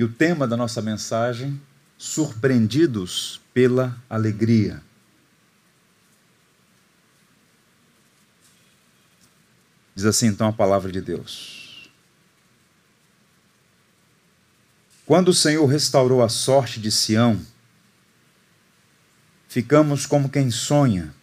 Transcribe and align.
E 0.00 0.02
o 0.02 0.08
tema 0.08 0.48
da 0.48 0.56
nossa 0.56 0.80
mensagem: 0.80 1.60
Surpreendidos 1.98 3.38
pela 3.52 4.02
Alegria. 4.08 4.82
Diz 9.94 10.06
assim 10.06 10.28
então 10.28 10.48
a 10.48 10.54
palavra 10.54 10.90
de 10.90 11.02
Deus. 11.02 11.90
Quando 15.04 15.28
o 15.28 15.34
Senhor 15.34 15.66
restaurou 15.66 16.22
a 16.22 16.30
sorte 16.30 16.80
de 16.80 16.90
Sião, 16.90 17.38
ficamos 19.50 20.06
como 20.06 20.30
quem 20.30 20.50
sonha. 20.50 21.14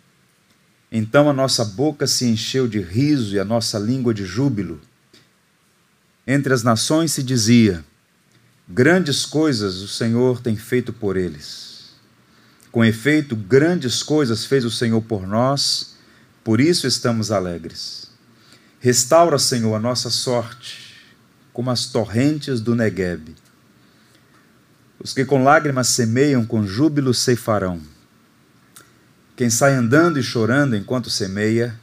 Então 0.91 1.27
a 1.27 1.33
nossa 1.33 1.65
boca 1.65 2.05
se 2.05 2.27
encheu 2.27 2.67
de 2.67 2.79
riso 2.79 3.33
e 3.33 3.39
a 3.39 3.43
nossa 3.43 3.79
língua 3.79 4.13
de 4.13 4.23
júbilo. 4.23 4.79
Entre 6.27 6.53
as 6.53 6.61
nações 6.61 7.11
se 7.11 7.23
dizia: 7.23 7.83
Grandes 8.69 9.25
coisas 9.25 9.77
o 9.77 9.87
Senhor 9.87 10.41
tem 10.41 10.57
feito 10.57 10.91
por 10.91 11.15
eles. 11.15 11.91
Com 12.69 12.83
efeito, 12.83 13.33
grandes 13.33 14.03
coisas 14.03 14.45
fez 14.45 14.65
o 14.65 14.71
Senhor 14.71 15.01
por 15.01 15.25
nós, 15.25 15.95
por 16.43 16.59
isso 16.59 16.85
estamos 16.85 17.31
alegres. 17.31 18.11
Restaura, 18.79 19.39
Senhor, 19.39 19.73
a 19.73 19.79
nossa 19.79 20.09
sorte, 20.09 20.95
como 21.53 21.71
as 21.71 21.87
torrentes 21.87 22.59
do 22.59 22.75
Negueb. 22.75 23.35
Os 24.99 25.13
que 25.13 25.23
com 25.23 25.43
lágrimas 25.43 25.87
semeiam, 25.87 26.45
com 26.45 26.67
júbilo 26.67 27.13
ceifarão. 27.13 27.81
Quem 29.37 29.49
sai 29.49 29.75
andando 29.75 30.19
e 30.19 30.23
chorando 30.23 30.75
enquanto 30.75 31.09
semeia, 31.09 31.79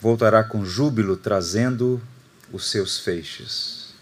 voltará 0.00 0.42
com 0.42 0.64
júbilo 0.64 1.16
trazendo 1.16 2.00
os 2.50 2.70
seus 2.70 2.98
feixes. 2.98 3.94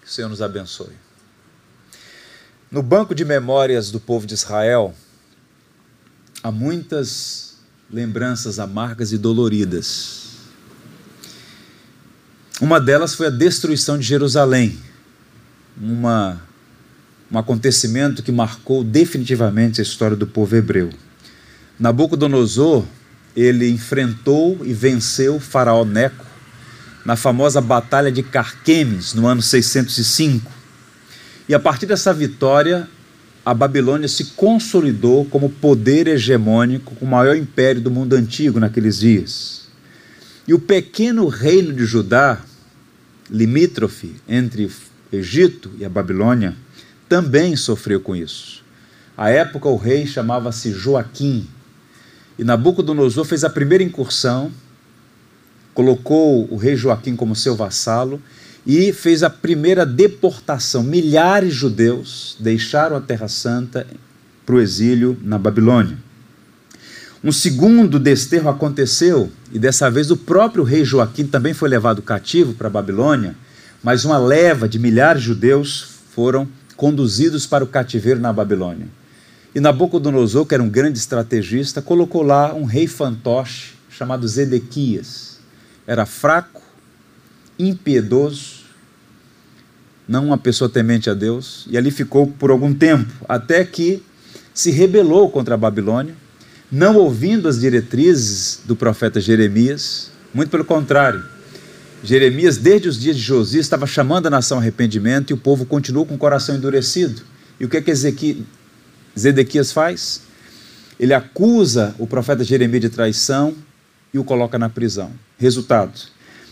Que 0.00 0.06
o 0.06 0.10
Senhor 0.10 0.28
nos 0.28 0.40
abençoe. 0.40 1.07
No 2.70 2.82
banco 2.82 3.14
de 3.14 3.24
memórias 3.24 3.90
do 3.90 3.98
povo 3.98 4.26
de 4.26 4.34
Israel, 4.34 4.94
há 6.42 6.52
muitas 6.52 7.54
lembranças 7.90 8.58
amargas 8.58 9.10
e 9.10 9.16
doloridas. 9.16 10.32
Uma 12.60 12.78
delas 12.78 13.14
foi 13.14 13.28
a 13.28 13.30
destruição 13.30 13.96
de 13.96 14.04
Jerusalém, 14.04 14.78
uma, 15.80 16.42
um 17.32 17.38
acontecimento 17.38 18.22
que 18.22 18.30
marcou 18.30 18.84
definitivamente 18.84 19.80
a 19.80 19.82
história 19.82 20.16
do 20.16 20.26
povo 20.26 20.54
hebreu. 20.54 20.90
Nabucodonosor, 21.80 22.84
ele 23.34 23.70
enfrentou 23.70 24.60
e 24.62 24.74
venceu 24.74 25.40
faraó 25.40 25.86
Neco 25.86 26.26
na 27.02 27.16
famosa 27.16 27.62
batalha 27.62 28.12
de 28.12 28.22
Carquemes, 28.22 29.14
no 29.14 29.26
ano 29.26 29.40
605 29.40 30.57
e 31.48 31.54
a 31.54 31.58
partir 31.58 31.86
dessa 31.86 32.12
vitória, 32.12 32.88
a 33.44 33.54
Babilônia 33.54 34.06
se 34.06 34.26
consolidou 34.36 35.24
como 35.24 35.48
poder 35.48 36.06
hegemônico, 36.06 36.94
o 37.00 37.06
maior 37.06 37.36
império 37.36 37.80
do 37.80 37.90
mundo 37.90 38.14
antigo 38.14 38.60
naqueles 38.60 38.98
dias. 38.98 39.68
E 40.46 40.52
o 40.52 40.58
pequeno 40.58 41.26
reino 41.28 41.72
de 41.72 41.86
Judá, 41.86 42.42
limítrofe 43.30 44.16
entre 44.28 44.70
Egito 45.10 45.70
e 45.78 45.84
a 45.84 45.88
Babilônia, 45.88 46.54
também 47.08 47.56
sofreu 47.56 48.00
com 48.00 48.14
isso. 48.14 48.62
À 49.16 49.30
época, 49.30 49.68
o 49.68 49.76
rei 49.76 50.06
chamava-se 50.06 50.70
Joaquim, 50.70 51.48
e 52.38 52.44
Nabucodonosor 52.44 53.24
fez 53.24 53.42
a 53.42 53.50
primeira 53.50 53.82
incursão, 53.82 54.52
colocou 55.74 56.46
o 56.52 56.56
rei 56.56 56.76
Joaquim 56.76 57.16
como 57.16 57.34
seu 57.34 57.56
vassalo 57.56 58.22
e 58.68 58.92
fez 58.92 59.22
a 59.22 59.30
primeira 59.30 59.86
deportação. 59.86 60.82
Milhares 60.82 61.54
de 61.54 61.58
judeus 61.58 62.36
deixaram 62.38 62.96
a 62.96 63.00
Terra 63.00 63.26
Santa 63.26 63.86
para 64.44 64.56
o 64.56 64.60
exílio 64.60 65.16
na 65.22 65.38
Babilônia. 65.38 65.96
Um 67.24 67.32
segundo 67.32 67.98
desterro 67.98 68.50
aconteceu, 68.50 69.32
e 69.50 69.58
dessa 69.58 69.90
vez 69.90 70.10
o 70.10 70.16
próprio 70.18 70.62
rei 70.64 70.84
Joaquim 70.84 71.26
também 71.26 71.54
foi 71.54 71.70
levado 71.70 72.02
cativo 72.02 72.52
para 72.52 72.68
a 72.68 72.70
Babilônia, 72.70 73.34
mas 73.82 74.04
uma 74.04 74.18
leva 74.18 74.68
de 74.68 74.78
milhares 74.78 75.22
de 75.22 75.28
judeus 75.28 75.88
foram 76.14 76.46
conduzidos 76.76 77.46
para 77.46 77.64
o 77.64 77.66
cativeiro 77.66 78.20
na 78.20 78.32
Babilônia. 78.32 78.86
E 79.54 79.60
Nabucodonosor, 79.60 80.44
que 80.44 80.54
era 80.54 80.62
um 80.62 80.68
grande 80.68 80.98
estrategista, 80.98 81.80
colocou 81.80 82.22
lá 82.22 82.54
um 82.54 82.64
rei 82.64 82.86
fantoche 82.86 83.72
chamado 83.90 84.28
Zedequias. 84.28 85.40
Era 85.86 86.04
fraco, 86.04 86.62
impiedoso, 87.58 88.57
não 90.08 90.24
uma 90.24 90.38
pessoa 90.38 90.70
temente 90.70 91.10
a 91.10 91.14
Deus, 91.14 91.66
e 91.70 91.76
ali 91.76 91.90
ficou 91.90 92.26
por 92.26 92.50
algum 92.50 92.72
tempo, 92.72 93.12
até 93.28 93.62
que 93.64 94.02
se 94.54 94.70
rebelou 94.70 95.30
contra 95.30 95.54
a 95.54 95.58
Babilônia, 95.58 96.14
não 96.72 96.96
ouvindo 96.96 97.48
as 97.48 97.60
diretrizes 97.60 98.60
do 98.64 98.74
profeta 98.74 99.20
Jeremias, 99.20 100.10
muito 100.32 100.50
pelo 100.50 100.64
contrário. 100.64 101.22
Jeremias, 102.02 102.56
desde 102.56 102.88
os 102.88 102.98
dias 102.98 103.16
de 103.16 103.22
Josias, 103.22 103.66
estava 103.66 103.86
chamando 103.86 104.26
a 104.26 104.30
nação 104.30 104.58
ao 104.58 104.62
arrependimento 104.62 105.30
e 105.30 105.34
o 105.34 105.36
povo 105.36 105.66
continuou 105.66 106.06
com 106.06 106.14
o 106.14 106.18
coração 106.18 106.56
endurecido. 106.56 107.22
E 107.58 107.64
o 107.64 107.68
que 107.68 107.76
é 107.76 107.82
que 107.82 108.44
Zedequias 109.18 109.72
faz? 109.72 110.22
Ele 110.98 111.12
acusa 111.14 111.94
o 111.98 112.06
profeta 112.06 112.44
Jeremias 112.44 112.82
de 112.82 112.88
traição 112.88 113.54
e 114.12 114.18
o 114.18 114.24
coloca 114.24 114.58
na 114.58 114.68
prisão. 114.68 115.10
Resultado: 115.38 115.92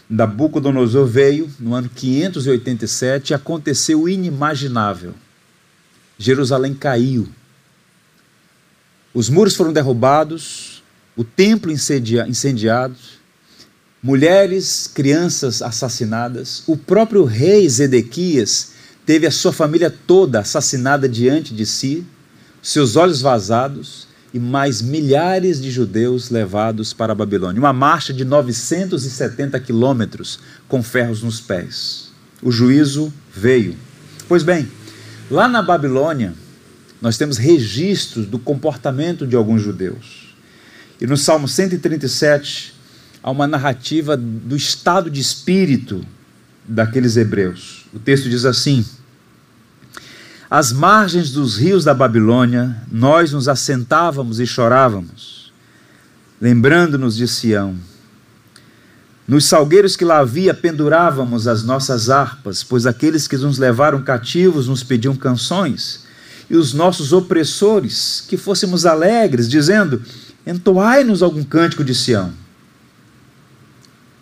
Nabucodonosor 0.08 1.06
veio 1.06 1.50
no 1.58 1.74
ano 1.74 1.88
587 1.88 3.30
e 3.30 3.34
aconteceu 3.34 4.02
o 4.02 4.08
inimaginável. 4.08 5.14
Jerusalém 6.18 6.74
caiu. 6.74 7.28
Os 9.12 9.28
muros 9.28 9.56
foram 9.56 9.72
derrubados, 9.72 10.82
o 11.16 11.24
templo 11.24 11.72
incendiado, 11.72 12.96
mulheres, 14.02 14.86
crianças 14.86 15.60
assassinadas. 15.60 16.62
O 16.66 16.76
próprio 16.76 17.24
rei 17.24 17.68
Zedequias 17.68 18.72
teve 19.04 19.26
a 19.26 19.30
sua 19.30 19.52
família 19.52 19.90
toda 19.90 20.40
assassinada 20.40 21.08
diante 21.08 21.52
de 21.52 21.66
si, 21.66 22.06
seus 22.62 22.96
olhos 22.96 23.20
vazados 23.20 24.05
e 24.36 24.38
mais 24.38 24.82
milhares 24.82 25.58
de 25.62 25.70
judeus 25.70 26.28
levados 26.28 26.92
para 26.92 27.12
a 27.12 27.16
Babilônia. 27.16 27.58
Uma 27.58 27.72
marcha 27.72 28.12
de 28.12 28.22
970 28.22 29.58
quilômetros 29.60 30.38
com 30.68 30.82
ferros 30.82 31.22
nos 31.22 31.40
pés. 31.40 32.10
O 32.42 32.52
juízo 32.52 33.10
veio. 33.34 33.74
Pois 34.28 34.42
bem, 34.42 34.68
lá 35.30 35.48
na 35.48 35.62
Babilônia, 35.62 36.34
nós 37.00 37.16
temos 37.16 37.38
registros 37.38 38.26
do 38.26 38.38
comportamento 38.38 39.26
de 39.26 39.34
alguns 39.34 39.62
judeus. 39.62 40.36
E 41.00 41.06
no 41.06 41.16
Salmo 41.16 41.48
137, 41.48 42.74
há 43.22 43.30
uma 43.30 43.46
narrativa 43.46 44.18
do 44.18 44.54
estado 44.54 45.10
de 45.10 45.18
espírito 45.18 46.04
daqueles 46.68 47.16
hebreus. 47.16 47.86
O 47.90 47.98
texto 47.98 48.28
diz 48.28 48.44
assim: 48.44 48.84
às 50.48 50.72
margens 50.72 51.32
dos 51.32 51.56
rios 51.56 51.84
da 51.84 51.92
Babilônia, 51.92 52.76
nós 52.90 53.32
nos 53.32 53.48
assentávamos 53.48 54.38
e 54.38 54.46
chorávamos, 54.46 55.52
lembrando-nos 56.40 57.16
de 57.16 57.26
Sião. 57.26 57.74
Nos 59.26 59.46
salgueiros 59.46 59.96
que 59.96 60.04
lá 60.04 60.18
havia, 60.18 60.54
pendurávamos 60.54 61.48
as 61.48 61.64
nossas 61.64 62.08
harpas, 62.08 62.62
pois 62.62 62.86
aqueles 62.86 63.26
que 63.26 63.36
nos 63.36 63.58
levaram 63.58 64.00
cativos 64.02 64.68
nos 64.68 64.84
pediam 64.84 65.16
canções, 65.16 66.04
e 66.48 66.54
os 66.54 66.72
nossos 66.72 67.12
opressores 67.12 68.24
que 68.28 68.36
fôssemos 68.36 68.86
alegres, 68.86 69.48
dizendo: 69.48 70.00
Entoai-nos 70.46 71.24
algum 71.24 71.42
cântico 71.42 71.82
de 71.82 71.92
Sião. 71.92 72.32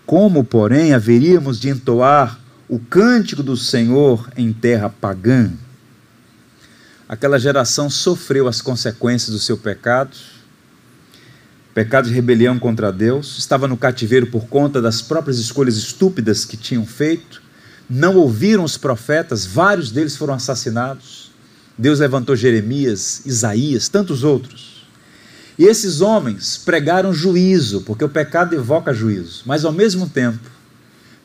Como, 0.07 0.43
porém, 0.43 0.95
haveríamos 0.95 1.61
de 1.61 1.69
entoar 1.69 2.41
o 2.67 2.79
cântico 2.79 3.43
do 3.43 3.59
Senhor 3.59 4.27
em 4.39 4.55
terra 4.55 4.89
pagã? 4.89 5.53
Aquela 7.15 7.39
geração 7.39 7.89
sofreu 7.89 8.49
as 8.49 8.61
consequências 8.61 9.31
do 9.31 9.39
seu 9.39 9.57
pecado, 9.57 10.17
pecado 11.73 12.09
de 12.09 12.15
rebelião 12.15 12.59
contra 12.59 12.93
Deus, 12.93 13.39
estava 13.39 13.69
no 13.69 13.77
cativeiro 13.77 14.27
por 14.27 14.47
conta 14.47 14.83
das 14.83 15.01
próprias 15.01 15.39
escolhas 15.39 15.77
estúpidas 15.77 16.45
que 16.45 16.57
tinham 16.57 16.85
feito, 16.85 17.41
não 17.89 18.17
ouviram 18.17 18.65
os 18.65 18.77
profetas, 18.77 19.47
vários 19.47 19.93
deles 19.93 20.17
foram 20.17 20.35
assassinados. 20.35 21.31
Deus 21.79 22.01
levantou 22.01 22.35
Jeremias, 22.35 23.23
Isaías, 23.25 23.89
tantos 23.89 24.25
outros. 24.25 24.85
E 25.57 25.65
esses 25.65 26.01
homens 26.01 26.57
pregaram 26.57 27.13
juízo, 27.13 27.83
porque 27.83 28.05
o 28.05 28.09
pecado 28.09 28.57
evoca 28.57 28.93
juízo, 28.93 29.43
mas 29.47 29.65
ao 29.65 29.73
mesmo 29.73 30.09
tempo 30.09 30.51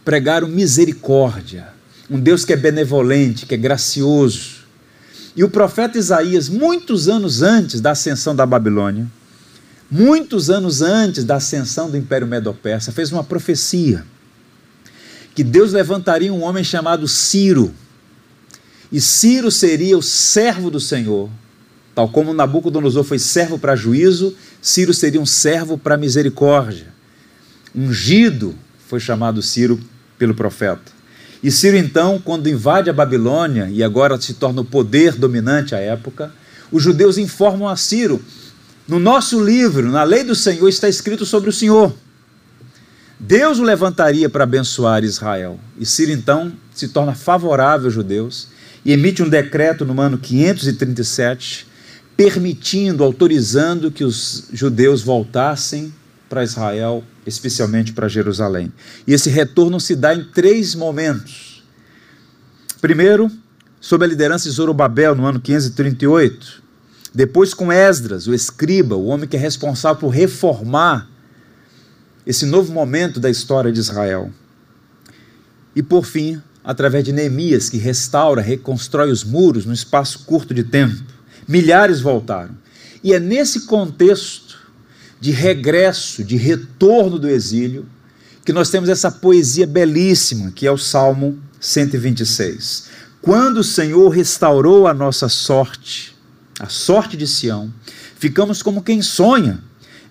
pregaram 0.05 0.47
misericórdia, 0.47 1.67
um 2.09 2.19
Deus 2.19 2.45
que 2.45 2.53
é 2.53 2.57
benevolente, 2.57 3.47
que 3.47 3.55
é 3.55 3.57
gracioso, 3.57 4.58
e 5.39 5.43
o 5.45 5.49
profeta 5.49 5.97
Isaías, 5.97 6.49
muitos 6.49 7.07
anos 7.07 7.41
antes 7.41 7.79
da 7.79 7.91
ascensão 7.91 8.35
da 8.35 8.45
Babilônia, 8.45 9.07
muitos 9.89 10.49
anos 10.49 10.81
antes 10.81 11.23
da 11.23 11.37
ascensão 11.37 11.89
do 11.89 11.95
Império 11.95 12.27
Medo-Persa, 12.27 12.91
fez 12.91 13.09
uma 13.09 13.23
profecia 13.23 14.05
que 15.33 15.41
Deus 15.41 15.71
levantaria 15.71 16.33
um 16.33 16.43
homem 16.43 16.61
chamado 16.61 17.07
Ciro. 17.07 17.73
e 18.91 18.99
Ciro 18.99 19.49
seria 19.49 19.97
o 19.97 20.01
servo 20.01 20.69
do 20.69 20.77
Senhor. 20.77 21.29
Tal 21.95 22.09
como 22.09 22.33
Nabucodonosor 22.33 23.05
foi 23.05 23.17
servo 23.17 23.57
para 23.57 23.77
juízo, 23.77 24.35
Ciro 24.61 24.93
seria 24.93 25.21
um 25.21 25.25
servo 25.25 25.77
para 25.77 25.95
misericórdia. 25.95 26.87
Ungido 27.73 28.53
foi 28.89 28.99
chamado 28.99 29.41
Ciro 29.41 29.79
pelo 30.17 30.35
profeta. 30.35 30.98
E 31.41 31.49
Ciro, 31.49 31.77
então, 31.77 32.19
quando 32.23 32.49
invade 32.49 32.89
a 32.89 32.93
Babilônia 32.93 33.69
e 33.71 33.81
agora 33.81 34.19
se 34.19 34.33
torna 34.33 34.61
o 34.61 34.65
poder 34.65 35.15
dominante 35.15 35.73
à 35.73 35.79
época, 35.79 36.31
os 36.71 36.83
judeus 36.83 37.17
informam 37.17 37.67
a 37.67 37.75
Ciro: 37.75 38.21
no 38.87 38.99
nosso 38.99 39.43
livro, 39.43 39.89
na 39.89 40.03
lei 40.03 40.23
do 40.23 40.35
Senhor, 40.35 40.67
está 40.67 40.89
escrito 40.89 41.25
sobre 41.25 41.49
o 41.49 41.53
Senhor. 41.53 41.93
Deus 43.17 43.59
o 43.59 43.63
levantaria 43.63 44.29
para 44.29 44.45
abençoar 44.45 45.03
Israel. 45.03 45.59
E 45.77 45.85
Ciro, 45.85 46.11
então, 46.11 46.51
se 46.73 46.87
torna 46.87 47.13
favorável 47.13 47.87
aos 47.87 47.93
judeus 47.93 48.47
e 48.83 48.91
emite 48.91 49.21
um 49.21 49.29
decreto 49.29 49.85
no 49.85 49.99
ano 49.99 50.17
537, 50.17 51.67
permitindo, 52.15 53.03
autorizando 53.03 53.91
que 53.91 54.03
os 54.03 54.47
judeus 54.53 55.01
voltassem 55.01 55.93
para 56.29 56.43
Israel, 56.43 57.03
especialmente 57.29 57.93
para 57.93 58.07
Jerusalém. 58.07 58.71
E 59.07 59.13
esse 59.13 59.29
retorno 59.29 59.79
se 59.79 59.95
dá 59.95 60.13
em 60.13 60.23
três 60.23 60.75
momentos. 60.75 61.63
Primeiro, 62.81 63.31
sob 63.79 64.03
a 64.03 64.07
liderança 64.07 64.49
de 64.49 64.55
Zorobabel, 64.55 65.15
no 65.15 65.25
ano 65.25 65.39
538. 65.39 66.63
Depois, 67.13 67.53
com 67.53 67.71
Esdras, 67.71 68.27
o 68.27 68.33
escriba, 68.33 68.95
o 68.95 69.05
homem 69.05 69.27
que 69.27 69.37
é 69.37 69.39
responsável 69.39 69.99
por 69.99 70.09
reformar 70.09 71.07
esse 72.25 72.45
novo 72.45 72.71
momento 72.71 73.19
da 73.19 73.29
história 73.29 73.71
de 73.71 73.79
Israel. 73.79 74.31
E, 75.75 75.81
por 75.81 76.05
fim, 76.05 76.41
através 76.63 77.03
de 77.03 77.11
Neemias, 77.11 77.69
que 77.69 77.77
restaura, 77.77 78.41
reconstrói 78.41 79.11
os 79.11 79.23
muros 79.23 79.65
num 79.65 79.73
espaço 79.73 80.25
curto 80.25 80.53
de 80.53 80.63
tempo. 80.63 81.01
Milhares 81.47 82.01
voltaram. 82.01 82.55
E 83.03 83.13
é 83.13 83.19
nesse 83.19 83.61
contexto 83.61 84.59
de 85.19 85.31
regresso, 85.31 86.23
de 86.23 86.37
retorno 86.37 87.19
do 87.19 87.27
exílio, 87.27 87.85
que 88.45 88.53
nós 88.53 88.69
temos 88.69 88.89
essa 88.89 89.11
poesia 89.11 89.67
belíssima, 89.67 90.51
que 90.51 90.65
é 90.65 90.71
o 90.71 90.77
Salmo 90.77 91.37
126. 91.59 92.89
Quando 93.21 93.57
o 93.57 93.63
Senhor 93.63 94.09
restaurou 94.09 94.87
a 94.87 94.93
nossa 94.93 95.27
sorte, 95.27 96.15
a 96.59 96.67
sorte 96.67 97.17
de 97.17 97.27
Sião, 97.27 97.71
ficamos 98.15 98.63
como 98.63 98.81
quem 98.81 99.01
sonha. 99.01 99.61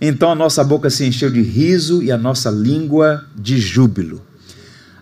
Então 0.00 0.30
a 0.30 0.34
nossa 0.34 0.62
boca 0.62 0.90
se 0.90 1.04
encheu 1.04 1.30
de 1.30 1.42
riso 1.42 2.02
e 2.02 2.12
a 2.12 2.18
nossa 2.18 2.50
língua 2.50 3.26
de 3.34 3.58
júbilo. 3.58 4.22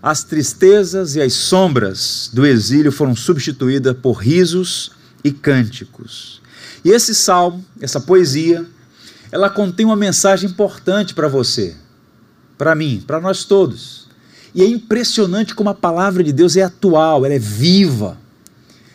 As 0.02 0.22
tristezas 0.22 1.16
e 1.16 1.20
as 1.20 1.32
sombras 1.32 2.30
do 2.32 2.46
exílio 2.46 2.92
foram 2.92 3.14
substituídas 3.16 3.96
por 4.00 4.12
risos 4.14 4.92
e 5.24 5.32
cânticos. 5.32 6.40
E 6.84 6.90
esse 6.90 7.14
salmo, 7.14 7.64
essa 7.80 8.00
poesia, 8.00 8.64
ela 9.30 9.50
contém 9.50 9.84
uma 9.84 9.96
mensagem 9.96 10.50
importante 10.50 11.14
para 11.14 11.28
você, 11.28 11.76
para 12.56 12.74
mim, 12.74 13.02
para 13.06 13.20
nós 13.20 13.44
todos. 13.44 14.06
E 14.54 14.62
é 14.62 14.66
impressionante 14.66 15.54
como 15.54 15.68
a 15.68 15.74
palavra 15.74 16.24
de 16.24 16.32
Deus 16.32 16.56
é 16.56 16.62
atual, 16.62 17.24
ela 17.24 17.34
é 17.34 17.38
viva. 17.38 18.16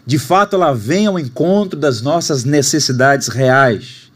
De 0.06 0.18
fato, 0.18 0.56
ela 0.56 0.74
vem 0.74 1.06
ao 1.06 1.20
encontro 1.20 1.80
das 1.80 2.02
nossas 2.02 2.44
necessidades 2.44 3.28
reais. 3.28 4.12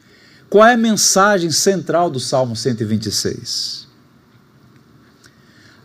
Qual 0.50 0.66
é 0.66 0.74
a 0.74 0.78
mensagem 0.78 1.52
central 1.52 2.10
do 2.10 2.20
Salmo 2.20 2.56
126? 2.56 3.88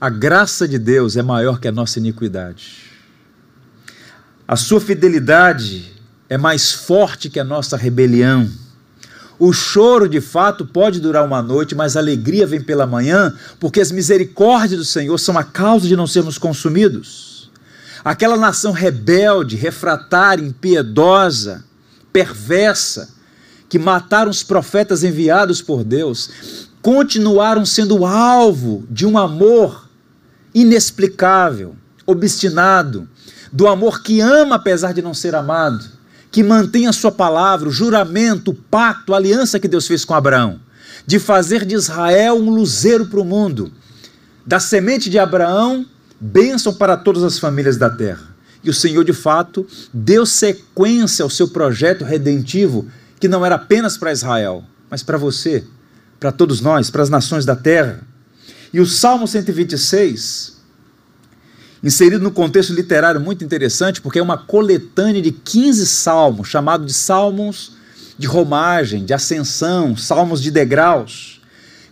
A 0.00 0.08
graça 0.08 0.66
de 0.66 0.78
Deus 0.78 1.16
é 1.16 1.22
maior 1.22 1.60
que 1.60 1.68
a 1.68 1.72
nossa 1.72 1.98
iniquidade. 1.98 2.84
A 4.48 4.56
sua 4.56 4.80
fidelidade 4.80 5.92
é 6.28 6.38
mais 6.38 6.72
forte 6.72 7.28
que 7.28 7.38
a 7.38 7.44
nossa 7.44 7.76
rebelião. 7.76 8.50
O 9.40 9.54
choro, 9.54 10.06
de 10.06 10.20
fato, 10.20 10.66
pode 10.66 11.00
durar 11.00 11.25
uma 11.25 11.40
noite, 11.40 11.75
mas 11.75 11.96
a 11.96 12.00
alegria 12.00 12.46
vem 12.46 12.60
pela 12.60 12.87
manhã, 12.87 13.34
porque 13.58 13.81
as 13.81 13.90
misericórdias 13.90 14.78
do 14.78 14.84
Senhor 14.84 15.16
são 15.16 15.38
a 15.38 15.42
causa 15.42 15.88
de 15.88 15.96
não 15.96 16.06
sermos 16.06 16.37
consumidos. 16.37 17.50
Aquela 18.04 18.37
nação 18.37 18.70
rebelde, 18.70 19.56
refratária, 19.56 20.44
impiedosa, 20.44 21.64
perversa, 22.12 23.14
que 23.66 23.78
mataram 23.78 24.31
os 24.31 24.42
profetas 24.42 25.02
enviados 25.02 25.62
por 25.62 25.84
Deus, 25.84 26.69
continuaram 26.82 27.64
sendo 27.64 28.04
alvo 28.04 28.84
de 28.90 29.06
um 29.06 29.16
amor 29.16 29.88
inexplicável, 30.54 31.75
obstinado, 32.04 33.08
do 33.50 33.66
amor 33.66 34.02
que 34.02 34.20
ama 34.20 34.56
apesar 34.56 34.92
de 34.92 35.00
não 35.00 35.14
ser 35.14 35.34
amado 35.34 36.00
que 36.30 36.42
mantém 36.42 36.86
a 36.86 36.92
sua 36.92 37.10
palavra, 37.10 37.68
o 37.68 37.72
juramento, 37.72 38.52
o 38.52 38.54
pacto, 38.54 39.12
a 39.12 39.16
aliança 39.16 39.58
que 39.58 39.68
Deus 39.68 39.86
fez 39.86 40.04
com 40.04 40.14
Abraão, 40.14 40.60
de 41.06 41.18
fazer 41.18 41.64
de 41.64 41.74
Israel 41.74 42.36
um 42.36 42.50
luzeiro 42.50 43.06
para 43.06 43.20
o 43.20 43.24
mundo, 43.24 43.72
da 44.46 44.60
semente 44.60 45.10
de 45.10 45.18
Abraão, 45.18 45.84
bênção 46.20 46.74
para 46.74 46.96
todas 46.96 47.22
as 47.24 47.38
famílias 47.38 47.76
da 47.76 47.90
terra. 47.90 48.30
E 48.62 48.70
o 48.70 48.74
Senhor, 48.74 49.04
de 49.04 49.12
fato, 49.12 49.66
deu 49.92 50.26
sequência 50.26 51.22
ao 51.22 51.30
seu 51.30 51.48
projeto 51.48 52.04
redentivo, 52.04 52.86
que 53.18 53.28
não 53.28 53.44
era 53.44 53.56
apenas 53.56 53.96
para 53.96 54.12
Israel, 54.12 54.64
mas 54.88 55.02
para 55.02 55.18
você, 55.18 55.64
para 56.18 56.30
todos 56.30 56.60
nós, 56.60 56.90
para 56.90 57.02
as 57.02 57.10
nações 57.10 57.44
da 57.44 57.56
terra. 57.56 58.02
E 58.72 58.80
o 58.80 58.86
Salmo 58.86 59.26
126 59.26 60.59
inserido 61.82 62.22
no 62.22 62.30
contexto 62.30 62.72
literário 62.72 63.20
muito 63.20 63.44
interessante, 63.44 64.00
porque 64.00 64.18
é 64.18 64.22
uma 64.22 64.36
coletânea 64.36 65.22
de 65.22 65.32
15 65.32 65.86
salmos, 65.86 66.48
chamado 66.48 66.84
de 66.84 66.92
salmos 66.92 67.72
de 68.18 68.26
romagem, 68.26 69.04
de 69.04 69.14
ascensão, 69.14 69.96
salmos 69.96 70.42
de 70.42 70.50
degraus, 70.50 71.40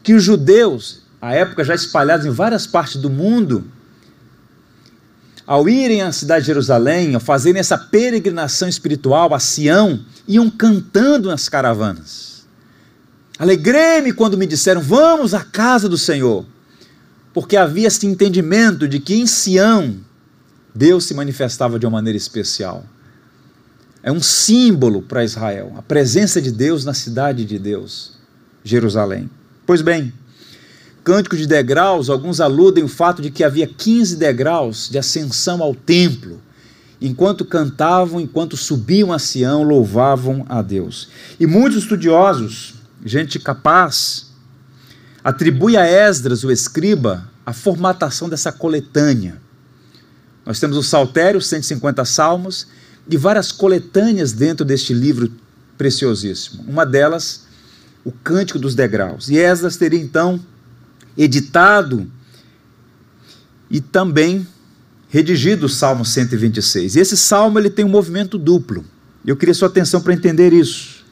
que 0.02 0.12
os 0.12 0.22
judeus, 0.22 1.02
à 1.20 1.34
época 1.34 1.64
já 1.64 1.74
espalhados 1.74 2.26
em 2.26 2.30
várias 2.30 2.66
partes 2.66 2.96
do 2.96 3.08
mundo, 3.08 3.64
ao 5.46 5.66
irem 5.66 6.02
à 6.02 6.12
cidade 6.12 6.42
de 6.42 6.48
Jerusalém, 6.48 7.14
ao 7.14 7.20
fazerem 7.20 7.58
essa 7.58 7.78
peregrinação 7.78 8.68
espiritual 8.68 9.34
a 9.34 9.40
Sião, 9.40 10.04
iam 10.26 10.50
cantando 10.50 11.30
nas 11.30 11.48
caravanas. 11.48 12.46
Alegrei-me 13.38 14.12
quando 14.12 14.36
me 14.36 14.46
disseram: 14.46 14.82
Vamos 14.82 15.32
à 15.32 15.42
casa 15.42 15.88
do 15.88 15.96
Senhor 15.96 16.44
porque 17.32 17.56
havia 17.56 17.88
esse 17.88 18.06
entendimento 18.06 18.88
de 18.88 18.98
que 18.98 19.14
em 19.14 19.26
Sião 19.26 19.96
Deus 20.74 21.04
se 21.04 21.14
manifestava 21.14 21.78
de 21.78 21.86
uma 21.86 21.92
maneira 21.92 22.16
especial. 22.16 22.84
É 24.02 24.12
um 24.12 24.20
símbolo 24.20 25.02
para 25.02 25.24
Israel, 25.24 25.74
a 25.76 25.82
presença 25.82 26.40
de 26.40 26.52
Deus 26.52 26.84
na 26.84 26.94
cidade 26.94 27.44
de 27.44 27.58
Deus, 27.58 28.12
Jerusalém. 28.62 29.28
Pois 29.66 29.82
bem, 29.82 30.12
cântico 31.02 31.36
de 31.36 31.46
degraus, 31.46 32.08
alguns 32.08 32.40
aludem 32.40 32.84
o 32.84 32.88
fato 32.88 33.20
de 33.20 33.30
que 33.30 33.42
havia 33.42 33.66
15 33.66 34.16
degraus 34.16 34.88
de 34.88 34.98
ascensão 34.98 35.62
ao 35.62 35.74
templo. 35.74 36.40
Enquanto 37.00 37.44
cantavam, 37.44 38.20
enquanto 38.20 38.56
subiam 38.56 39.12
a 39.12 39.18
Sião, 39.18 39.62
louvavam 39.62 40.44
a 40.48 40.62
Deus. 40.62 41.08
E 41.38 41.46
muitos 41.46 41.82
estudiosos, 41.82 42.74
gente 43.04 43.38
capaz, 43.38 44.27
atribui 45.22 45.76
a 45.76 45.86
Esdras, 45.86 46.44
o 46.44 46.50
escriba, 46.50 47.28
a 47.44 47.52
formatação 47.52 48.28
dessa 48.28 48.52
coletânea. 48.52 49.40
Nós 50.44 50.60
temos 50.60 50.76
o 50.76 50.82
Saltério, 50.82 51.40
150 51.40 52.04
salmos, 52.04 52.66
e 53.08 53.16
várias 53.16 53.50
coletâneas 53.50 54.32
dentro 54.32 54.64
deste 54.64 54.92
livro 54.92 55.32
preciosíssimo. 55.76 56.64
Uma 56.66 56.84
delas, 56.84 57.46
o 58.04 58.12
Cântico 58.12 58.58
dos 58.58 58.74
Degraus. 58.74 59.28
E 59.28 59.38
Esdras 59.38 59.76
teria 59.76 60.00
então 60.00 60.40
editado 61.16 62.10
e 63.70 63.80
também 63.80 64.46
redigido 65.08 65.66
o 65.66 65.68
Salmo 65.68 66.04
126. 66.04 66.96
E 66.96 67.00
esse 67.00 67.16
salmo 67.16 67.58
ele 67.58 67.70
tem 67.70 67.84
um 67.84 67.88
movimento 67.88 68.38
duplo. 68.38 68.84
Eu 69.26 69.36
queria 69.36 69.54
sua 69.54 69.68
atenção 69.68 70.00
para 70.00 70.14
entender 70.14 70.52
isso. 70.52 71.04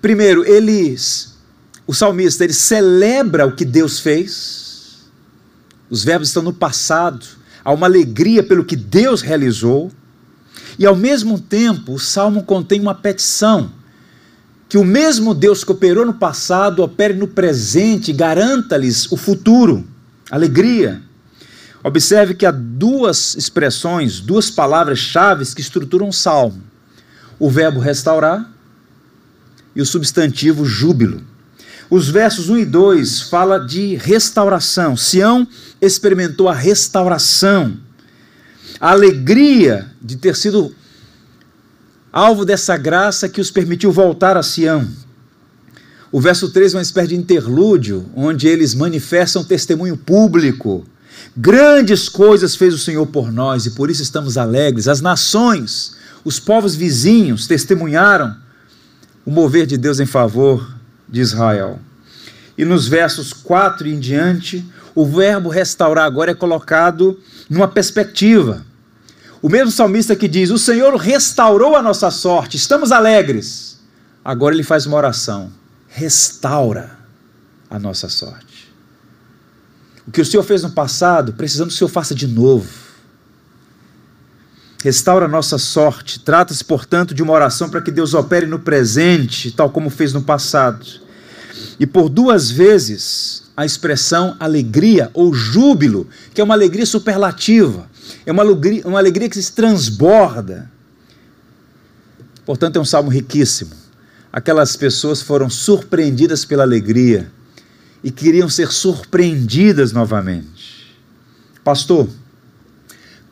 Primeiro, 0.00 0.44
eles 0.44 1.31
o 1.86 1.94
salmista 1.94 2.44
ele 2.44 2.52
celebra 2.52 3.46
o 3.46 3.54
que 3.54 3.64
Deus 3.64 3.98
fez, 3.98 5.10
os 5.90 6.04
verbos 6.04 6.28
estão 6.28 6.42
no 6.42 6.52
passado, 6.52 7.26
há 7.64 7.72
uma 7.72 7.86
alegria 7.86 8.42
pelo 8.42 8.64
que 8.64 8.76
Deus 8.76 9.20
realizou, 9.20 9.90
e 10.78 10.86
ao 10.86 10.96
mesmo 10.96 11.38
tempo 11.38 11.94
o 11.94 11.98
salmo 11.98 12.44
contém 12.44 12.80
uma 12.80 12.94
petição, 12.94 13.70
que 14.68 14.78
o 14.78 14.84
mesmo 14.84 15.34
Deus 15.34 15.62
que 15.64 15.72
operou 15.72 16.06
no 16.06 16.14
passado 16.14 16.82
opere 16.82 17.12
no 17.12 17.28
presente, 17.28 18.10
garanta-lhes 18.10 19.10
o 19.12 19.18
futuro, 19.18 19.86
alegria. 20.30 21.02
Observe 21.84 22.34
que 22.34 22.46
há 22.46 22.50
duas 22.50 23.34
expressões, 23.34 24.18
duas 24.20 24.50
palavras-chave 24.50 25.44
que 25.54 25.60
estruturam 25.60 26.08
o 26.08 26.12
salmo: 26.12 26.62
o 27.38 27.50
verbo 27.50 27.80
restaurar 27.80 28.50
e 29.76 29.82
o 29.82 29.86
substantivo 29.86 30.64
júbilo. 30.64 31.31
Os 31.92 32.08
versos 32.08 32.48
1 32.48 32.56
e 32.56 32.64
2 32.64 33.20
fala 33.20 33.58
de 33.58 33.96
restauração. 33.96 34.96
Sião 34.96 35.46
experimentou 35.78 36.48
a 36.48 36.54
restauração. 36.54 37.76
A 38.80 38.92
alegria 38.92 39.90
de 40.00 40.16
ter 40.16 40.34
sido 40.34 40.74
alvo 42.10 42.46
dessa 42.46 42.78
graça 42.78 43.28
que 43.28 43.42
os 43.42 43.50
permitiu 43.50 43.92
voltar 43.92 44.38
a 44.38 44.42
Sião. 44.42 44.88
O 46.10 46.18
verso 46.18 46.48
3 46.48 46.72
é 46.72 46.76
uma 46.78 46.82
espécie 46.82 47.08
de 47.08 47.16
interlúdio, 47.16 48.06
onde 48.16 48.48
eles 48.48 48.74
manifestam 48.74 49.44
testemunho 49.44 49.98
público. 49.98 50.86
Grandes 51.36 52.08
coisas 52.08 52.56
fez 52.56 52.72
o 52.72 52.78
Senhor 52.78 53.06
por 53.08 53.30
nós 53.30 53.66
e 53.66 53.72
por 53.72 53.90
isso 53.90 54.00
estamos 54.02 54.38
alegres. 54.38 54.88
As 54.88 55.02
nações, 55.02 55.94
os 56.24 56.40
povos 56.40 56.74
vizinhos 56.74 57.46
testemunharam 57.46 58.34
o 59.26 59.30
mover 59.30 59.66
de 59.66 59.76
Deus 59.76 60.00
em 60.00 60.06
favor 60.06 60.80
de 61.12 61.20
Israel. 61.20 61.78
E 62.56 62.64
nos 62.64 62.88
versos 62.88 63.32
4 63.32 63.86
em 63.86 64.00
diante, 64.00 64.64
o 64.94 65.06
verbo 65.06 65.48
restaurar 65.48 66.06
agora 66.06 66.32
é 66.32 66.34
colocado 66.34 67.20
numa 67.48 67.68
perspectiva. 67.68 68.64
O 69.40 69.48
mesmo 69.48 69.70
salmista 69.70 70.16
que 70.16 70.26
diz: 70.26 70.50
O 70.50 70.58
Senhor 70.58 70.94
restaurou 70.96 71.76
a 71.76 71.82
nossa 71.82 72.10
sorte, 72.10 72.56
estamos 72.56 72.90
alegres. 72.90 73.78
Agora 74.24 74.54
ele 74.54 74.62
faz 74.62 74.86
uma 74.86 74.96
oração: 74.96 75.52
restaura 75.88 76.98
a 77.68 77.78
nossa 77.78 78.08
sorte. 78.08 78.72
O 80.06 80.10
que 80.10 80.20
o 80.20 80.26
Senhor 80.26 80.42
fez 80.42 80.62
no 80.62 80.70
passado, 80.70 81.32
precisamos 81.34 81.74
que 81.74 81.76
o 81.76 81.78
Senhor 81.78 81.90
faça 81.90 82.14
de 82.14 82.26
novo. 82.26 82.68
Restaura 84.82 85.26
a 85.26 85.28
nossa 85.28 85.58
sorte. 85.58 86.18
Trata-se, 86.18 86.64
portanto, 86.64 87.14
de 87.14 87.22
uma 87.22 87.32
oração 87.32 87.70
para 87.70 87.80
que 87.80 87.90
Deus 87.90 88.14
opere 88.14 88.46
no 88.46 88.58
presente, 88.58 89.52
tal 89.52 89.70
como 89.70 89.88
fez 89.88 90.12
no 90.12 90.22
passado. 90.22 90.84
E 91.78 91.86
por 91.86 92.08
duas 92.08 92.50
vezes 92.50 93.44
a 93.56 93.64
expressão 93.64 94.36
alegria 94.40 95.08
ou 95.14 95.32
júbilo, 95.32 96.08
que 96.34 96.40
é 96.40 96.44
uma 96.44 96.54
alegria 96.54 96.84
superlativa, 96.84 97.88
é 98.26 98.32
uma 98.32 98.42
alegria, 98.42 98.82
uma 98.84 98.98
alegria 98.98 99.28
que 99.28 99.40
se 99.40 99.52
transborda. 99.52 100.68
Portanto, 102.44 102.76
é 102.76 102.80
um 102.80 102.84
salmo 102.84 103.08
riquíssimo. 103.08 103.70
Aquelas 104.32 104.74
pessoas 104.74 105.22
foram 105.22 105.48
surpreendidas 105.48 106.44
pela 106.44 106.64
alegria 106.64 107.30
e 108.02 108.10
queriam 108.10 108.48
ser 108.48 108.72
surpreendidas 108.72 109.92
novamente. 109.92 110.96
Pastor, 111.62 112.08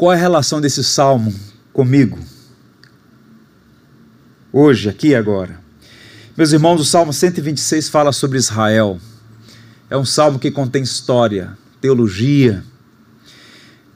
qual 0.00 0.14
é 0.14 0.16
a 0.16 0.18
relação 0.18 0.62
desse 0.62 0.82
salmo 0.82 1.30
comigo? 1.74 2.18
Hoje, 4.50 4.88
aqui 4.88 5.08
e 5.08 5.14
agora. 5.14 5.60
Meus 6.34 6.52
irmãos, 6.52 6.80
o 6.80 6.86
Salmo 6.86 7.12
126 7.12 7.90
fala 7.90 8.10
sobre 8.10 8.38
Israel. 8.38 8.98
É 9.90 9.98
um 9.98 10.04
salmo 10.06 10.38
que 10.38 10.50
contém 10.50 10.82
história, 10.82 11.54
teologia. 11.82 12.64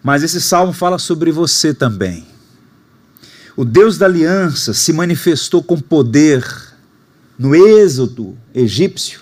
Mas 0.03 0.23
esse 0.23 0.43
salmo 0.43 0.75
fala 0.75 0.99
sobre 0.99 1.33
você 1.33 1.73
também. 1.73 2.27
O 3.57 3.65
Deus 3.65 3.97
da 3.97 4.05
aliança 4.05 4.75
se 4.75 4.93
manifestou 4.93 5.63
com 5.63 5.81
poder 5.81 6.47
no 7.39 7.55
êxodo 7.55 8.37
egípcio, 8.55 9.21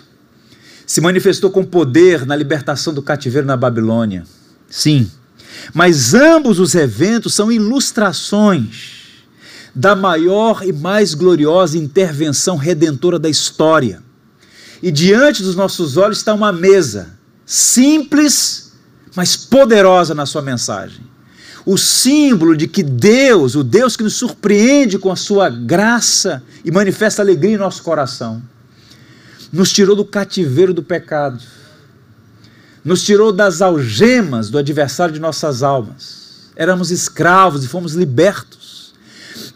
se 0.84 1.00
manifestou 1.00 1.48
com 1.48 1.62
poder 1.62 2.26
na 2.26 2.34
libertação 2.34 2.92
do 2.92 3.02
cativeiro 3.02 3.46
na 3.46 3.56
Babilônia. 3.56 4.24
Sim, 4.68 5.08
mas 5.72 6.14
ambos 6.14 6.58
os 6.58 6.74
eventos 6.74 7.34
são 7.34 7.50
ilustrações 7.50 9.02
da 9.74 9.96
maior 9.96 10.62
e 10.64 10.72
mais 10.72 11.14
gloriosa 11.14 11.78
intervenção 11.78 12.56
redentora 12.56 13.18
da 13.18 13.28
história. 13.28 14.02
E 14.82 14.90
diante 14.90 15.42
dos 15.42 15.56
nossos 15.56 15.96
olhos 15.96 16.18
está 16.18 16.34
uma 16.34 16.52
mesa 16.52 17.18
simples, 17.46 18.72
mas 19.14 19.36
poderosa 19.36 20.14
na 20.14 20.26
sua 20.26 20.42
mensagem. 20.42 21.00
O 21.64 21.78
símbolo 21.78 22.56
de 22.56 22.66
que 22.66 22.82
Deus, 22.82 23.54
o 23.54 23.62
Deus 23.62 23.96
que 23.96 24.02
nos 24.02 24.14
surpreende 24.14 24.98
com 24.98 25.12
a 25.12 25.16
sua 25.16 25.48
graça 25.48 26.42
e 26.64 26.70
manifesta 26.70 27.22
alegria 27.22 27.54
em 27.54 27.58
nosso 27.58 27.82
coração, 27.82 28.42
nos 29.52 29.72
tirou 29.72 29.94
do 29.94 30.04
cativeiro 30.04 30.74
do 30.74 30.82
pecado 30.82 31.42
nos 32.84 33.04
tirou 33.04 33.32
das 33.32 33.62
algemas 33.62 34.50
do 34.50 34.58
adversário 34.58 35.14
de 35.14 35.20
nossas 35.20 35.62
almas. 35.62 36.50
Éramos 36.56 36.90
escravos 36.90 37.64
e 37.64 37.68
fomos 37.68 37.94
libertos. 37.94 38.92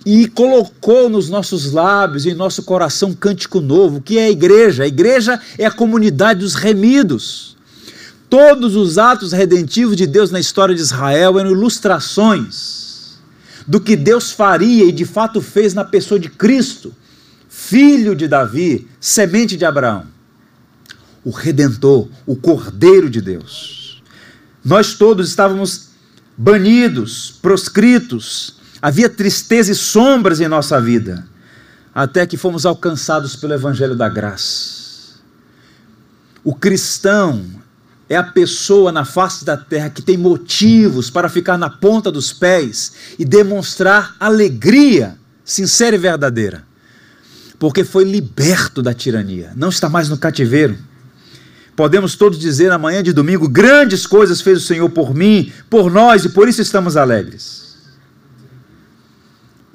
E 0.04 0.28
colocou 0.28 1.08
nos 1.08 1.28
nossos 1.28 1.72
lábios 1.72 2.24
e 2.24 2.30
em 2.30 2.34
nosso 2.34 2.62
coração 2.62 3.10
um 3.10 3.14
cântico 3.14 3.60
novo, 3.60 4.00
que 4.00 4.18
é 4.18 4.26
a 4.26 4.30
igreja. 4.30 4.84
A 4.84 4.86
igreja 4.86 5.40
é 5.58 5.66
a 5.66 5.70
comunidade 5.70 6.40
dos 6.40 6.54
remidos. 6.54 7.56
Todos 8.30 8.76
os 8.76 8.98
atos 8.98 9.32
redentivos 9.32 9.96
de 9.96 10.06
Deus 10.06 10.30
na 10.30 10.38
história 10.38 10.74
de 10.74 10.80
Israel 10.80 11.38
eram 11.38 11.50
ilustrações 11.50 13.16
do 13.66 13.80
que 13.80 13.96
Deus 13.96 14.30
faria 14.30 14.84
e 14.84 14.92
de 14.92 15.04
fato 15.04 15.40
fez 15.40 15.74
na 15.74 15.84
pessoa 15.84 16.20
de 16.20 16.28
Cristo, 16.28 16.94
filho 17.48 18.14
de 18.14 18.28
Davi, 18.28 18.86
semente 19.00 19.56
de 19.56 19.64
Abraão 19.64 20.15
o 21.26 21.30
Redentor, 21.30 22.08
o 22.24 22.36
Cordeiro 22.36 23.10
de 23.10 23.20
Deus. 23.20 24.00
Nós 24.64 24.94
todos 24.94 25.28
estávamos 25.28 25.88
banidos, 26.36 27.36
proscritos, 27.42 28.58
havia 28.80 29.10
tristeza 29.10 29.72
e 29.72 29.74
sombras 29.74 30.40
em 30.40 30.46
nossa 30.46 30.80
vida, 30.80 31.26
até 31.92 32.24
que 32.28 32.36
fomos 32.36 32.64
alcançados 32.64 33.34
pelo 33.34 33.54
Evangelho 33.54 33.96
da 33.96 34.08
Graça. 34.08 35.16
O 36.44 36.54
cristão 36.54 37.44
é 38.08 38.14
a 38.14 38.22
pessoa 38.22 38.92
na 38.92 39.04
face 39.04 39.44
da 39.44 39.56
terra 39.56 39.90
que 39.90 40.02
tem 40.02 40.16
motivos 40.16 41.10
para 41.10 41.28
ficar 41.28 41.58
na 41.58 41.68
ponta 41.68 42.12
dos 42.12 42.32
pés 42.32 42.92
e 43.18 43.24
demonstrar 43.24 44.14
alegria 44.20 45.18
sincera 45.44 45.96
e 45.96 45.98
verdadeira, 45.98 46.64
porque 47.58 47.82
foi 47.82 48.04
liberto 48.04 48.80
da 48.80 48.94
tirania, 48.94 49.52
não 49.56 49.70
está 49.70 49.88
mais 49.88 50.08
no 50.08 50.16
cativeiro 50.16 50.78
Podemos 51.76 52.16
todos 52.16 52.38
dizer 52.38 52.70
na 52.70 52.78
manhã 52.78 53.02
de 53.02 53.12
domingo: 53.12 53.46
grandes 53.46 54.06
coisas 54.06 54.40
fez 54.40 54.58
o 54.58 54.66
Senhor 54.66 54.88
por 54.88 55.14
mim, 55.14 55.52
por 55.68 55.92
nós, 55.92 56.24
e 56.24 56.30
por 56.30 56.48
isso 56.48 56.62
estamos 56.62 56.96
alegres. 56.96 57.76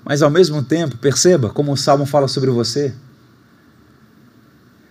Mas 0.04 0.24
ao 0.24 0.32
mesmo 0.32 0.64
tempo, 0.64 0.98
perceba 0.98 1.52
como 1.52 1.72
o 1.72 1.78
salmo 1.78 2.08
fala 2.08 2.28
sobre 2.28 2.50
você. 2.50 2.92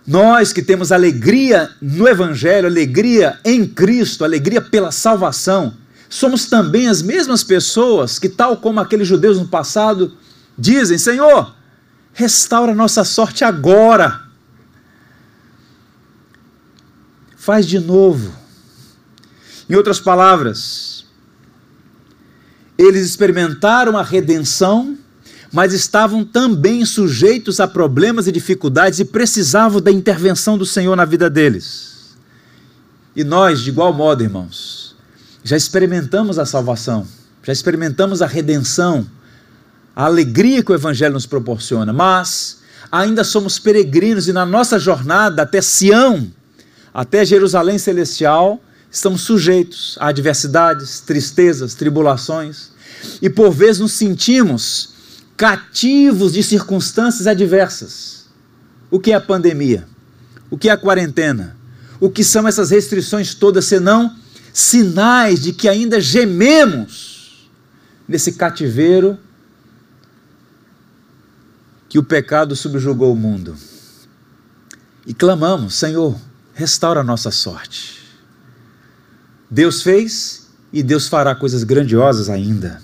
Nós 0.07 0.53
que 0.53 0.63
temos 0.63 0.91
alegria 0.91 1.69
no 1.81 2.07
Evangelho, 2.07 2.65
alegria 2.65 3.37
em 3.43 3.67
Cristo, 3.67 4.23
alegria 4.23 4.61
pela 4.61 4.91
salvação, 4.91 5.73
somos 6.09 6.45
também 6.45 6.87
as 6.87 7.01
mesmas 7.01 7.43
pessoas 7.43 8.17
que, 8.17 8.29
tal 8.29 8.57
como 8.57 8.79
aqueles 8.79 9.07
judeus 9.07 9.37
no 9.37 9.49
passado, 9.49 10.13
dizem: 10.57 10.97
Senhor, 10.97 11.53
restaura 12.13 12.73
nossa 12.73 13.03
sorte 13.03 13.43
agora 13.43 14.20
faz 17.41 17.65
de 17.65 17.79
novo. 17.79 18.31
Em 19.67 19.73
outras 19.73 19.99
palavras, 19.99 21.05
eles 22.77 23.03
experimentaram 23.03 23.97
a 23.97 24.03
redenção, 24.03 24.95
mas 25.51 25.73
estavam 25.73 26.23
também 26.23 26.85
sujeitos 26.85 27.59
a 27.59 27.67
problemas 27.67 28.27
e 28.27 28.31
dificuldades 28.31 28.99
e 28.99 29.05
precisavam 29.05 29.81
da 29.81 29.91
intervenção 29.91 30.55
do 30.55 30.67
Senhor 30.67 30.95
na 30.95 31.03
vida 31.03 31.31
deles. 31.31 32.15
E 33.15 33.23
nós, 33.23 33.61
de 33.61 33.69
igual 33.69 33.91
modo, 33.91 34.21
irmãos, 34.21 34.95
já 35.43 35.57
experimentamos 35.57 36.37
a 36.37 36.45
salvação, 36.45 37.07
já 37.41 37.51
experimentamos 37.51 38.21
a 38.21 38.27
redenção, 38.27 39.09
a 39.95 40.05
alegria 40.05 40.61
que 40.63 40.71
o 40.71 40.75
Evangelho 40.75 41.15
nos 41.15 41.25
proporciona, 41.25 41.91
mas 41.91 42.59
ainda 42.91 43.23
somos 43.23 43.57
peregrinos 43.57 44.27
e 44.27 44.31
na 44.31 44.45
nossa 44.45 44.77
jornada 44.77 45.41
até 45.41 45.59
Sião, 45.59 46.31
até 46.93 47.23
Jerusalém 47.23 47.77
celestial, 47.77 48.61
estamos 48.91 49.21
sujeitos 49.21 49.97
a 49.99 50.07
adversidades, 50.07 50.99
tristezas, 50.99 51.73
tribulações, 51.73 52.71
e 53.21 53.29
por 53.29 53.51
vezes 53.51 53.79
nos 53.79 53.93
sentimos 53.93 54.93
cativos 55.37 56.33
de 56.33 56.43
circunstâncias 56.43 57.27
adversas. 57.27 58.25
O 58.89 58.99
que 58.99 59.11
é 59.11 59.15
a 59.15 59.21
pandemia? 59.21 59.87
O 60.49 60.57
que 60.57 60.69
é 60.69 60.71
a 60.71 60.77
quarentena? 60.77 61.55
O 61.99 62.09
que 62.09 62.23
são 62.23 62.47
essas 62.47 62.71
restrições 62.71 63.33
todas 63.33 63.65
senão 63.65 64.15
sinais 64.53 65.41
de 65.41 65.53
que 65.53 65.69
ainda 65.69 66.01
gememos 66.01 67.49
nesse 68.07 68.33
cativeiro 68.33 69.17
que 71.87 71.97
o 71.97 72.03
pecado 72.03 72.55
subjugou 72.55 73.13
o 73.13 73.15
mundo? 73.15 73.55
E 75.07 75.13
clamamos, 75.13 75.75
Senhor, 75.75 76.19
restaura 76.61 76.99
a 76.99 77.03
nossa 77.03 77.31
sorte. 77.31 77.99
Deus 79.49 79.81
fez 79.81 80.47
e 80.71 80.83
Deus 80.83 81.07
fará 81.07 81.33
coisas 81.33 81.63
grandiosas 81.63 82.29
ainda. 82.29 82.79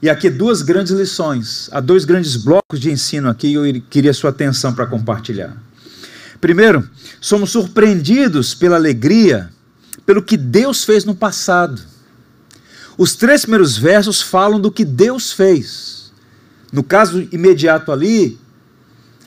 E 0.00 0.08
aqui 0.08 0.30
duas 0.30 0.62
grandes 0.62 0.92
lições, 0.92 1.68
há 1.70 1.78
dois 1.78 2.06
grandes 2.06 2.36
blocos 2.36 2.80
de 2.80 2.90
ensino 2.90 3.28
aqui 3.28 3.52
eu 3.52 3.64
queria 3.90 4.14
sua 4.14 4.30
atenção 4.30 4.72
para 4.74 4.86
compartilhar. 4.86 5.54
Primeiro, 6.40 6.88
somos 7.20 7.50
surpreendidos 7.50 8.54
pela 8.54 8.76
alegria, 8.76 9.50
pelo 10.06 10.22
que 10.22 10.38
Deus 10.38 10.84
fez 10.84 11.04
no 11.04 11.14
passado. 11.14 11.82
Os 12.96 13.14
três 13.14 13.42
primeiros 13.42 13.76
versos 13.76 14.22
falam 14.22 14.58
do 14.58 14.72
que 14.72 14.86
Deus 14.86 15.32
fez. 15.32 16.12
No 16.72 16.82
caso 16.82 17.28
imediato 17.30 17.92
ali, 17.92 18.38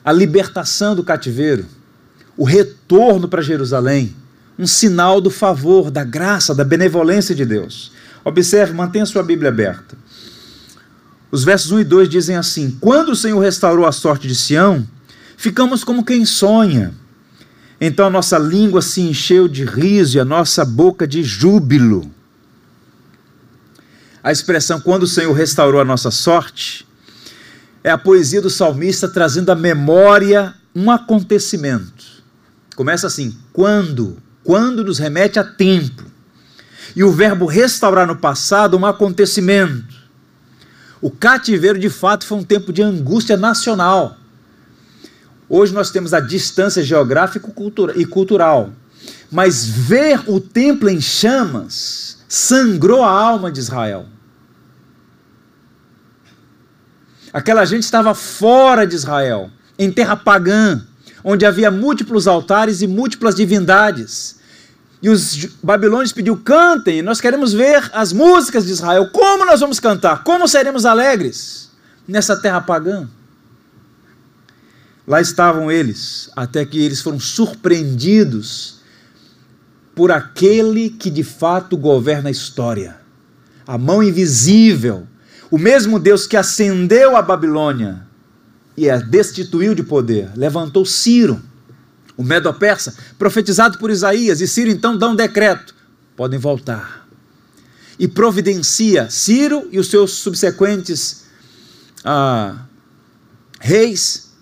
a 0.04 0.10
libertação 0.10 0.96
do 0.96 1.04
cativeiro, 1.04 1.66
o 2.36 2.44
retorno 2.44 3.28
para 3.28 3.42
Jerusalém, 3.42 4.14
um 4.58 4.66
sinal 4.66 5.20
do 5.20 5.30
favor, 5.30 5.90
da 5.90 6.04
graça, 6.04 6.54
da 6.54 6.64
benevolência 6.64 7.34
de 7.34 7.44
Deus. 7.44 7.92
Observe, 8.24 8.72
mantenha 8.72 9.06
sua 9.06 9.22
Bíblia 9.22 9.48
aberta. 9.48 9.96
Os 11.30 11.44
versos 11.44 11.72
1 11.72 11.80
e 11.80 11.84
2 11.84 12.08
dizem 12.08 12.36
assim: 12.36 12.76
Quando 12.80 13.10
o 13.10 13.16
Senhor 13.16 13.40
restaurou 13.40 13.86
a 13.86 13.92
sorte 13.92 14.28
de 14.28 14.34
Sião, 14.34 14.86
ficamos 15.36 15.82
como 15.82 16.04
quem 16.04 16.24
sonha. 16.24 16.94
Então 17.80 18.06
a 18.06 18.10
nossa 18.10 18.38
língua 18.38 18.80
se 18.80 19.00
encheu 19.00 19.48
de 19.48 19.64
riso 19.64 20.16
e 20.16 20.20
a 20.20 20.24
nossa 20.24 20.64
boca 20.64 21.06
de 21.06 21.24
júbilo. 21.24 22.08
A 24.22 24.30
expressão 24.30 24.80
quando 24.80 25.02
o 25.02 25.08
Senhor 25.08 25.32
restaurou 25.32 25.80
a 25.80 25.84
nossa 25.84 26.10
sorte 26.10 26.86
é 27.82 27.90
a 27.90 27.98
poesia 27.98 28.40
do 28.40 28.48
salmista 28.48 29.08
trazendo 29.08 29.50
à 29.50 29.56
memória 29.56 30.54
um 30.74 30.90
acontecimento. 30.90 32.21
Começa 32.74 33.06
assim: 33.06 33.36
quando, 33.52 34.16
quando 34.44 34.84
nos 34.84 34.98
remete 34.98 35.38
a 35.38 35.44
tempo. 35.44 36.04
E 36.94 37.02
o 37.02 37.10
verbo 37.10 37.46
restaurar 37.46 38.06
no 38.06 38.16
passado, 38.16 38.76
um 38.76 38.84
acontecimento. 38.84 40.02
O 41.00 41.10
cativeiro 41.10 41.78
de 41.78 41.88
fato 41.88 42.26
foi 42.26 42.38
um 42.38 42.44
tempo 42.44 42.72
de 42.72 42.82
angústia 42.82 43.36
nacional. 43.36 44.16
Hoje 45.48 45.72
nós 45.72 45.90
temos 45.90 46.14
a 46.14 46.20
distância 46.20 46.82
geográfica 46.82 47.52
e 47.96 48.04
cultural. 48.06 48.70
Mas 49.30 49.66
ver 49.66 50.22
o 50.28 50.38
templo 50.40 50.88
em 50.88 51.00
chamas 51.00 52.18
sangrou 52.28 53.02
a 53.02 53.10
alma 53.10 53.50
de 53.50 53.60
Israel. 53.60 54.06
Aquela 57.32 57.64
gente 57.64 57.82
estava 57.82 58.14
fora 58.14 58.86
de 58.86 58.94
Israel, 58.94 59.50
em 59.78 59.90
terra 59.90 60.16
pagã, 60.16 60.86
onde 61.24 61.46
havia 61.46 61.70
múltiplos 61.70 62.26
altares 62.26 62.82
e 62.82 62.86
múltiplas 62.86 63.34
divindades. 63.34 64.36
E 65.02 65.08
os 65.08 65.46
babilônios 65.62 66.12
pediu: 66.12 66.36
cantem, 66.36 67.02
nós 67.02 67.20
queremos 67.20 67.52
ver 67.52 67.90
as 67.92 68.12
músicas 68.12 68.66
de 68.66 68.72
Israel. 68.72 69.10
Como 69.10 69.44
nós 69.44 69.60
vamos 69.60 69.80
cantar? 69.80 70.22
Como 70.22 70.46
seremos 70.46 70.84
alegres 70.84 71.70
nessa 72.06 72.36
terra 72.36 72.60
pagã? 72.60 73.08
Lá 75.06 75.20
estavam 75.20 75.70
eles, 75.70 76.30
até 76.36 76.64
que 76.64 76.80
eles 76.80 77.00
foram 77.00 77.18
surpreendidos 77.18 78.80
por 79.94 80.12
aquele 80.12 80.90
que 80.90 81.10
de 81.10 81.24
fato 81.24 81.76
governa 81.76 82.28
a 82.28 82.32
história. 82.32 82.96
A 83.66 83.76
mão 83.76 84.02
invisível, 84.02 85.06
o 85.50 85.58
mesmo 85.58 85.98
Deus 85.98 86.26
que 86.26 86.36
ascendeu 86.36 87.16
a 87.16 87.22
Babilônia 87.22 88.06
e 88.76 88.88
a 88.88 88.96
destituiu 88.98 89.74
de 89.74 89.82
poder, 89.82 90.30
levantou 90.36 90.84
Ciro, 90.84 91.40
o 92.16 92.22
Medo-Persa, 92.22 92.94
profetizado 93.18 93.78
por 93.78 93.90
Isaías, 93.90 94.40
e 94.40 94.48
Ciro 94.48 94.70
então 94.70 94.96
dá 94.96 95.08
um 95.08 95.16
decreto: 95.16 95.74
podem 96.16 96.38
voltar. 96.38 97.06
E 97.98 98.08
providencia 98.08 99.08
Ciro 99.10 99.68
e 99.70 99.78
os 99.78 99.88
seus 99.88 100.12
subsequentes 100.12 101.24
ah, 102.04 102.64
reis 103.60 104.32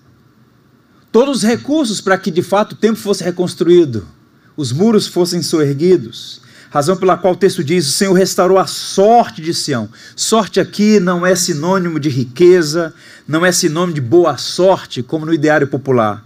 todos 1.13 1.39
os 1.39 1.43
recursos 1.43 2.01
para 2.01 2.17
que 2.17 2.31
de 2.31 2.43
fato 2.43 2.73
o 2.73 2.77
templo 2.77 3.01
fosse 3.03 3.25
reconstruído, 3.25 4.07
os 4.57 4.73
muros 4.73 5.07
fossem 5.07 5.43
soerguidos. 5.43 6.41
Razão 6.71 6.97
pela 6.97 7.19
qual 7.19 7.35
o 7.35 7.37
texto 7.37 7.65
diz: 7.65 7.89
o 7.89 7.93
Senhor 7.93 8.13
restaurou 8.13 8.57
a 8.57 8.67
sorte 8.67 9.43
de 9.43 9.53
Sião. 9.53 9.89
Sorte 10.15 10.61
aqui 10.61 11.01
não 11.01 11.27
é 11.27 11.35
sinônimo 11.35 11.99
de 11.99 12.09
riqueza, 12.09 12.95
não 13.27 13.45
é 13.45 13.51
sinônimo 13.51 13.95
de 13.95 14.01
boa 14.01 14.37
sorte, 14.37 15.03
como 15.03 15.27
no 15.27 15.35
ideário 15.35 15.67
popular. 15.67 16.25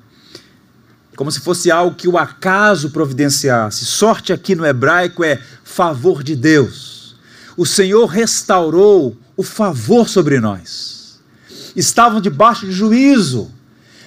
Como 1.16 1.32
se 1.32 1.40
fosse 1.40 1.70
algo 1.70 1.96
que 1.96 2.08
o 2.08 2.18
acaso 2.18 2.90
providenciasse. 2.90 3.86
Sorte 3.86 4.32
aqui 4.32 4.54
no 4.54 4.66
hebraico 4.66 5.24
é 5.24 5.40
favor 5.64 6.22
de 6.22 6.36
Deus. 6.36 7.16
O 7.56 7.64
Senhor 7.64 8.04
restaurou 8.06 9.16
o 9.36 9.42
favor 9.42 10.08
sobre 10.08 10.40
nós. 10.40 11.20
Estavam 11.74 12.20
debaixo 12.20 12.66
de 12.66 12.72
juízo, 12.72 13.50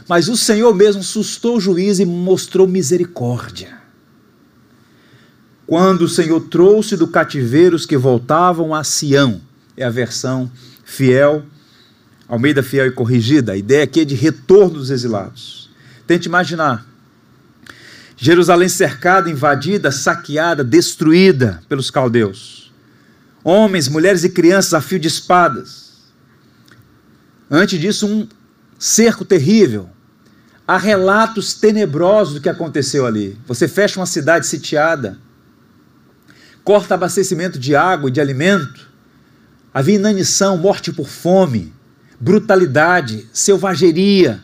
mas 0.08 0.28
o 0.28 0.38
Senhor 0.38 0.76
mesmo 0.76 1.02
sustou 1.02 1.58
o 1.58 1.62
juízo 1.62 2.02
e 2.02 2.06
mostrou 2.06 2.68
misericórdia. 2.68 3.87
Quando 5.68 6.04
o 6.04 6.10
Senhor 6.10 6.40
trouxe 6.40 6.96
do 6.96 7.10
cativeiro 7.10 7.76
os 7.76 7.86
que 7.86 7.98
voltavam 7.98 8.74
a 8.74 8.86
Sião, 8.86 9.42
é 9.76 9.84
a 9.84 9.90
versão 9.90 10.50
fiel, 10.86 11.44
Almeida 12.28 12.62
fiel 12.62 12.88
e 12.88 12.92
corrigida, 12.92 13.54
a 13.54 13.58
ideia 13.58 13.84
aqui 13.84 14.02
é 14.02 14.06
de 14.06 14.16
retorno 14.16 14.80
dos 14.80 14.90
exilados. 14.90 15.70
Tente 16.06 16.28
imaginar. 16.28 16.86
Jerusalém 18.18 18.68
cercada, 18.68 19.30
invadida, 19.30 19.92
saqueada, 19.92 20.64
destruída 20.64 21.62
pelos 21.70 21.90
caldeus. 21.90 22.74
Homens, 23.44 23.88
mulheres 23.88 24.24
e 24.26 24.30
crianças 24.30 24.74
a 24.74 24.82
fio 24.82 25.00
de 25.00 25.08
espadas. 25.08 25.94
Antes 27.50 27.80
disso, 27.80 28.06
um 28.08 28.28
cerco 28.78 29.24
terrível, 29.24 29.90
há 30.68 30.78
relatos 30.78 31.54
tenebrosos 31.54 32.36
do 32.36 32.42
que 32.42 32.50
aconteceu 32.50 33.06
ali. 33.06 33.38
Você 33.48 33.70
fecha 33.70 34.00
uma 34.00 34.06
cidade 34.06 34.48
sitiada, 34.48 35.18
corta 36.68 36.96
abastecimento 36.96 37.58
de 37.58 37.78
água 37.78 38.10
e 38.10 38.12
de 38.12 38.20
alimento, 38.20 38.90
havia 39.74 39.96
inanição, 39.96 40.58
morte 40.58 40.92
por 40.92 41.08
fome, 41.08 41.72
brutalidade, 42.20 43.26
selvageria. 43.32 44.42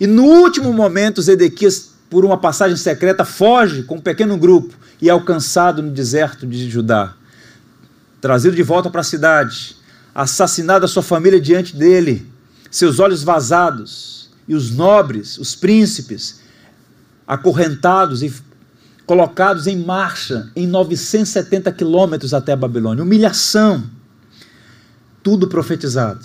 E 0.00 0.04
no 0.04 0.24
último 0.24 0.72
momento, 0.72 1.22
Zedequias, 1.22 1.92
por 2.10 2.24
uma 2.24 2.36
passagem 2.36 2.76
secreta, 2.76 3.24
foge 3.24 3.84
com 3.84 3.94
um 3.94 4.00
pequeno 4.00 4.36
grupo 4.36 4.74
e 5.00 5.08
é 5.08 5.12
alcançado 5.12 5.80
no 5.80 5.92
deserto 5.92 6.44
de 6.44 6.68
Judá. 6.68 7.14
Trazido 8.20 8.56
de 8.56 8.62
volta 8.64 8.90
para 8.90 9.02
a 9.02 9.04
cidade, 9.04 9.76
assassinado 10.12 10.84
a 10.84 10.88
sua 10.88 11.04
família 11.04 11.40
diante 11.40 11.76
dele, 11.76 12.28
seus 12.68 12.98
olhos 12.98 13.22
vazados, 13.22 14.28
e 14.48 14.56
os 14.56 14.72
nobres, 14.72 15.38
os 15.38 15.54
príncipes, 15.54 16.40
acorrentados 17.24 18.24
e 18.24 18.34
colocados 19.06 19.66
em 19.66 19.76
marcha 19.76 20.50
em 20.56 20.66
970 20.66 21.70
quilômetros 21.72 22.32
até 22.32 22.52
a 22.52 22.56
Babilônia. 22.56 23.02
Humilhação. 23.02 23.84
Tudo 25.22 25.48
profetizado. 25.48 26.24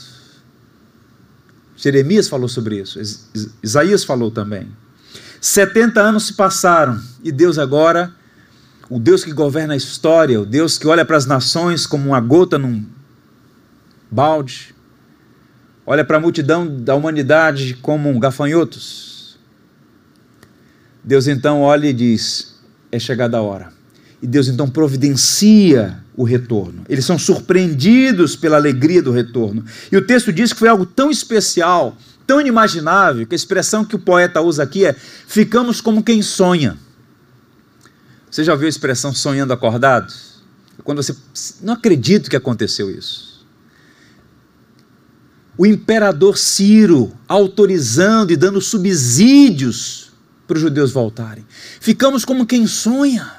Jeremias 1.76 2.28
falou 2.28 2.50
sobre 2.50 2.82
isso, 2.82 3.00
Isaías 3.63 4.04
falou 4.04 4.30
também. 4.30 4.68
70 5.39 6.02
anos 6.02 6.24
se 6.24 6.34
passaram 6.34 7.02
e 7.24 7.32
Deus 7.32 7.58
agora, 7.58 8.13
o 8.89 9.00
Deus 9.00 9.24
que 9.24 9.32
governa 9.32 9.74
a 9.74 9.78
história, 9.78 10.42
o 10.42 10.46
Deus 10.46 10.78
que 10.78 10.86
olha 10.86 11.06
para 11.06 11.15
as 11.15 11.26
nações 11.26 11.88
como 11.88 12.10
uma 12.10 12.20
gota 12.20 12.58
num 12.58 12.86
balde, 14.12 14.76
olha 15.86 16.04
para 16.04 16.18
a 16.18 16.20
multidão 16.20 16.68
da 16.68 16.96
humanidade 16.96 17.76
como 17.76 18.20
gafanhotos. 18.20 19.39
Deus 21.02 21.28
então 21.28 21.62
olha 21.62 21.88
e 21.88 21.94
diz: 21.94 22.48
é 22.91 22.99
chegada 22.99 23.38
a 23.38 23.41
hora. 23.41 23.71
E 24.21 24.28
Deus 24.28 24.47
então 24.47 24.69
providencia 24.69 25.97
o 26.15 26.23
retorno. 26.23 26.84
Eles 26.89 27.06
são 27.06 27.17
surpreendidos 27.17 28.36
pela 28.36 28.58
alegria 28.58 29.02
do 29.02 29.12
retorno. 29.12 29.63
E 29.91 29.95
o 29.95 30.06
texto 30.06 30.34
diz 30.34 30.52
que 30.52 30.60
foi 30.60 30.67
algo 30.67 30.86
tão 30.86 31.10
especial, 31.10 31.97
tão 32.28 32.41
inimaginável, 32.41 33.25
que 33.25 33.34
a 33.34 33.38
expressão 33.38 33.86
que 33.86 33.95
o 33.95 33.99
poeta 33.99 34.41
usa 34.41 34.63
aqui 34.63 34.86
é: 34.86 34.93
ficamos 34.93 35.80
como 35.80 36.04
quem 36.04 36.21
sonha. 36.21 36.78
Você 38.30 38.43
já 38.43 38.52
ouviu 38.52 38.67
a 38.67 38.69
expressão 38.69 39.13
sonhando 39.13 39.54
acordado? 39.54 40.13
Quando 40.84 41.02
você 41.02 41.15
não 41.62 41.73
acredita 41.73 42.30
que 42.30 42.36
aconteceu 42.36 42.91
isso 42.91 43.30
o 45.60 45.65
imperador 45.65 46.38
Ciro 46.38 47.12
autorizando 47.28 48.32
e 48.32 48.38
dando 48.38 48.62
subsídios 48.62 50.09
para 50.49 50.55
os 50.55 50.62
judeus 50.62 50.91
voltarem. 50.91 51.45
Ficamos 51.79 52.25
como 52.25 52.43
quem 52.43 52.65
sonha. 52.65 53.31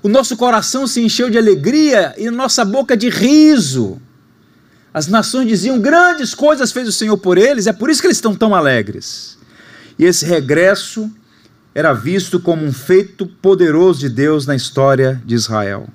O 0.00 0.08
nosso 0.08 0.36
coração 0.36 0.86
se 0.86 1.00
encheu 1.00 1.28
de 1.28 1.36
alegria 1.36 2.14
e 2.16 2.30
nossa 2.30 2.64
boca 2.64 2.96
de 2.96 3.08
riso. 3.08 4.00
As 4.94 5.08
nações 5.08 5.48
diziam: 5.48 5.80
grandes 5.80 6.32
coisas 6.32 6.70
fez 6.70 6.86
o 6.86 6.92
Senhor 6.92 7.18
por 7.18 7.36
eles, 7.36 7.66
é 7.66 7.72
por 7.72 7.90
isso 7.90 8.00
que 8.00 8.06
eles 8.06 8.16
estão 8.16 8.32
tão 8.32 8.54
alegres. 8.54 9.36
E 9.98 10.04
esse 10.04 10.24
regresso 10.24 11.10
era 11.74 11.92
visto 11.92 12.38
como 12.38 12.64
um 12.64 12.72
feito 12.72 13.26
poderoso 13.26 13.98
de 13.98 14.08
Deus 14.08 14.46
na 14.46 14.54
história 14.54 15.20
de 15.26 15.34
Israel. 15.34 15.88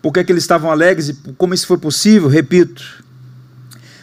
Por 0.00 0.14
que, 0.14 0.20
é 0.20 0.24
que 0.24 0.32
eles 0.32 0.44
estavam 0.44 0.70
alegres 0.70 1.10
e 1.10 1.14
como 1.36 1.52
isso 1.52 1.66
foi 1.66 1.78
possível? 1.78 2.28
Repito, 2.28 3.04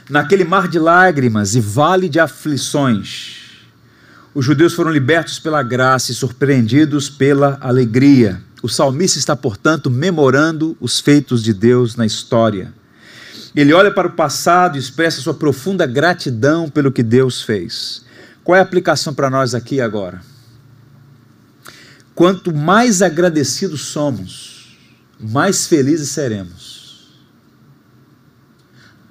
naquele 0.08 0.43
mar 0.43 0.67
de 0.67 0.77
lágrimas 0.77 1.55
e 1.55 1.60
vale 1.60 2.08
de 2.08 2.19
aflições, 2.19 3.38
os 4.34 4.46
judeus 4.46 4.74
foram 4.74 4.92
libertos 4.92 5.39
pela 5.39 5.63
graça 5.63 6.12
e 6.12 6.15
surpreendidos 6.15 7.10
pela 7.10 7.58
alegria. 7.62 8.42
O 8.62 8.70
salmista 8.70 9.18
está, 9.18 9.36
portanto, 9.36 9.89
memorando 9.89 10.78
os 10.80 11.00
feitos 11.00 11.42
de 11.44 11.54
Deus 11.54 11.96
na 11.96 12.06
história. 12.06 12.74
Ele 13.56 13.74
olha 13.74 13.92
para 13.92 14.08
o 14.08 14.12
passado 14.12 14.76
e 14.76 14.80
expressa 14.80 15.22
sua 15.22 15.34
profunda 15.34 15.86
gratidão 15.86 16.70
pelo 16.70 16.92
que 16.92 17.02
Deus 17.02 17.42
fez. 17.42 18.06
Qual 18.44 18.56
é 18.56 18.60
a 18.60 18.63
aplicação 18.63 19.13
para 19.13 19.30
nós 19.30 19.56
aqui 19.56 19.82
agora? 19.82 20.22
Quanto 22.13 22.54
mais 22.54 23.02
agradecidos 23.02 23.82
somos, 23.82 24.78
mais 25.20 25.65
felizes 25.65 26.10
seremos. 26.10 27.18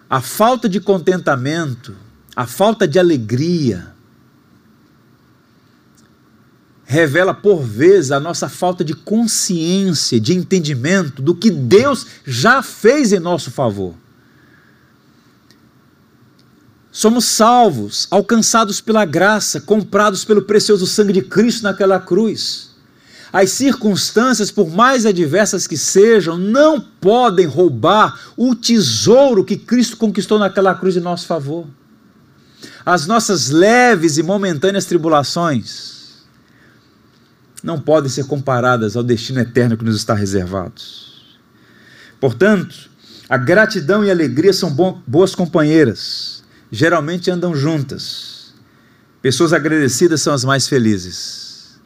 A 0.09 0.21
falta 0.21 0.69
de 0.69 0.81
contentamento, 0.81 1.95
a 2.37 2.47
falta 2.47 2.87
de 2.87 2.99
alegria, 2.99 3.98
revela 6.91 7.35
por 7.35 7.63
vezes 7.63 8.11
a 8.11 8.19
nossa 8.19 8.49
falta 8.49 8.83
de 8.83 8.95
consciência, 8.95 10.19
de 10.19 10.35
entendimento 10.35 11.21
do 11.21 11.35
que 11.35 11.51
Deus 11.51 12.07
já 12.25 12.63
fez 12.63 13.13
em 13.13 13.21
nosso 13.21 13.51
favor. 13.51 13.95
Somos 16.91 17.27
salvos, 17.27 18.09
alcançados 18.11 18.81
pela 18.81 19.05
graça, 19.05 19.61
comprados 19.61 20.25
pelo 20.25 20.41
precioso 20.41 20.87
sangue 20.87 21.13
de 21.13 21.21
Cristo 21.21 21.63
naquela 21.65 22.01
cruz. 22.01 22.71
As 23.31 23.51
circunstâncias, 23.51 24.51
por 24.51 24.71
mais 24.71 25.05
adversas 25.05 25.67
que 25.67 25.77
sejam, 25.77 26.39
não 26.39 26.81
podem 26.81 27.45
roubar 27.45 28.19
o 28.35 28.55
tesouro 28.55 29.45
que 29.45 29.59
Cristo 29.59 29.99
conquistou 29.99 30.39
naquela 30.39 30.75
cruz 30.75 30.97
em 30.97 31.01
nosso 31.01 31.27
favor. 31.27 31.67
As 32.85 33.07
nossas 33.07 33.51
leves 33.51 34.17
e 34.17 34.23
momentâneas 34.23 34.87
tribulações, 34.87 35.98
não 37.63 37.81
podem 37.81 38.11
ser 38.11 38.25
comparadas 38.25 38.97
ao 38.97 39.03
destino 39.03 39.41
eterno 39.41 39.77
que 39.77 39.85
nos 39.85 39.97
está 39.97 40.15
reservado. 40.15 40.81
Portanto, 42.21 42.89
a 43.29 43.37
gratidão 43.37 44.05
e 44.05 44.11
a 44.11 44.13
alegria 44.13 44.53
são 44.53 44.71
boas 45.07 45.35
companheiras, 45.35 46.43
geralmente 46.71 47.31
andam 47.31 47.55
juntas. 47.55 48.55
Pessoas 49.21 49.53
agradecidas 49.53 50.21
são 50.21 50.33
as 50.33 50.45
mais 50.45 50.69
felizes. 50.69 51.79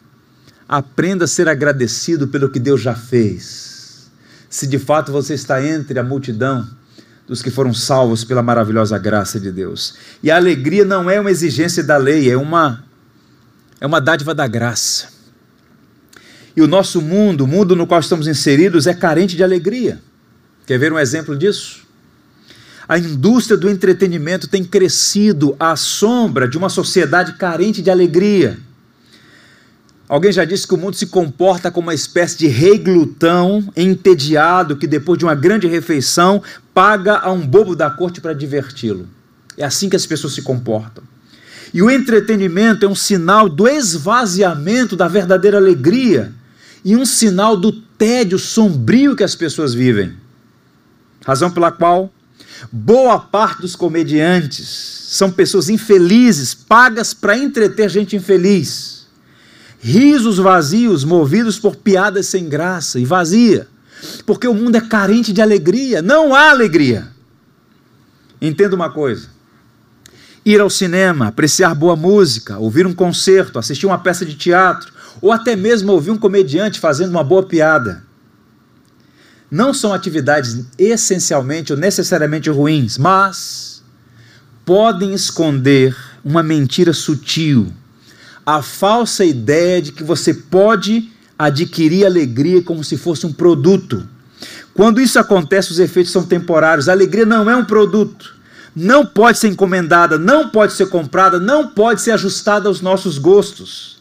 Aprenda 0.68 1.24
a 1.24 1.28
ser 1.28 1.48
agradecido 1.48 2.28
pelo 2.28 2.50
que 2.50 2.60
Deus 2.60 2.80
já 2.80 2.94
fez. 2.94 4.10
Se 4.48 4.66
de 4.66 4.78
fato 4.78 5.10
você 5.10 5.34
está 5.34 5.64
entre 5.64 5.98
a 5.98 6.02
multidão 6.02 6.68
dos 7.26 7.42
que 7.42 7.50
foram 7.50 7.72
salvos 7.72 8.24
pela 8.24 8.42
maravilhosa 8.42 8.98
graça 8.98 9.40
de 9.40 9.50
Deus. 9.50 9.94
E 10.22 10.30
a 10.30 10.36
alegria 10.36 10.84
não 10.84 11.08
é 11.08 11.18
uma 11.20 11.30
exigência 11.30 11.82
da 11.82 11.96
lei, 11.96 12.30
é 12.30 12.36
uma 12.36 12.84
é 13.80 13.86
uma 13.86 14.00
dádiva 14.00 14.34
da 14.34 14.46
graça. 14.46 15.11
E 16.56 16.60
o 16.60 16.66
nosso 16.66 17.00
mundo, 17.00 17.44
o 17.44 17.46
mundo 17.46 17.74
no 17.74 17.86
qual 17.86 18.00
estamos 18.00 18.26
inseridos, 18.26 18.86
é 18.86 18.94
carente 18.94 19.36
de 19.36 19.42
alegria. 19.42 20.00
Quer 20.66 20.78
ver 20.78 20.92
um 20.92 20.98
exemplo 20.98 21.36
disso? 21.36 21.82
A 22.88 22.98
indústria 22.98 23.56
do 23.56 23.70
entretenimento 23.70 24.48
tem 24.48 24.62
crescido 24.64 25.56
à 25.58 25.76
sombra 25.76 26.46
de 26.46 26.58
uma 26.58 26.68
sociedade 26.68 27.34
carente 27.34 27.80
de 27.80 27.90
alegria. 27.90 28.58
Alguém 30.08 30.30
já 30.30 30.44
disse 30.44 30.66
que 30.66 30.74
o 30.74 30.76
mundo 30.76 30.94
se 30.94 31.06
comporta 31.06 31.70
como 31.70 31.86
uma 31.86 31.94
espécie 31.94 32.36
de 32.36 32.46
rei 32.46 32.76
glutão, 32.76 33.66
entediado, 33.74 34.76
que 34.76 34.86
depois 34.86 35.18
de 35.18 35.24
uma 35.24 35.34
grande 35.34 35.66
refeição 35.66 36.42
paga 36.74 37.16
a 37.18 37.32
um 37.32 37.46
bobo 37.46 37.74
da 37.74 37.88
corte 37.88 38.20
para 38.20 38.34
diverti-lo. 38.34 39.08
É 39.56 39.64
assim 39.64 39.88
que 39.88 39.96
as 39.96 40.04
pessoas 40.04 40.34
se 40.34 40.42
comportam. 40.42 41.02
E 41.72 41.80
o 41.80 41.90
entretenimento 41.90 42.84
é 42.84 42.88
um 42.88 42.94
sinal 42.94 43.48
do 43.48 43.66
esvaziamento 43.66 44.94
da 44.94 45.08
verdadeira 45.08 45.56
alegria 45.56 46.32
e 46.84 46.96
um 46.96 47.04
sinal 47.04 47.56
do 47.56 47.72
tédio 47.72 48.38
sombrio 48.38 49.14
que 49.14 49.22
as 49.22 49.34
pessoas 49.34 49.74
vivem. 49.74 50.14
Razão 51.24 51.50
pela 51.50 51.70
qual 51.70 52.12
boa 52.70 53.18
parte 53.18 53.62
dos 53.62 53.76
comediantes 53.76 54.92
são 55.12 55.30
pessoas 55.30 55.68
infelizes, 55.68 56.54
pagas 56.54 57.12
para 57.12 57.36
entreter 57.36 57.88
gente 57.88 58.16
infeliz. 58.16 59.06
Risos 59.80 60.38
vazios, 60.38 61.04
movidos 61.04 61.58
por 61.58 61.76
piadas 61.76 62.26
sem 62.26 62.48
graça 62.48 62.98
e 62.98 63.04
vazia. 63.04 63.68
Porque 64.24 64.46
o 64.48 64.54
mundo 64.54 64.76
é 64.76 64.80
carente 64.80 65.32
de 65.32 65.42
alegria, 65.42 66.00
não 66.00 66.34
há 66.34 66.50
alegria. 66.50 67.08
Entenda 68.40 68.74
uma 68.74 68.90
coisa: 68.90 69.28
ir 70.44 70.60
ao 70.60 70.70
cinema, 70.70 71.28
apreciar 71.28 71.74
boa 71.74 71.94
música, 71.94 72.58
ouvir 72.58 72.86
um 72.86 72.94
concerto, 72.94 73.58
assistir 73.58 73.86
uma 73.86 73.98
peça 73.98 74.24
de 74.24 74.34
teatro, 74.34 74.92
ou 75.20 75.32
até 75.32 75.54
mesmo 75.56 75.92
ouvir 75.92 76.10
um 76.10 76.18
comediante 76.18 76.80
fazendo 76.80 77.10
uma 77.10 77.24
boa 77.24 77.42
piada. 77.42 78.04
Não 79.50 79.74
são 79.74 79.92
atividades 79.92 80.64
essencialmente 80.78 81.72
ou 81.72 81.78
necessariamente 81.78 82.48
ruins, 82.48 82.96
mas 82.96 83.82
podem 84.64 85.12
esconder 85.12 85.94
uma 86.24 86.42
mentira 86.42 86.92
sutil, 86.92 87.72
a 88.46 88.62
falsa 88.62 89.24
ideia 89.24 89.82
de 89.82 89.92
que 89.92 90.02
você 90.02 90.32
pode 90.32 91.10
adquirir 91.38 92.06
alegria 92.06 92.62
como 92.62 92.82
se 92.82 92.96
fosse 92.96 93.26
um 93.26 93.32
produto. 93.32 94.08
Quando 94.74 95.00
isso 95.00 95.18
acontece, 95.18 95.70
os 95.70 95.78
efeitos 95.78 96.12
são 96.12 96.24
temporários. 96.24 96.88
A 96.88 96.92
alegria 96.92 97.26
não 97.26 97.50
é 97.50 97.56
um 97.56 97.64
produto. 97.64 98.36
Não 98.74 99.04
pode 99.04 99.38
ser 99.38 99.48
encomendada, 99.48 100.18
não 100.18 100.48
pode 100.48 100.72
ser 100.72 100.86
comprada, 100.86 101.38
não 101.38 101.68
pode 101.68 102.00
ser 102.00 102.12
ajustada 102.12 102.68
aos 102.68 102.80
nossos 102.80 103.18
gostos. 103.18 103.98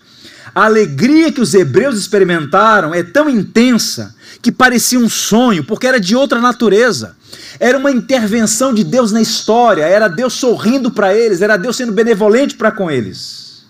A 0.54 0.66
alegria 0.66 1.32
que 1.32 1.40
os 1.40 1.54
hebreus 1.54 1.98
experimentaram 1.98 2.94
é 2.94 3.04
tão 3.04 3.30
intensa 3.30 4.14
que 4.42 4.52
parecia 4.52 5.00
um 5.00 5.08
sonho, 5.08 5.64
porque 5.64 5.88
era 5.88 6.00
de 6.00 6.16
outra 6.16 6.42
natureza. 6.42 7.16
Era 7.60 7.78
uma 7.78 7.92
intervenção 7.92 8.74
de 8.74 8.84
Deus 8.84 9.12
na 9.12 9.22
história, 9.22 9.84
era 9.84 10.08
Deus 10.08 10.34
sorrindo 10.34 10.92
para 10.92 11.14
eles, 11.14 11.42
era 11.42 11.58
Deus 11.58 11.78
sendo 11.78 11.94
benevolente 11.94 12.56
para 12.56 12.72
com 12.72 12.92
eles. 12.92 13.66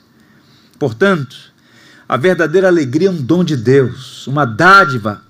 Portanto, 0.80 1.36
a 2.10 2.18
verdadeira 2.18 2.68
alegria 2.68 3.10
é 3.10 3.12
um 3.12 3.22
dom 3.22 3.44
de 3.44 3.56
Deus, 3.56 4.26
uma 4.26 4.46
dádiva 4.46 5.22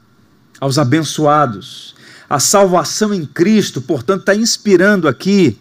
aos 0.60 0.78
abençoados. 0.78 1.96
A 2.30 2.40
salvação 2.40 3.14
em 3.14 3.26
Cristo, 3.26 3.82
portanto, 3.82 4.22
está 4.22 4.34
inspirando 4.34 5.08
aqui 5.08 5.60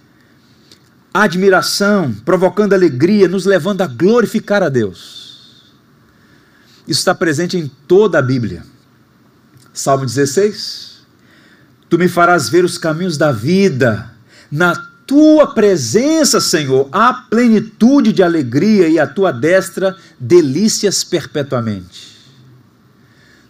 admiração, 1.13 2.15
provocando 2.25 2.75
alegria, 2.75 3.27
nos 3.27 3.45
levando 3.45 3.83
a 3.83 3.87
glorificar 3.89 4.63
a 4.63 4.69
Deus. 4.69 5.30
Isso 6.91 7.03
está 7.03 7.15
presente 7.15 7.57
em 7.57 7.71
toda 7.87 8.19
a 8.19 8.23
Bíblia. 8.23 8.65
Salmo 9.73 10.05
16. 10.05 11.03
Tu 11.89 11.97
me 11.97 12.09
farás 12.09 12.49
ver 12.49 12.65
os 12.65 12.77
caminhos 12.77 13.17
da 13.17 13.31
vida. 13.31 14.11
Na 14.51 14.75
tua 15.07 15.55
presença, 15.55 16.41
Senhor, 16.41 16.89
há 16.91 17.15
plenitude 17.15 18.13
de 18.13 18.25
alegria 18.25 18.89
e 18.89 18.99
a 18.99 19.07
tua 19.07 19.31
destra 19.31 19.97
delícias 20.19 21.05
perpetuamente. 21.05 22.19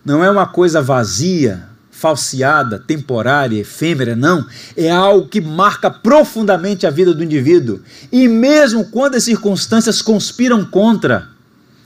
Não 0.04 0.22
é 0.22 0.30
uma 0.30 0.46
coisa 0.46 0.82
vazia, 0.82 1.66
falseada, 1.90 2.78
temporária, 2.78 3.58
efêmera, 3.58 4.14
não. 4.14 4.46
É 4.76 4.90
algo 4.90 5.28
que 5.28 5.40
marca 5.40 5.90
profundamente 5.90 6.86
a 6.86 6.90
vida 6.90 7.14
do 7.14 7.24
indivíduo. 7.24 7.80
E 8.12 8.28
mesmo 8.28 8.84
quando 8.90 9.14
as 9.14 9.24
circunstâncias 9.24 10.02
conspiram 10.02 10.62
contra, 10.62 11.39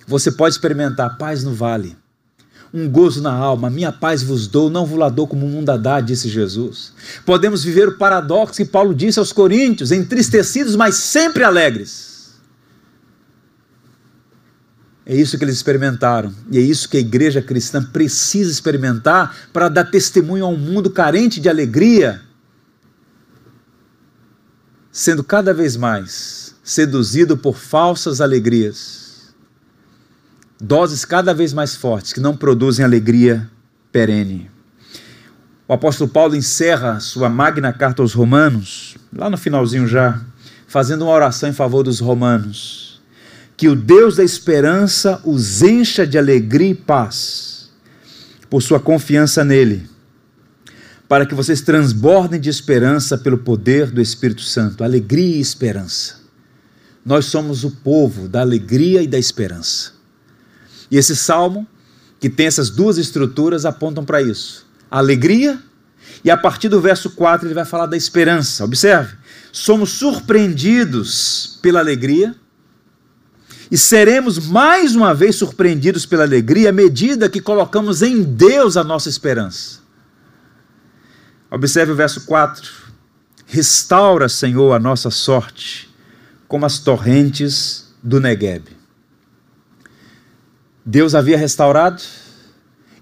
você 0.06 0.30
pode 0.30 0.54
experimentar 0.54 1.16
paz 1.16 1.42
no 1.42 1.54
vale, 1.54 1.96
um 2.72 2.88
gozo 2.88 3.22
na 3.22 3.32
alma, 3.32 3.70
minha 3.70 3.92
paz 3.92 4.22
vos 4.22 4.48
dou, 4.48 4.68
não 4.68 4.84
vos 4.84 5.12
dou 5.12 5.28
como 5.28 5.46
o 5.46 5.48
mundo 5.48 5.78
dá, 5.78 6.00
disse 6.00 6.28
Jesus. 6.28 6.92
Podemos 7.24 7.62
viver 7.62 7.88
o 7.88 7.96
paradoxo 7.96 8.56
que 8.56 8.64
Paulo 8.64 8.92
disse 8.92 9.20
aos 9.20 9.32
Coríntios, 9.32 9.92
entristecidos, 9.92 10.74
mas 10.74 10.96
sempre 10.96 11.44
alegres. 11.44 12.34
É 15.06 15.14
isso 15.14 15.38
que 15.38 15.44
eles 15.44 15.54
experimentaram, 15.54 16.34
e 16.50 16.58
é 16.58 16.60
isso 16.60 16.88
que 16.88 16.96
a 16.96 17.00
igreja 17.00 17.40
cristã 17.40 17.80
precisa 17.82 18.50
experimentar 18.50 19.36
para 19.52 19.68
dar 19.68 19.84
testemunho 19.84 20.44
a 20.44 20.48
um 20.48 20.56
mundo 20.56 20.90
carente 20.90 21.40
de 21.40 21.48
alegria, 21.48 22.22
sendo 24.90 25.22
cada 25.22 25.54
vez 25.54 25.76
mais 25.76 26.56
seduzido 26.64 27.36
por 27.36 27.56
falsas 27.56 28.20
alegrias 28.20 29.03
doses 30.60 31.04
cada 31.04 31.34
vez 31.34 31.52
mais 31.52 31.74
fortes 31.74 32.12
que 32.12 32.20
não 32.20 32.36
produzem 32.36 32.84
alegria 32.84 33.48
perene. 33.90 34.50
O 35.66 35.72
apóstolo 35.72 36.10
Paulo 36.10 36.36
encerra 36.36 37.00
sua 37.00 37.28
magna 37.28 37.72
carta 37.72 38.02
aos 38.02 38.12
Romanos, 38.12 38.96
lá 39.10 39.30
no 39.30 39.38
finalzinho 39.38 39.86
já, 39.86 40.20
fazendo 40.68 41.02
uma 41.02 41.12
oração 41.12 41.48
em 41.48 41.54
favor 41.54 41.82
dos 41.82 42.00
romanos. 42.00 43.00
Que 43.56 43.68
o 43.68 43.76
Deus 43.76 44.16
da 44.16 44.24
esperança 44.24 45.22
os 45.24 45.62
encha 45.62 46.06
de 46.06 46.18
alegria 46.18 46.72
e 46.72 46.74
paz, 46.74 47.70
por 48.50 48.60
sua 48.60 48.78
confiança 48.78 49.42
nele, 49.42 49.88
para 51.08 51.24
que 51.24 51.34
vocês 51.34 51.62
transbordem 51.62 52.40
de 52.40 52.50
esperança 52.50 53.16
pelo 53.16 53.38
poder 53.38 53.90
do 53.90 54.02
Espírito 54.02 54.42
Santo. 54.42 54.84
Alegria 54.84 55.36
e 55.36 55.40
esperança. 55.40 56.16
Nós 57.06 57.24
somos 57.26 57.64
o 57.64 57.70
povo 57.70 58.28
da 58.28 58.40
alegria 58.40 59.02
e 59.02 59.06
da 59.06 59.18
esperança. 59.18 59.93
E 60.90 60.96
esse 60.96 61.16
salmo, 61.16 61.66
que 62.20 62.28
tem 62.30 62.46
essas 62.46 62.70
duas 62.70 62.98
estruturas, 62.98 63.64
apontam 63.64 64.04
para 64.04 64.22
isso: 64.22 64.66
a 64.90 64.98
alegria 64.98 65.60
E 66.24 66.30
a 66.30 66.36
partir 66.36 66.68
do 66.68 66.80
verso 66.80 67.10
4 67.10 67.46
ele 67.46 67.54
vai 67.54 67.64
falar 67.64 67.86
da 67.86 67.96
esperança. 67.96 68.64
Observe: 68.64 69.16
somos 69.52 69.90
surpreendidos 69.90 71.58
pela 71.62 71.80
alegria 71.80 72.34
e 73.70 73.78
seremos 73.78 74.38
mais 74.38 74.94
uma 74.94 75.14
vez 75.14 75.36
surpreendidos 75.36 76.06
pela 76.06 76.22
alegria 76.24 76.70
à 76.70 76.72
medida 76.72 77.28
que 77.28 77.40
colocamos 77.40 78.02
em 78.02 78.22
Deus 78.22 78.76
a 78.76 78.84
nossa 78.84 79.08
esperança. 79.08 79.80
Observe 81.50 81.92
o 81.92 81.96
verso 81.96 82.24
4. 82.26 82.70
Restaura, 83.46 84.28
Senhor, 84.28 84.72
a 84.72 84.78
nossa 84.78 85.10
sorte, 85.10 85.88
como 86.48 86.66
as 86.66 86.78
torrentes 86.78 87.94
do 88.02 88.20
Negueb. 88.20 88.73
Deus 90.84 91.14
havia 91.14 91.38
restaurado, 91.38 92.02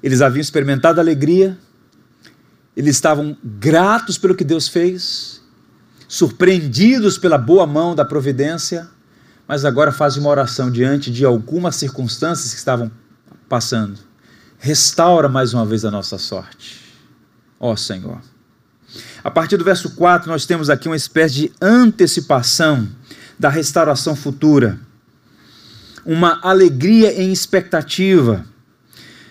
eles 0.03 0.21
haviam 0.21 0.41
experimentado 0.41 1.01
alegria, 1.01 1.59
eles 2.77 2.95
estavam 2.95 3.37
gratos 3.43 4.17
pelo 4.17 4.37
que 4.37 4.45
Deus 4.45 4.69
fez, 4.69 5.43
surpreendidos 6.07 7.19
pela 7.19 7.37
boa 7.37 7.67
mão 7.67 7.95
da 7.95 8.05
providência, 8.05 8.89
mas 9.49 9.65
agora 9.65 9.91
fazem 9.91 10.21
uma 10.21 10.31
oração 10.31 10.71
diante 10.71 11.11
de 11.11 11.25
algumas 11.25 11.75
circunstâncias 11.75 12.53
que 12.53 12.59
estavam 12.59 12.91
passando. 13.49 13.99
Restaura 14.59 15.29
mais 15.29 15.53
uma 15.53 15.67
vez 15.67 15.85
a 15.85 15.91
nossa 15.91 16.19
sorte, 16.19 16.81
ó 17.59 17.75
Senhor. 17.75 18.21
A 19.25 19.31
partir 19.31 19.57
do 19.57 19.65
verso 19.65 19.91
4, 19.97 20.31
nós 20.31 20.47
temos 20.47 20.71
aqui 20.71 20.89
uma 20.89 20.97
espécie 20.97 21.35
de 21.35 21.53
antecipação 21.61 22.89
da 23.39 23.49
restauração 23.49 24.15
futura 24.15 24.79
uma 26.05 26.41
alegria 26.43 27.21
em 27.21 27.33
expectativa. 27.33 28.45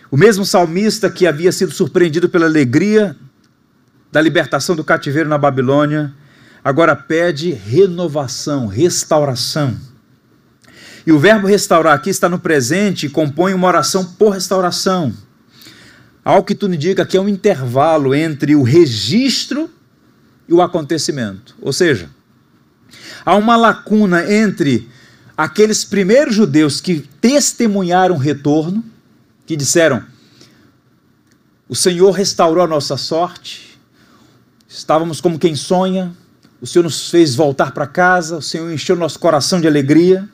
O 0.10 0.18
mesmo 0.18 0.46
salmista 0.46 1.10
que 1.10 1.26
havia 1.26 1.52
sido 1.52 1.72
surpreendido 1.72 2.30
pela 2.30 2.46
alegria 2.46 3.16
da 4.12 4.22
libertação 4.22 4.76
do 4.76 4.84
cativeiro 4.84 5.30
na 5.30 5.38
Babilônia, 5.38 6.14
agora 6.64 6.96
pede 6.96 7.52
renovação, 7.52 8.68
restauração. 8.68 9.78
E 11.06 11.12
o 11.12 11.18
verbo 11.18 11.48
restaurar 11.48 11.96
aqui 11.96 12.10
está 12.10 12.30
no 12.30 12.40
presente 12.40 13.06
e 13.06 13.10
compõe 13.10 13.54
uma 13.54 13.68
oração 13.68 14.06
por 14.06 14.32
restauração. 14.32 15.14
Algo 16.24 16.46
que 16.46 16.54
tudo 16.54 16.76
indica 16.76 17.06
que 17.06 17.18
é 17.18 17.22
um 17.22 17.30
intervalo 17.30 18.14
entre 18.14 18.56
o 18.56 18.62
registro 18.62 19.70
e 20.48 20.54
o 20.54 20.62
acontecimento. 20.62 21.56
Ou 21.62 21.74
seja, 21.74 22.10
há 23.26 23.36
uma 23.36 23.56
lacuna 23.56 24.32
entre 24.32 24.88
aqueles 25.44 25.84
primeiros 25.84 26.36
judeus 26.36 26.80
que 26.80 27.00
testemunharam 27.20 28.16
o 28.16 28.20
retorno, 28.20 28.84
que 29.46 29.56
disseram: 29.56 30.04
O 31.68 31.76
Senhor 31.76 32.12
restaurou 32.12 32.64
a 32.64 32.68
nossa 32.68 32.96
sorte, 32.96 33.80
estávamos 34.70 35.20
como 35.20 35.40
quem 35.40 35.56
sonha, 35.56 36.14
o 36.62 36.68
Senhor 36.68 36.84
nos 36.84 37.10
fez 37.10 37.34
voltar 37.34 37.72
para 37.72 37.88
casa, 37.88 38.38
o 38.38 38.42
Senhor 38.42 38.72
encheu 38.72 38.96
nosso 38.96 39.18
coração 39.18 39.60
de 39.60 39.68
alegria. 39.68 40.30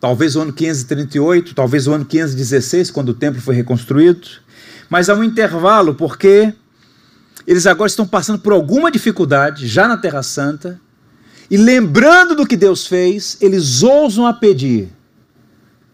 Talvez 0.00 0.34
o 0.36 0.40
ano 0.40 0.52
538, 0.52 1.54
talvez 1.54 1.86
o 1.86 1.92
ano 1.92 2.04
516, 2.04 2.90
quando 2.90 3.10
o 3.10 3.14
templo 3.14 3.40
foi 3.40 3.54
reconstruído. 3.54 4.28
Mas 4.90 5.08
há 5.08 5.14
um 5.14 5.24
intervalo, 5.24 5.94
porque 5.94 6.52
eles 7.46 7.66
agora 7.66 7.86
estão 7.86 8.06
passando 8.06 8.40
por 8.40 8.52
alguma 8.52 8.90
dificuldade, 8.90 9.66
já 9.66 9.88
na 9.88 9.96
Terra 9.96 10.22
Santa, 10.22 10.78
e 11.50 11.56
lembrando 11.56 12.34
do 12.34 12.46
que 12.46 12.56
Deus 12.56 12.86
fez, 12.86 13.36
eles 13.40 13.82
ousam 13.82 14.26
a 14.26 14.32
pedir: 14.32 14.88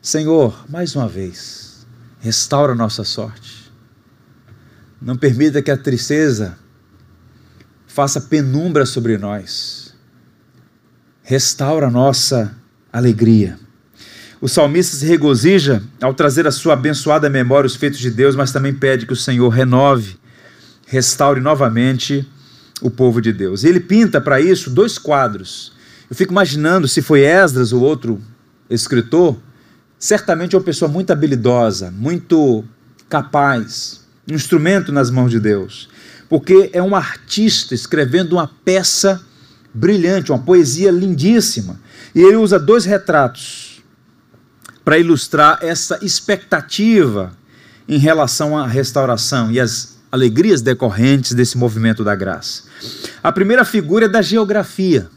Senhor, 0.00 0.64
mais 0.68 0.94
uma 0.94 1.08
vez, 1.08 1.86
restaura 2.20 2.74
nossa 2.74 3.04
sorte. 3.04 3.70
Não 5.00 5.16
permita 5.16 5.62
que 5.62 5.70
a 5.70 5.76
tristeza 5.76 6.58
faça 7.86 8.20
penumbra 8.20 8.84
sobre 8.86 9.16
nós. 9.18 9.94
Restaura 11.22 11.90
nossa 11.90 12.54
alegria. 12.92 13.58
O 14.40 14.48
salmista 14.48 14.96
se 14.96 15.06
regozija 15.06 15.82
ao 16.00 16.14
trazer 16.14 16.46
a 16.46 16.50
sua 16.50 16.74
abençoada 16.74 17.28
memória 17.28 17.66
os 17.66 17.76
feitos 17.76 17.98
de 17.98 18.10
Deus, 18.10 18.34
mas 18.34 18.52
também 18.52 18.72
pede 18.72 19.06
que 19.06 19.12
o 19.12 19.16
Senhor 19.16 19.48
renove, 19.48 20.18
restaure 20.86 21.40
novamente 21.40 22.26
o 22.80 22.90
povo 22.90 23.20
de 23.20 23.32
Deus. 23.32 23.62
E 23.62 23.68
ele 23.68 23.80
pinta 23.80 24.20
para 24.20 24.40
isso 24.40 24.70
dois 24.70 24.98
quadros. 24.98 25.72
Eu 26.08 26.16
fico 26.16 26.32
imaginando 26.32 26.88
se 26.88 27.02
foi 27.02 27.20
Esdras 27.20 27.72
ou 27.72 27.82
outro 27.82 28.20
escritor, 28.68 29.36
certamente 29.98 30.54
é 30.54 30.58
uma 30.58 30.64
pessoa 30.64 30.90
muito 30.90 31.12
habilidosa, 31.12 31.90
muito 31.90 32.64
capaz, 33.08 34.00
um 34.30 34.34
instrumento 34.34 34.92
nas 34.92 35.10
mãos 35.10 35.30
de 35.30 35.40
Deus, 35.40 35.88
porque 36.28 36.70
é 36.72 36.82
um 36.82 36.94
artista 36.94 37.74
escrevendo 37.74 38.34
uma 38.34 38.48
peça 38.64 39.20
brilhante, 39.74 40.32
uma 40.32 40.38
poesia 40.38 40.90
lindíssima. 40.90 41.80
E 42.14 42.20
ele 42.20 42.36
usa 42.36 42.58
dois 42.58 42.84
retratos 42.84 43.82
para 44.84 44.98
ilustrar 44.98 45.58
essa 45.62 45.98
expectativa 46.02 47.32
em 47.88 47.98
relação 47.98 48.56
à 48.56 48.66
restauração 48.66 49.50
e 49.50 49.60
as 49.60 49.99
alegrias 50.10 50.60
decorrentes 50.60 51.34
desse 51.34 51.56
movimento 51.56 52.02
da 52.02 52.14
graça. 52.14 52.64
A 53.22 53.30
primeira 53.30 53.64
figura 53.64 54.06
é 54.06 54.08
da 54.08 54.22
geografia, 54.22 55.08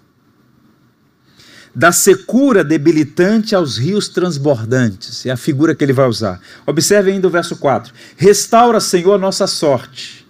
da 1.74 1.92
secura 1.92 2.64
debilitante 2.64 3.56
aos 3.56 3.78
rios 3.78 4.08
transbordantes. 4.08 5.26
É 5.26 5.32
a 5.32 5.38
figura 5.38 5.74
que 5.74 5.84
ele 5.84 5.94
vai 5.94 6.08
usar. 6.08 6.40
Observe 6.66 7.12
ainda 7.12 7.28
o 7.28 7.32
verso 7.32 7.56
4. 7.56 7.94
Restaura, 8.16 8.80
Senhor, 8.80 9.16
a 9.16 9.18
nossa 9.18 9.48
sorte, 9.48 10.28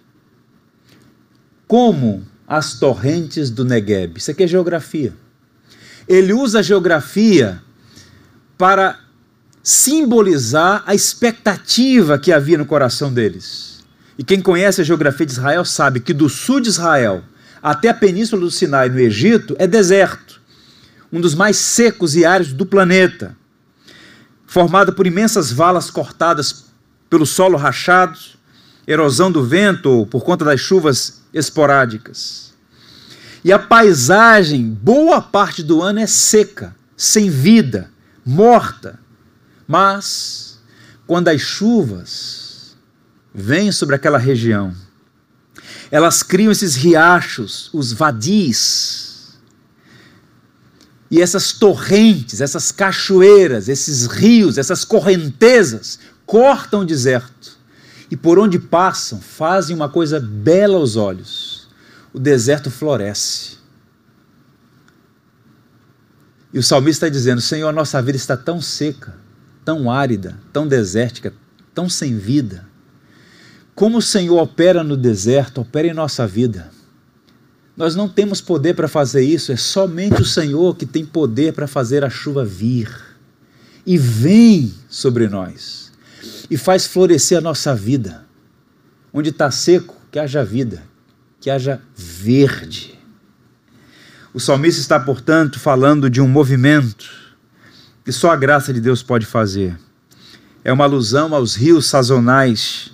como 1.68 2.26
as 2.48 2.80
torrentes 2.80 3.50
do 3.50 3.66
Negueb. 3.66 4.18
Isso 4.18 4.32
aqui 4.32 4.44
é 4.44 4.48
geografia. 4.48 5.14
Ele 6.08 6.34
usa 6.34 6.60
a 6.60 6.62
geografia 6.62 7.62
para 8.58 9.00
simbolizar 9.62 10.84
a 10.86 10.94
expectativa 10.94 12.20
que 12.20 12.32
havia 12.32 12.58
no 12.58 12.66
coração 12.66 13.12
deles. 13.12 13.73
E 14.18 14.24
quem 14.24 14.42
conhece 14.42 14.82
a 14.82 14.84
geografia 14.84 15.26
de 15.26 15.32
Israel 15.32 15.66
sabe 15.66 16.00
que 16.00 16.14
do 16.14 16.30
sul 16.30 16.60
de 16.60 16.70
Israel 16.70 17.24
até 17.62 17.90
a 17.90 17.94
península 17.94 18.42
do 18.42 18.52
Sinai, 18.52 18.90
no 18.90 19.00
Egito, 19.00 19.56
é 19.58 19.66
deserto, 19.66 20.42
um 21.12 21.22
dos 21.22 21.34
mais 21.34 21.56
secos 21.56 22.14
e 22.16 22.26
áridos 22.26 22.54
do 22.54 22.66
planeta, 22.66 23.38
formado 24.46 24.92
por 24.94 25.08
imensas 25.08 25.52
valas 25.52 25.90
cortadas 25.90 26.66
pelo 27.10 27.26
solo 27.26 27.58
rachado, 27.58 28.20
erosão 28.86 29.32
do 29.32 29.46
vento 29.46 29.90
ou 29.90 30.06
por 30.06 30.26
conta 30.26 30.44
das 30.44 30.60
chuvas 30.60 31.22
esporádicas. 31.34 32.54
E 33.46 33.52
a 33.52 33.60
paisagem, 33.60 34.70
boa 34.70 35.22
parte 35.22 35.64
do 35.64 35.82
ano, 35.82 36.00
é 36.00 36.08
seca, 36.08 36.76
sem 36.98 37.30
vida, 37.30 37.90
morta. 38.26 39.00
Mas, 39.66 40.60
quando 41.08 41.30
as 41.30 41.40
chuvas 41.40 42.43
vêm 43.34 43.72
sobre 43.72 43.96
aquela 43.96 44.18
região. 44.18 44.76
Elas 45.90 46.22
criam 46.22 46.52
esses 46.52 46.76
riachos, 46.76 47.70
os 47.74 47.92
vadis. 47.92 49.40
E 51.10 51.22
essas 51.22 51.52
torrentes, 51.52 52.42
essas 52.42 52.72
cachoeiras, 52.72 53.70
esses 53.70 54.06
rios, 54.06 54.58
essas 54.58 54.84
correntezas 54.84 56.00
cortam 56.26 56.82
o 56.82 56.86
deserto. 56.86 57.58
E 58.10 58.18
por 58.18 58.38
onde 58.38 58.60
passam, 58.60 59.20
fazem 59.20 59.76
uma 59.76 59.90
coisa 59.90 60.20
bela 60.20 60.78
aos 60.78 60.96
olhos. 60.96 61.68
O 62.12 62.20
deserto 62.20 62.70
floresce. 62.70 63.58
E 66.52 66.60
o 66.60 66.64
salmista 66.64 67.08
está 67.08 67.16
dizendo: 67.16 67.42
Senhor, 67.42 67.68
a 67.68 67.72
nossa 67.72 68.00
vida 68.02 68.18
está 68.18 68.38
tão 68.38 68.62
seca, 68.62 69.16
tão 69.66 69.90
árida, 69.90 70.40
tão 70.52 70.68
desértica, 70.68 71.34
tão 71.74 71.90
sem 71.90 72.18
vida 72.18 72.73
como 73.76 73.98
o 73.98 74.02
Senhor 74.02 74.40
opera 74.40 74.84
no 74.84 74.96
deserto, 74.96 75.62
opera 75.62 75.88
em 75.88 75.94
nossa 75.94 76.28
vida. 76.28 76.72
Nós 77.76 77.96
não 77.96 78.08
temos 78.08 78.40
poder 78.40 78.76
para 78.76 78.88
fazer 78.88 79.24
isso, 79.24 79.52
é 79.52 79.56
somente 79.56 80.22
o 80.22 80.26
Senhor 80.26 80.76
que 80.76 80.86
tem 80.86 81.04
poder 81.04 81.54
para 81.54 81.68
fazer 81.68 82.04
a 82.04 82.10
chuva 82.10 82.46
vir. 82.46 82.90
E 83.86 83.98
vem 83.98 84.74
sobre 84.88 85.28
nós 85.28 85.92
e 86.50 86.56
faz 86.56 86.86
florescer 86.86 87.38
a 87.38 87.42
nossa 87.42 87.76
vida. 87.76 88.26
Onde 89.12 89.30
está 89.30 89.50
seco, 89.50 89.96
que 90.12 90.20
haja 90.20 90.44
vida, 90.44 90.84
que 91.40 91.50
haja 91.50 91.82
verde. 91.96 92.98
O 94.34 94.40
salmista 94.40 94.80
está, 94.80 95.00
portanto, 95.00 95.60
falando 95.60 96.10
de 96.10 96.22
um 96.22 96.28
movimento 96.28 97.10
que 98.06 98.12
só 98.12 98.32
a 98.32 98.36
graça 98.36 98.74
de 98.74 98.80
Deus 98.80 99.02
pode 99.02 99.26
fazer. 99.26 99.78
É 100.64 100.72
uma 100.72 100.86
alusão 100.86 101.34
aos 101.34 101.56
rios 101.56 101.88
sazonais 101.88 102.92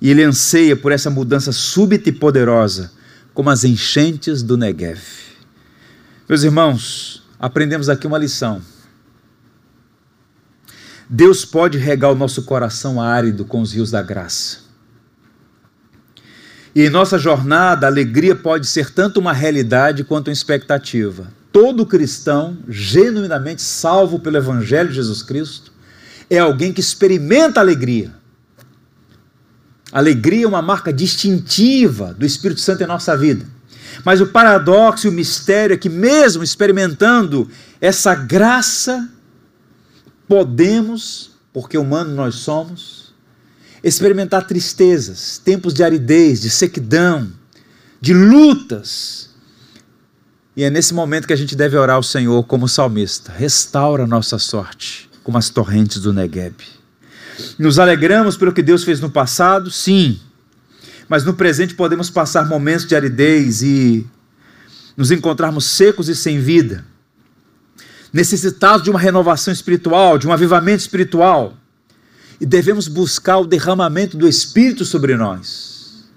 e 0.00 0.10
ele 0.10 0.22
anseia 0.22 0.76
por 0.76 0.92
essa 0.92 1.10
mudança 1.10 1.52
súbita 1.52 2.08
e 2.08 2.12
poderosa, 2.12 2.92
como 3.34 3.50
as 3.50 3.64
enchentes 3.64 4.42
do 4.42 4.56
Negev. 4.56 5.00
Meus 6.28 6.42
irmãos, 6.42 7.22
aprendemos 7.38 7.88
aqui 7.88 8.06
uma 8.06 8.18
lição. 8.18 8.62
Deus 11.08 11.44
pode 11.44 11.76
regar 11.76 12.12
o 12.12 12.14
nosso 12.14 12.42
coração 12.44 13.00
árido 13.00 13.44
com 13.44 13.60
os 13.60 13.72
rios 13.72 13.90
da 13.90 14.00
graça. 14.00 14.58
E 16.72 16.82
em 16.82 16.90
nossa 16.90 17.18
jornada, 17.18 17.86
a 17.86 17.90
alegria 17.90 18.36
pode 18.36 18.66
ser 18.68 18.90
tanto 18.90 19.18
uma 19.18 19.32
realidade 19.32 20.04
quanto 20.04 20.28
uma 20.28 20.32
expectativa. 20.32 21.26
Todo 21.52 21.84
cristão, 21.84 22.58
genuinamente 22.68 23.60
salvo 23.60 24.20
pelo 24.20 24.36
Evangelho 24.36 24.88
de 24.88 24.94
Jesus 24.94 25.20
Cristo, 25.20 25.72
é 26.30 26.38
alguém 26.38 26.72
que 26.72 26.80
experimenta 26.80 27.58
alegria. 27.58 28.19
Alegria 29.92 30.44
é 30.44 30.48
uma 30.48 30.62
marca 30.62 30.92
distintiva 30.92 32.14
do 32.14 32.24
Espírito 32.24 32.60
Santo 32.60 32.82
em 32.82 32.86
nossa 32.86 33.16
vida. 33.16 33.44
Mas 34.04 34.20
o 34.20 34.26
paradoxo 34.26 35.06
e 35.06 35.10
o 35.10 35.12
mistério 35.12 35.74
é 35.74 35.76
que, 35.76 35.88
mesmo 35.88 36.42
experimentando 36.42 37.50
essa 37.80 38.14
graça, 38.14 39.08
podemos, 40.28 41.32
porque 41.52 41.76
humano 41.76 42.14
nós 42.14 42.36
somos, 42.36 43.12
experimentar 43.82 44.46
tristezas, 44.46 45.38
tempos 45.38 45.74
de 45.74 45.82
aridez, 45.82 46.40
de 46.40 46.50
sequidão, 46.50 47.32
de 48.00 48.14
lutas. 48.14 49.30
E 50.56 50.62
é 50.62 50.70
nesse 50.70 50.94
momento 50.94 51.26
que 51.26 51.32
a 51.32 51.36
gente 51.36 51.56
deve 51.56 51.76
orar 51.76 51.96
ao 51.96 52.02
Senhor 52.02 52.44
como 52.44 52.68
salmista: 52.68 53.32
restaura 53.32 54.06
nossa 54.06 54.38
sorte, 54.38 55.10
como 55.24 55.36
as 55.36 55.48
torrentes 55.48 56.00
do 56.00 56.12
Negueb. 56.12 56.79
Nos 57.58 57.78
alegramos 57.78 58.36
pelo 58.36 58.52
que 58.52 58.62
Deus 58.62 58.84
fez 58.84 59.00
no 59.00 59.10
passado, 59.10 59.70
sim, 59.70 60.20
mas 61.08 61.24
no 61.24 61.34
presente 61.34 61.74
podemos 61.74 62.08
passar 62.08 62.46
momentos 62.46 62.86
de 62.86 62.94
aridez 62.94 63.62
e 63.62 64.06
nos 64.96 65.10
encontrarmos 65.10 65.64
secos 65.64 66.08
e 66.08 66.14
sem 66.14 66.38
vida, 66.38 66.84
necessitados 68.12 68.84
de 68.84 68.90
uma 68.90 68.98
renovação 68.98 69.52
espiritual, 69.52 70.18
de 70.18 70.28
um 70.28 70.32
avivamento 70.32 70.80
espiritual. 70.80 71.56
E 72.40 72.46
devemos 72.46 72.88
buscar 72.88 73.38
o 73.38 73.46
derramamento 73.46 74.16
do 74.16 74.26
Espírito 74.26 74.84
sobre 74.84 75.16
nós. 75.16 76.08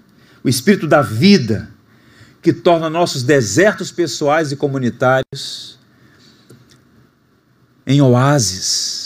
O 0.42 0.48
Espírito 0.48 0.86
da 0.86 1.02
vida, 1.02 1.68
que 2.40 2.52
torna 2.52 2.88
nossos 2.88 3.22
desertos 3.22 3.90
pessoais 3.90 4.52
e 4.52 4.56
comunitários 4.56 5.78
em 7.86 8.00
oásis, 8.00 9.03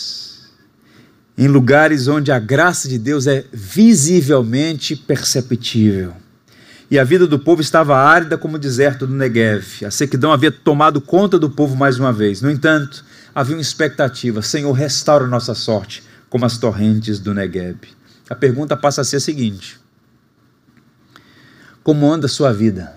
em 1.38 1.46
lugares 1.46 2.08
onde 2.08 2.32
a 2.32 2.38
graça 2.40 2.88
de 2.88 2.98
Deus 2.98 3.28
é 3.28 3.44
visivelmente 3.52 4.96
perceptível. 4.96 6.12
E 6.90 6.98
a 6.98 7.04
vida 7.04 7.28
do 7.28 7.38
povo 7.38 7.60
estava 7.60 7.96
árida 7.96 8.36
como 8.36 8.56
o 8.56 8.58
deserto 8.58 9.06
do 9.06 9.14
Negev. 9.14 9.84
A 9.84 9.90
sequidão 9.90 10.32
havia 10.32 10.50
tomado 10.50 11.00
conta 11.00 11.38
do 11.38 11.48
povo 11.48 11.76
mais 11.76 11.96
uma 11.96 12.12
vez. 12.12 12.42
No 12.42 12.50
entanto, 12.50 13.04
havia 13.32 13.54
uma 13.54 13.62
expectativa: 13.62 14.42
Senhor, 14.42 14.72
restaura 14.72 15.28
nossa 15.28 15.54
sorte 15.54 16.02
como 16.28 16.44
as 16.44 16.58
torrentes 16.58 17.20
do 17.20 17.32
Negueb. 17.32 17.86
A 18.28 18.34
pergunta 18.34 18.76
passa 18.76 19.02
a 19.02 19.04
ser 19.04 19.16
a 19.16 19.20
seguinte: 19.20 19.78
Como 21.84 22.10
anda 22.10 22.26
a 22.26 22.28
sua 22.28 22.52
vida? 22.52 22.96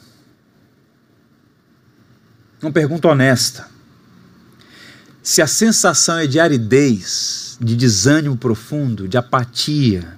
Uma 2.59 2.71
pergunta 2.71 3.07
honesta. 3.07 3.67
Se 5.21 5.41
a 5.41 5.47
sensação 5.47 6.17
é 6.17 6.25
de 6.25 6.39
aridez, 6.39 7.50
de 7.63 7.75
desânimo 7.75 8.35
profundo, 8.35 9.07
de 9.07 9.17
apatia, 9.17 10.17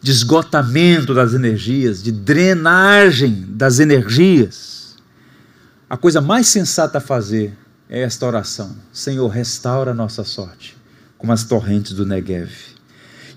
de 0.00 0.10
esgotamento 0.10 1.14
das 1.14 1.32
energias, 1.32 2.02
de 2.02 2.10
drenagem 2.10 3.46
das 3.48 3.78
energias, 3.78 4.96
a 5.88 5.96
coisa 5.96 6.20
mais 6.20 6.48
sensata 6.48 6.98
a 6.98 7.00
fazer 7.00 7.56
é 7.88 8.00
esta 8.02 8.26
oração: 8.26 8.74
Senhor, 8.92 9.28
restaura 9.28 9.92
a 9.92 9.94
nossa 9.94 10.24
sorte 10.24 10.76
como 11.16 11.32
as 11.32 11.44
torrentes 11.44 11.92
do 11.92 12.04
Negev. 12.04 12.50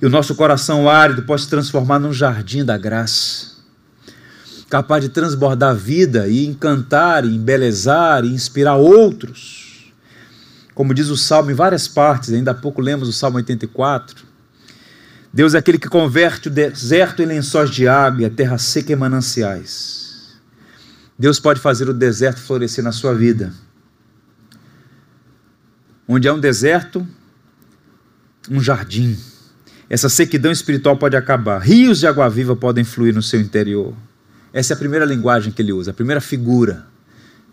E 0.02 0.06
o 0.08 0.10
nosso 0.10 0.34
coração 0.34 0.89
árido 0.89 1.22
pode 1.22 1.44
se 1.44 1.50
transformar 1.50 2.00
num 2.00 2.12
jardim 2.12 2.65
da 2.65 2.78
graça, 2.78 3.58
capaz 4.68 5.04
de 5.04 5.10
transbordar 5.10 5.70
a 5.70 5.74
vida 5.74 6.28
e 6.28 6.48
encantar, 6.48 7.24
e 7.24 7.36
embelezar 7.36 8.26
e 8.26 8.34
inspirar 8.34 8.76
outros. 8.76 9.64
Como 10.76 10.94
diz 10.94 11.08
o 11.08 11.16
Salmo 11.16 11.50
em 11.50 11.54
várias 11.54 11.88
partes, 11.88 12.34
ainda 12.34 12.52
há 12.52 12.54
pouco 12.54 12.82
lemos 12.82 13.08
o 13.08 13.14
Salmo 13.14 13.38
84. 13.38 14.26
Deus 15.34 15.54
é 15.54 15.58
aquele 15.58 15.80
que 15.80 15.88
converte 15.88 16.50
o 16.50 16.52
deserto 16.52 17.24
em 17.24 17.26
lençóis 17.26 17.70
de 17.70 17.88
água 17.88 18.22
e 18.22 18.26
a 18.26 18.30
terra 18.30 18.58
seca 18.58 18.92
em 18.92 18.96
mananciais. 18.96 20.36
Deus 21.18 21.40
pode 21.40 21.62
fazer 21.62 21.88
o 21.88 21.94
deserto 21.94 22.42
florescer 22.42 22.84
na 22.84 22.92
sua 22.92 23.16
vida. 23.16 23.54
Onde 26.06 26.28
há 26.28 26.34
um 26.34 26.40
deserto, 26.40 27.08
um 28.52 28.60
jardim. 28.60 29.18
Essa 29.90 30.10
sequidão 30.10 30.52
espiritual 30.52 30.98
pode 30.98 31.16
acabar. 31.16 31.60
Rios 31.60 32.00
de 32.00 32.08
água 32.08 32.30
viva 32.30 32.54
podem 32.54 32.84
fluir 32.84 33.14
no 33.14 33.24
seu 33.24 33.40
interior. 33.40 33.94
Essa 34.52 34.74
é 34.74 34.76
a 34.76 34.78
primeira 34.78 35.06
linguagem 35.06 35.54
que 35.54 35.62
ele 35.62 35.72
usa, 35.72 35.92
a 35.92 35.94
primeira 35.94 36.20
figura. 36.20 36.86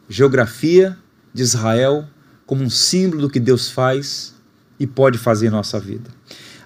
Geografia 0.08 0.98
de 1.32 1.42
Israel 1.42 2.08
como 2.52 2.64
um 2.64 2.68
símbolo 2.68 3.22
do 3.22 3.30
que 3.30 3.40
Deus 3.40 3.70
faz 3.70 4.34
e 4.78 4.86
pode 4.86 5.16
fazer 5.16 5.46
em 5.46 5.50
nossa 5.50 5.80
vida. 5.80 6.10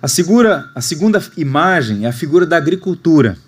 A, 0.02 0.08
segura, 0.08 0.68
a 0.74 0.80
segunda 0.80 1.22
imagem 1.36 2.06
é 2.06 2.08
a 2.08 2.12
figura 2.12 2.44
da 2.44 2.56
agricultura, 2.56 3.38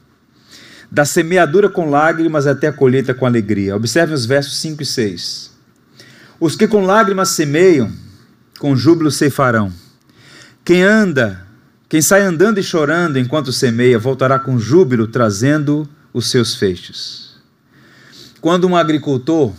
da 0.88 1.04
semeadura 1.04 1.68
com 1.68 1.90
lágrimas 1.90 2.46
até 2.46 2.68
a 2.68 2.72
colheita 2.72 3.12
com 3.12 3.26
alegria. 3.26 3.74
Observe 3.74 4.14
os 4.14 4.24
versos 4.24 4.56
5 4.58 4.84
e 4.84 4.86
6. 4.86 5.50
Os 6.38 6.54
que 6.54 6.68
com 6.68 6.86
lágrimas 6.86 7.30
semeiam, 7.30 7.92
com 8.60 8.76
júbilo 8.76 9.10
ceifarão. 9.10 9.72
Quem 10.64 10.84
anda, 10.84 11.44
quem 11.88 12.00
sai 12.00 12.22
andando 12.22 12.60
e 12.60 12.62
chorando 12.62 13.18
enquanto 13.18 13.52
semeia, 13.52 13.98
voltará 13.98 14.38
com 14.38 14.60
júbilo 14.60 15.08
trazendo 15.08 15.88
os 16.14 16.30
seus 16.30 16.54
feixes. 16.54 17.32
Quando 18.40 18.68
um 18.68 18.76
agricultor 18.76 19.52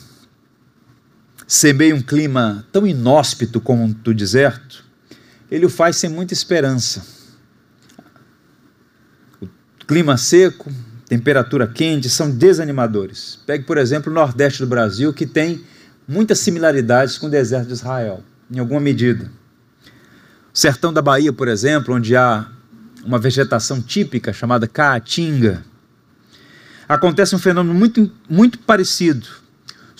semeia 1.49 1.95
um 1.95 2.01
clima 2.01 2.63
tão 2.71 2.85
inóspito 2.85 3.59
como 3.59 3.83
o 4.05 4.13
deserto, 4.13 4.85
ele 5.49 5.65
o 5.65 5.69
faz 5.69 5.95
sem 5.95 6.07
muita 6.07 6.31
esperança. 6.31 7.03
O 9.41 9.47
clima 9.87 10.15
seco, 10.15 10.71
temperatura 11.07 11.65
quente 11.65 12.07
são 12.07 12.29
desanimadores. 12.29 13.39
Pegue, 13.47 13.63
por 13.63 13.79
exemplo, 13.79 14.11
o 14.11 14.13
Nordeste 14.13 14.59
do 14.59 14.67
Brasil, 14.67 15.11
que 15.11 15.25
tem 15.25 15.65
muitas 16.07 16.37
similaridades 16.37 17.17
com 17.17 17.25
o 17.25 17.31
deserto 17.31 17.69
de 17.69 17.73
Israel, 17.73 18.23
em 18.51 18.59
alguma 18.59 18.79
medida. 18.79 19.31
Sertão 20.53 20.93
da 20.93 21.01
Bahia, 21.01 21.33
por 21.33 21.47
exemplo, 21.47 21.95
onde 21.95 22.15
há 22.15 22.47
uma 23.03 23.17
vegetação 23.17 23.81
típica 23.81 24.31
chamada 24.31 24.67
caatinga, 24.67 25.65
acontece 26.87 27.35
um 27.35 27.39
fenômeno 27.39 27.73
muito, 27.73 28.11
muito 28.29 28.59
parecido. 28.59 29.48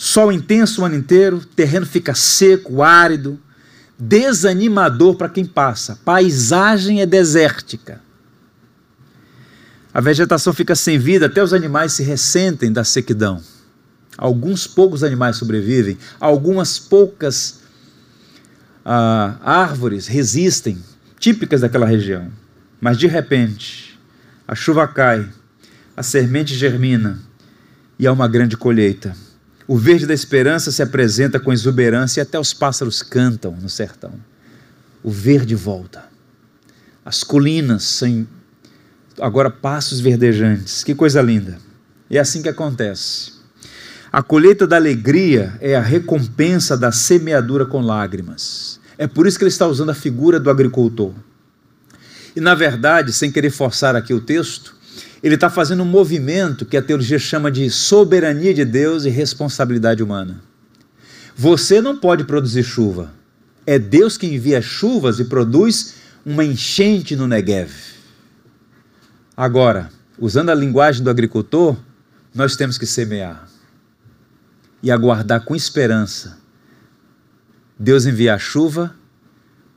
Sol 0.02 0.32
intenso 0.32 0.82
o 0.82 0.86
ano 0.86 0.96
inteiro, 0.96 1.44
terreno 1.44 1.86
fica 1.86 2.16
seco, 2.16 2.82
árido, 2.82 3.38
desanimador 4.00 5.16
para 5.16 5.28
quem 5.28 5.44
passa. 5.44 6.00
Paisagem 6.06 7.02
é 7.02 7.06
desértica. 7.06 8.00
A 9.94 10.00
vegetação 10.00 10.54
fica 10.54 10.74
sem 10.74 10.98
vida, 10.98 11.26
até 11.26 11.44
os 11.44 11.52
animais 11.52 11.92
se 11.92 12.02
ressentem 12.02 12.72
da 12.72 12.86
sequidão. 12.86 13.42
Alguns 14.18 14.66
poucos 14.66 15.04
animais 15.04 15.36
sobrevivem, 15.36 15.98
algumas 16.18 16.80
poucas 16.80 17.60
ah, 18.86 19.36
árvores 19.44 20.08
resistem, 20.08 20.82
típicas 21.20 21.60
daquela 21.60 21.86
região. 21.86 22.32
Mas 22.80 22.98
de 22.98 23.08
repente, 23.08 24.00
a 24.48 24.56
chuva 24.56 24.88
cai, 24.88 25.28
a 25.94 26.02
semente 26.02 26.56
germina 26.56 27.20
e 28.00 28.08
há 28.08 28.14
uma 28.14 28.30
grande 28.30 28.56
colheita. 28.56 29.14
O 29.70 29.78
verde 29.78 30.07
da 30.07 30.15
esperança 30.15 30.72
se 30.72 30.82
apresenta 30.82 31.39
com 31.39 31.53
exuberância 31.53 32.20
e 32.20 32.24
até 32.24 32.39
os 32.39 32.55
pássaros 32.55 33.03
cantam 33.03 33.55
no 33.55 33.70
sertão. 33.70 34.13
O 35.03 35.11
verde 35.11 35.53
volta. 35.53 36.05
As 37.05 37.24
colinas 37.24 37.84
são 37.84 38.28
agora 39.22 39.51
passos 39.51 39.99
verdejantes. 39.99 40.84
Que 40.84 40.95
coisa 40.95 41.22
linda. 41.22 41.59
E 42.09 42.17
é 42.17 42.20
assim 42.20 42.41
que 42.41 42.49
acontece. 42.49 43.34
A 44.11 44.24
colheita 44.24 44.65
da 44.65 44.76
alegria 44.76 45.55
é 45.61 45.76
a 45.76 45.82
recompensa 45.82 46.76
da 46.76 46.91
semeadura 46.91 47.63
com 47.63 47.80
lágrimas. 47.80 48.80
É 48.97 49.05
por 49.05 49.28
isso 49.28 49.38
que 49.38 49.43
ele 49.43 49.51
está 49.51 49.67
usando 49.67 49.91
a 49.91 49.93
figura 49.93 50.39
do 50.39 50.49
agricultor. 50.49 51.13
E 52.36 52.41
na 52.41 52.55
verdade, 52.55 53.13
sem 53.13 53.32
querer 53.32 53.51
forçar 53.51 53.95
aqui 53.95 54.15
o 54.15 54.20
texto, 54.20 54.76
ele 55.22 55.36
está 55.36 55.50
fazendo 55.50 55.84
um 55.84 55.86
movimento 55.86 56.66
que 56.66 56.78
a 56.78 56.82
teologia 56.82 57.20
chama 57.20 57.52
de 57.52 57.70
soberania 57.70 58.54
de 58.54 58.64
Deus 58.64 59.06
e 59.06 59.10
responsabilidade 59.10 60.02
humana. 60.02 60.42
Você 61.36 61.82
não 61.82 61.98
pode 61.98 62.24
produzir 62.24 62.64
chuva. 62.64 63.12
É 63.66 63.78
Deus 63.78 64.18
que 64.18 64.28
envia 64.28 64.62
chuvas 64.62 65.20
e 65.20 65.26
produz 65.26 65.96
uma 66.26 66.44
enchente 66.44 67.16
no 67.16 67.28
Negev. 67.28 67.72
Agora, 69.36 69.90
usando 70.18 70.50
a 70.50 70.56
linguagem 70.56 71.04
do 71.04 71.10
agricultor, 71.10 71.78
nós 72.34 72.56
temos 72.56 72.78
que 72.78 72.86
semear 72.86 73.48
e 74.82 74.92
aguardar 74.92 75.44
com 75.44 75.56
esperança. 75.56 76.38
Deus 77.78 78.06
enviar 78.06 78.36
a 78.36 78.40
chuva 78.40 78.96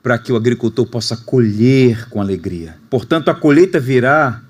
para 0.02 0.18
que 0.18 0.32
o 0.32 0.36
agricultor 0.36 0.86
possa 0.86 1.16
colher 1.16 2.08
com 2.08 2.20
alegria. 2.20 2.76
Portanto, 2.90 3.28
a 3.28 3.34
colheita 3.34 3.78
virá 3.78 4.42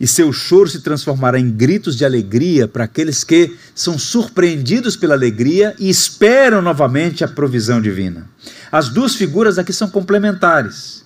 e 0.00 0.06
seu 0.06 0.32
choro 0.32 0.68
se 0.68 0.80
transformará 0.80 1.38
em 1.38 1.50
gritos 1.50 1.96
de 1.96 2.04
alegria 2.04 2.68
para 2.68 2.84
aqueles 2.84 3.24
que 3.24 3.56
são 3.74 3.98
surpreendidos 3.98 4.96
pela 4.96 5.14
alegria 5.14 5.74
e 5.78 5.88
esperam 5.88 6.62
novamente 6.62 7.24
a 7.24 7.28
provisão 7.28 7.80
divina. 7.80 8.28
As 8.70 8.88
duas 8.88 9.14
figuras 9.14 9.58
aqui 9.58 9.72
são 9.72 9.88
complementares. 9.88 11.04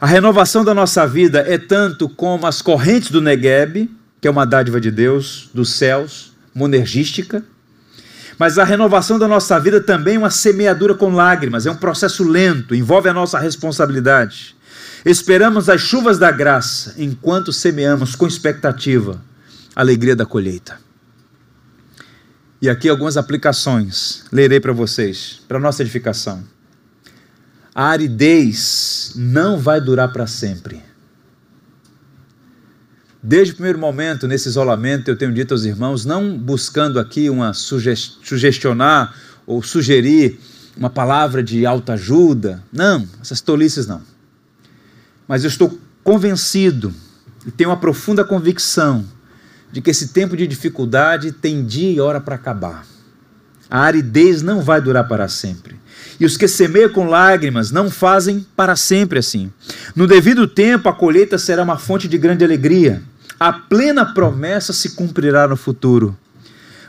A 0.00 0.06
renovação 0.06 0.64
da 0.64 0.74
nossa 0.74 1.06
vida 1.06 1.44
é 1.46 1.58
tanto 1.58 2.08
como 2.08 2.46
as 2.46 2.62
correntes 2.62 3.10
do 3.10 3.20
Negueb, 3.20 3.90
que 4.20 4.28
é 4.28 4.30
uma 4.30 4.44
dádiva 4.44 4.80
de 4.80 4.90
Deus, 4.90 5.50
dos 5.54 5.72
céus, 5.72 6.32
monergística, 6.54 7.42
mas 8.38 8.56
a 8.56 8.64
renovação 8.64 9.18
da 9.18 9.26
nossa 9.26 9.58
vida 9.58 9.80
também 9.80 10.14
é 10.14 10.18
uma 10.18 10.30
semeadura 10.30 10.94
com 10.94 11.10
lágrimas, 11.10 11.66
é 11.66 11.70
um 11.70 11.76
processo 11.76 12.22
lento, 12.22 12.74
envolve 12.74 13.08
a 13.08 13.12
nossa 13.12 13.38
responsabilidade. 13.38 14.56
Esperamos 15.08 15.70
as 15.70 15.80
chuvas 15.80 16.18
da 16.18 16.30
graça 16.30 16.94
enquanto 16.98 17.50
semeamos 17.50 18.14
com 18.14 18.26
expectativa 18.26 19.24
a 19.74 19.80
alegria 19.80 20.14
da 20.14 20.26
colheita. 20.26 20.78
E 22.60 22.68
aqui 22.68 22.90
algumas 22.90 23.16
aplicações, 23.16 24.24
lerei 24.30 24.60
para 24.60 24.74
vocês, 24.74 25.40
para 25.48 25.58
nossa 25.58 25.80
edificação. 25.80 26.44
A 27.74 27.86
aridez 27.86 29.14
não 29.16 29.58
vai 29.58 29.80
durar 29.80 30.12
para 30.12 30.26
sempre. 30.26 30.82
Desde 33.22 33.54
o 33.54 33.56
primeiro 33.56 33.78
momento, 33.78 34.28
nesse 34.28 34.46
isolamento, 34.50 35.08
eu 35.08 35.16
tenho 35.16 35.32
dito 35.32 35.54
aos 35.54 35.64
irmãos, 35.64 36.04
não 36.04 36.36
buscando 36.36 37.00
aqui 37.00 37.30
uma 37.30 37.54
sugestionar 37.54 39.14
ou 39.46 39.62
sugerir 39.62 40.38
uma 40.76 40.90
palavra 40.90 41.42
de 41.42 41.64
alta 41.64 41.94
ajuda, 41.94 42.62
não, 42.70 43.08
essas 43.22 43.40
tolices 43.40 43.86
não 43.86 44.17
mas 45.28 45.44
eu 45.44 45.48
estou 45.48 45.78
convencido 46.02 46.92
e 47.46 47.50
tenho 47.50 47.70
uma 47.70 47.76
profunda 47.76 48.24
convicção 48.24 49.04
de 49.70 49.82
que 49.82 49.90
esse 49.90 50.08
tempo 50.08 50.34
de 50.36 50.46
dificuldade 50.46 51.32
tem 51.32 51.64
dia 51.64 51.92
e 51.92 52.00
hora 52.00 52.20
para 52.20 52.34
acabar. 52.34 52.86
A 53.70 53.80
aridez 53.80 54.40
não 54.40 54.62
vai 54.62 54.80
durar 54.80 55.06
para 55.06 55.28
sempre. 55.28 55.76
E 56.18 56.24
os 56.24 56.36
que 56.38 56.48
semeiam 56.48 56.88
com 56.88 57.06
lágrimas 57.06 57.70
não 57.70 57.90
fazem 57.90 58.46
para 58.56 58.74
sempre 58.74 59.18
assim. 59.18 59.52
No 59.94 60.06
devido 60.06 60.48
tempo, 60.48 60.88
a 60.88 60.92
colheita 60.92 61.36
será 61.36 61.62
uma 61.62 61.76
fonte 61.76 62.08
de 62.08 62.16
grande 62.16 62.42
alegria. 62.42 63.02
A 63.38 63.52
plena 63.52 64.06
promessa 64.06 64.72
se 64.72 64.90
cumprirá 64.90 65.46
no 65.46 65.56
futuro. 65.56 66.16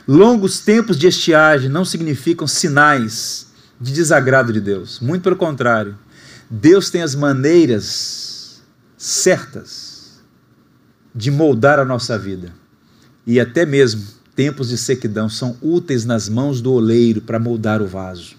Longos 0.08 0.60
tempos 0.60 0.98
de 0.98 1.06
estiagem 1.06 1.68
não 1.68 1.84
significam 1.84 2.46
sinais 2.46 3.46
de 3.78 3.92
desagrado 3.92 4.52
de 4.52 4.60
Deus. 4.60 4.98
Muito 5.00 5.22
pelo 5.22 5.36
contrário. 5.36 5.96
Deus 6.48 6.90
tem 6.90 7.02
as 7.02 7.14
maneiras 7.14 8.29
certas 9.00 10.20
de 11.14 11.30
moldar 11.30 11.78
a 11.78 11.86
nossa 11.86 12.18
vida. 12.18 12.52
E 13.26 13.40
até 13.40 13.64
mesmo 13.64 14.06
tempos 14.36 14.68
de 14.68 14.76
sequidão 14.76 15.26
são 15.26 15.56
úteis 15.62 16.04
nas 16.04 16.28
mãos 16.28 16.60
do 16.60 16.70
oleiro 16.70 17.22
para 17.22 17.38
moldar 17.38 17.80
o 17.80 17.86
vaso. 17.86 18.36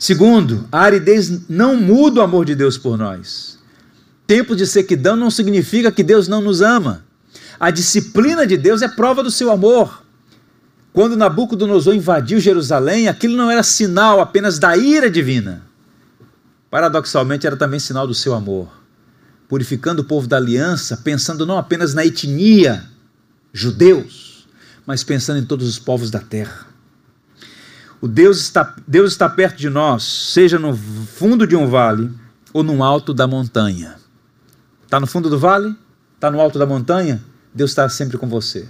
Segundo, 0.00 0.66
a 0.72 0.80
aridez 0.80 1.48
não 1.48 1.76
muda 1.76 2.20
o 2.20 2.22
amor 2.24 2.44
de 2.44 2.56
Deus 2.56 2.76
por 2.76 2.98
nós. 2.98 3.56
Tempos 4.26 4.56
de 4.56 4.66
sequidão 4.66 5.14
não 5.14 5.30
significa 5.30 5.92
que 5.92 6.02
Deus 6.02 6.26
não 6.26 6.40
nos 6.40 6.60
ama. 6.60 7.04
A 7.60 7.70
disciplina 7.70 8.44
de 8.44 8.56
Deus 8.56 8.82
é 8.82 8.88
prova 8.88 9.22
do 9.22 9.30
seu 9.30 9.52
amor. 9.52 10.02
Quando 10.92 11.16
Nabucodonosor 11.16 11.94
invadiu 11.94 12.40
Jerusalém, 12.40 13.06
aquilo 13.06 13.36
não 13.36 13.48
era 13.48 13.62
sinal 13.62 14.20
apenas 14.20 14.58
da 14.58 14.76
ira 14.76 15.08
divina. 15.08 15.62
Paradoxalmente, 16.68 17.46
era 17.46 17.56
também 17.56 17.78
sinal 17.78 18.08
do 18.08 18.14
seu 18.14 18.34
amor 18.34 18.79
purificando 19.50 20.02
o 20.02 20.04
povo 20.04 20.28
da 20.28 20.36
aliança, 20.36 20.96
pensando 20.96 21.44
não 21.44 21.58
apenas 21.58 21.92
na 21.92 22.06
etnia, 22.06 22.84
judeus, 23.52 24.46
mas 24.86 25.02
pensando 25.02 25.40
em 25.40 25.44
todos 25.44 25.66
os 25.66 25.76
povos 25.76 26.08
da 26.08 26.20
terra. 26.20 26.68
O 28.00 28.06
Deus 28.06 28.38
está, 28.38 28.76
Deus 28.86 29.10
está 29.10 29.28
perto 29.28 29.58
de 29.58 29.68
nós, 29.68 30.04
seja 30.04 30.56
no 30.56 30.76
fundo 30.76 31.48
de 31.48 31.56
um 31.56 31.66
vale 31.66 32.12
ou 32.52 32.62
no 32.62 32.84
alto 32.84 33.12
da 33.12 33.26
montanha. 33.26 33.96
Está 34.84 35.00
no 35.00 35.06
fundo 35.08 35.28
do 35.28 35.36
vale? 35.36 35.74
Está 36.14 36.30
no 36.30 36.40
alto 36.40 36.56
da 36.56 36.64
montanha? 36.64 37.20
Deus 37.52 37.72
está 37.72 37.88
sempre 37.88 38.16
com 38.16 38.28
você. 38.28 38.68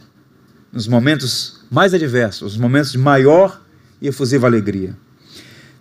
Nos 0.72 0.88
momentos 0.88 1.60
mais 1.70 1.92
adversos, 1.92 2.54
nos 2.54 2.56
momentos 2.56 2.90
de 2.90 2.98
maior 2.98 3.60
e 4.00 4.08
efusiva 4.08 4.46
alegria. 4.46 4.96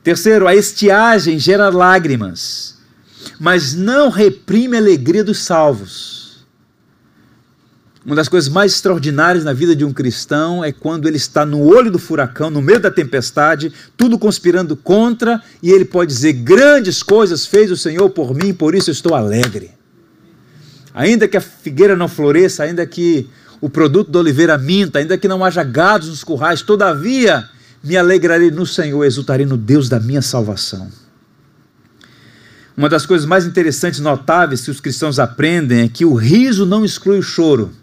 Terceiro, 0.03 0.45
a 0.45 0.53
estiagem 0.53 1.39
gera 1.39 1.69
lágrimas 1.69 2.78
mas 3.39 3.73
não 3.73 4.09
reprime 4.09 4.75
a 4.75 4.79
alegria 4.79 5.23
dos 5.23 5.39
salvos. 5.39 6.19
Uma 8.05 8.15
das 8.15 8.27
coisas 8.27 8.49
mais 8.49 8.73
extraordinárias 8.73 9.43
na 9.43 9.53
vida 9.53 9.75
de 9.75 9.85
um 9.85 9.93
cristão 9.93 10.63
é 10.63 10.71
quando 10.71 11.07
ele 11.07 11.17
está 11.17 11.45
no 11.45 11.61
olho 11.61 11.91
do 11.91 11.99
furacão, 11.99 12.49
no 12.49 12.61
meio 12.61 12.79
da 12.79 12.89
tempestade, 12.89 13.71
tudo 13.95 14.17
conspirando 14.17 14.75
contra, 14.75 15.41
e 15.61 15.69
ele 15.69 15.85
pode 15.85 16.11
dizer: 16.11 16.33
Grandes 16.33 17.03
coisas 17.03 17.45
fez 17.45 17.69
o 17.69 17.77
Senhor 17.77 18.09
por 18.09 18.33
mim, 18.33 18.53
por 18.53 18.73
isso 18.73 18.89
estou 18.89 19.13
alegre. 19.13 19.71
Ainda 20.93 21.27
que 21.27 21.37
a 21.37 21.41
figueira 21.41 21.95
não 21.95 22.07
floresça, 22.07 22.63
ainda 22.63 22.85
que 22.85 23.29
o 23.61 23.69
produto 23.69 24.09
da 24.09 24.19
oliveira 24.19 24.57
minta, 24.57 24.99
ainda 24.99 25.17
que 25.17 25.27
não 25.27 25.43
haja 25.43 25.63
gados 25.63 26.07
nos 26.07 26.23
currais, 26.23 26.61
todavia 26.61 27.47
me 27.83 27.95
alegrarei 27.95 28.49
no 28.49 28.65
Senhor, 28.65 29.03
exultarei 29.03 29.45
no 29.45 29.57
Deus 29.57 29.87
da 29.87 29.99
minha 29.99 30.21
salvação. 30.21 30.89
Uma 32.79 32.87
das 32.87 33.05
coisas 33.05 33.27
mais 33.27 33.45
interessantes 33.45 33.99
notáveis 33.99 34.61
que 34.61 34.71
os 34.71 34.79
cristãos 34.79 35.19
aprendem 35.19 35.81
é 35.81 35.89
que 35.89 36.05
o 36.05 36.13
riso 36.13 36.65
não 36.65 36.85
exclui 36.85 37.19
o 37.19 37.21
choro. 37.21 37.73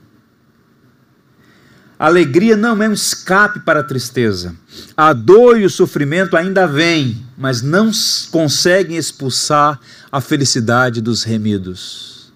A 1.99 2.07
alegria 2.07 2.57
não 2.57 2.83
é 2.83 2.89
um 2.89 2.95
escape 2.95 3.61
para 3.61 3.81
a 3.81 3.85
tristeza. 3.85 4.57
A 4.97 5.13
dor 5.13 5.61
e 5.61 5.67
o 5.67 5.71
sofrimento 5.71 6.35
ainda 6.35 6.67
vêm, 6.67 7.23
mas 7.37 7.61
não 7.61 7.91
conseguem 8.31 8.97
expulsar 8.97 9.79
a 10.11 10.19
felicidade 10.23 11.03
dos 11.03 11.25
remidos. 11.25 12.33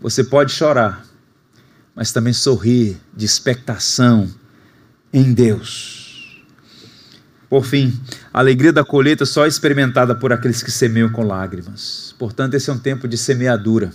Você 0.00 0.24
pode 0.24 0.52
chorar, 0.52 1.04
mas 1.94 2.10
também 2.10 2.32
sorrir 2.32 2.96
de 3.14 3.26
expectação 3.26 4.30
em 5.12 5.30
Deus. 5.30 6.05
Por 7.48 7.64
fim, 7.64 7.98
a 8.32 8.40
alegria 8.40 8.72
da 8.72 8.84
colheita 8.84 9.24
só 9.24 9.44
é 9.44 9.48
experimentada 9.48 10.14
por 10.14 10.32
aqueles 10.32 10.62
que 10.62 10.70
semeiam 10.70 11.08
com 11.08 11.22
lágrimas. 11.22 12.14
Portanto, 12.18 12.54
esse 12.54 12.68
é 12.68 12.72
um 12.72 12.78
tempo 12.78 13.06
de 13.06 13.16
semeadura. 13.16 13.92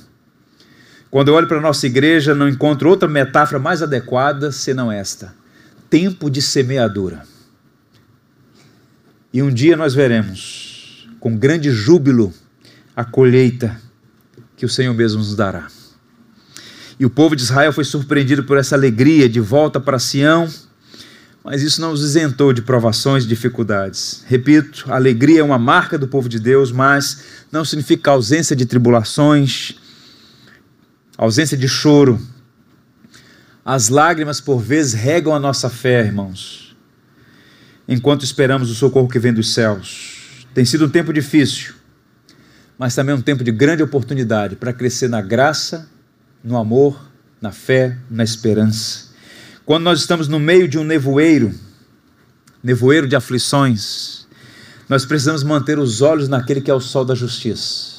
Quando 1.10 1.28
eu 1.28 1.34
olho 1.34 1.48
para 1.48 1.58
a 1.58 1.62
nossa 1.62 1.86
igreja, 1.86 2.34
não 2.34 2.48
encontro 2.48 2.90
outra 2.90 3.10
metáfora 3.10 3.60
mais 3.60 3.82
adequada 3.82 4.52
senão 4.52 4.90
esta: 4.90 5.34
tempo 5.90 6.30
de 6.30 6.42
semeadura. 6.42 7.24
E 9.34 9.42
um 9.42 9.50
dia 9.50 9.76
nós 9.76 9.94
veremos, 9.94 11.08
com 11.20 11.38
grande 11.38 11.72
júbilo, 11.72 12.34
a 12.96 13.04
colheita 13.04 13.80
que 14.56 14.66
o 14.66 14.70
Senhor 14.70 14.94
mesmo 14.94 15.20
nos 15.20 15.36
dará. 15.36 15.68
E 16.98 17.06
o 17.06 17.10
povo 17.10 17.36
de 17.36 17.42
Israel 17.42 17.74
foi 17.74 17.84
surpreendido 17.84 18.44
por 18.44 18.58
essa 18.58 18.76
alegria 18.76 19.28
de 19.28 19.40
volta 19.40 19.80
para 19.80 20.00
Sião 20.00 20.48
mas 21.44 21.64
isso 21.64 21.82
não 21.82 21.92
os 21.92 22.04
isentou 22.04 22.54
de 22.54 22.62
provações 22.62 23.24
e 23.24 23.28
dificuldades. 23.28 24.24
Repito, 24.28 24.86
a 24.92 24.96
alegria 24.96 25.40
é 25.40 25.44
uma 25.44 25.58
marca 25.58 25.98
do 25.98 26.08
povo 26.08 26.30
de 26.30 26.40
Deus, 26.40 26.72
mas 26.72 27.24
não 27.52 27.66
significa 27.66 28.12
ausência 28.12 28.56
de 28.56 28.66
tribulações, 28.66 29.76
ausência 31.18 31.58
de 31.58 31.68
choro. 31.68 32.22
As 33.66 33.90
lágrimas, 33.90 34.40
por 34.40 34.60
vezes, 34.60 34.94
regam 34.94 35.34
a 35.34 35.40
nossa 35.40 35.70
fé, 35.70 36.06
irmãos, 36.06 36.76
enquanto 37.88 38.24
esperamos 38.24 38.70
o 38.70 38.76
socorro 38.76 39.10
que 39.10 39.20
vem 39.20 39.34
dos 39.34 39.54
céus. 39.54 40.46
Tem 40.54 40.64
sido 40.64 40.86
um 40.86 40.90
tempo 40.90 41.12
difícil, 41.12 41.74
mas 42.78 42.94
também 42.94 43.16
um 43.16 43.22
tempo 43.22 43.44
de 43.44 43.52
grande 43.52 43.82
oportunidade 43.82 44.56
para 44.56 44.74
crescer 44.74 45.08
na 45.08 45.22
graça, 45.22 45.90
no 46.44 46.58
amor, 46.58 47.10
na 47.40 47.52
fé, 47.52 47.98
na 48.10 48.24
esperança. 48.24 49.11
Quando 49.66 49.84
nós 49.84 50.00
estamos 50.00 50.28
no 50.28 50.40
meio 50.40 50.68
de 50.68 50.78
um 50.78 50.84
nevoeiro, 50.84 51.54
nevoeiro 52.64 53.08
de 53.08 53.16
aflições, 53.16 54.28
nós 54.90 55.06
precisamos 55.06 55.44
manter 55.44 55.78
os 55.78 56.02
olhos 56.02 56.28
naquele 56.28 56.62
que 56.62 56.72
é 56.72 56.74
o 56.74 56.80
sol 56.80 57.06
da 57.06 57.16
justiça. 57.16 57.92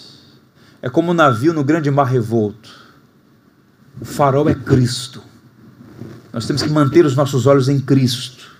É 0.81 0.91
como 0.91 1.13
um 1.13 1.15
navio 1.15 1.53
no 1.53 1.63
grande 1.63 1.91
mar 1.91 2.07
revolto. 2.07 2.71
O 4.01 4.05
farol 4.05 4.49
é 4.49 4.55
Cristo. 4.55 5.23
Nós 6.33 6.47
temos 6.47 6.63
que 6.63 6.69
manter 6.69 7.05
os 7.05 7.15
nossos 7.15 7.47
olhos 7.47 7.69
em 7.69 7.79
Cristo, 7.79 8.51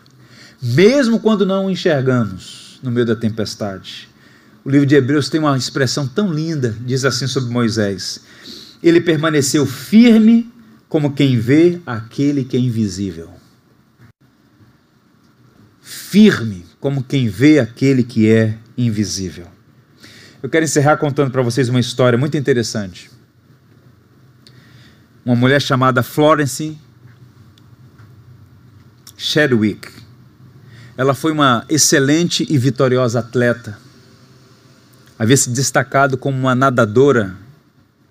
mesmo 0.63 1.19
quando 1.19 1.47
não 1.47 1.67
o 1.67 1.71
enxergamos 1.71 2.79
no 2.83 2.91
meio 2.91 3.07
da 3.07 3.17
tempestade. 3.17 4.09
O 4.65 4.71
livro 4.71 4.87
de 4.87 4.95
Hebreus 4.95 5.29
tem 5.29 5.41
uma 5.41 5.57
expressão 5.57 6.07
tão 6.07 6.33
linda, 6.33 6.77
diz 6.81 7.05
assim 7.05 7.27
sobre 7.27 7.51
Moisés: 7.51 8.21
Ele 8.83 9.01
permaneceu 9.01 9.67
firme 9.67 10.52
como 10.93 11.15
quem 11.15 11.39
vê 11.39 11.81
aquele 11.87 12.45
que 12.45 12.55
é 12.55 12.61
invisível. 12.61 13.31
Firme, 15.81 16.67
como 16.79 17.03
quem 17.03 17.31
vê 17.31 17.59
aquele 17.59 18.03
que 18.03 18.29
é 18.29 18.59
invisível. 18.77 19.47
Eu 20.43 20.51
quero 20.51 20.67
encerrar 20.67 20.99
contando 20.99 21.31
para 21.31 21.41
vocês 21.41 21.71
uma 21.71 21.81
história 21.81 22.19
muito 22.19 22.37
interessante. 22.37 23.11
uma 25.25 25.35
mulher 25.35 25.63
chamada 25.63 26.03
Florence 26.03 26.77
Chadwick. 29.17 29.89
Ela 30.95 31.15
foi 31.15 31.33
uma 31.33 31.65
excelente 31.71 32.47
e 32.51 32.59
vitoriosa 32.59 33.21
atleta. 33.21 33.79
Havia 35.19 35.39
se 35.39 35.49
destacado 35.49 36.19
como 36.19 36.37
uma 36.37 36.55
nadadora 36.55 37.35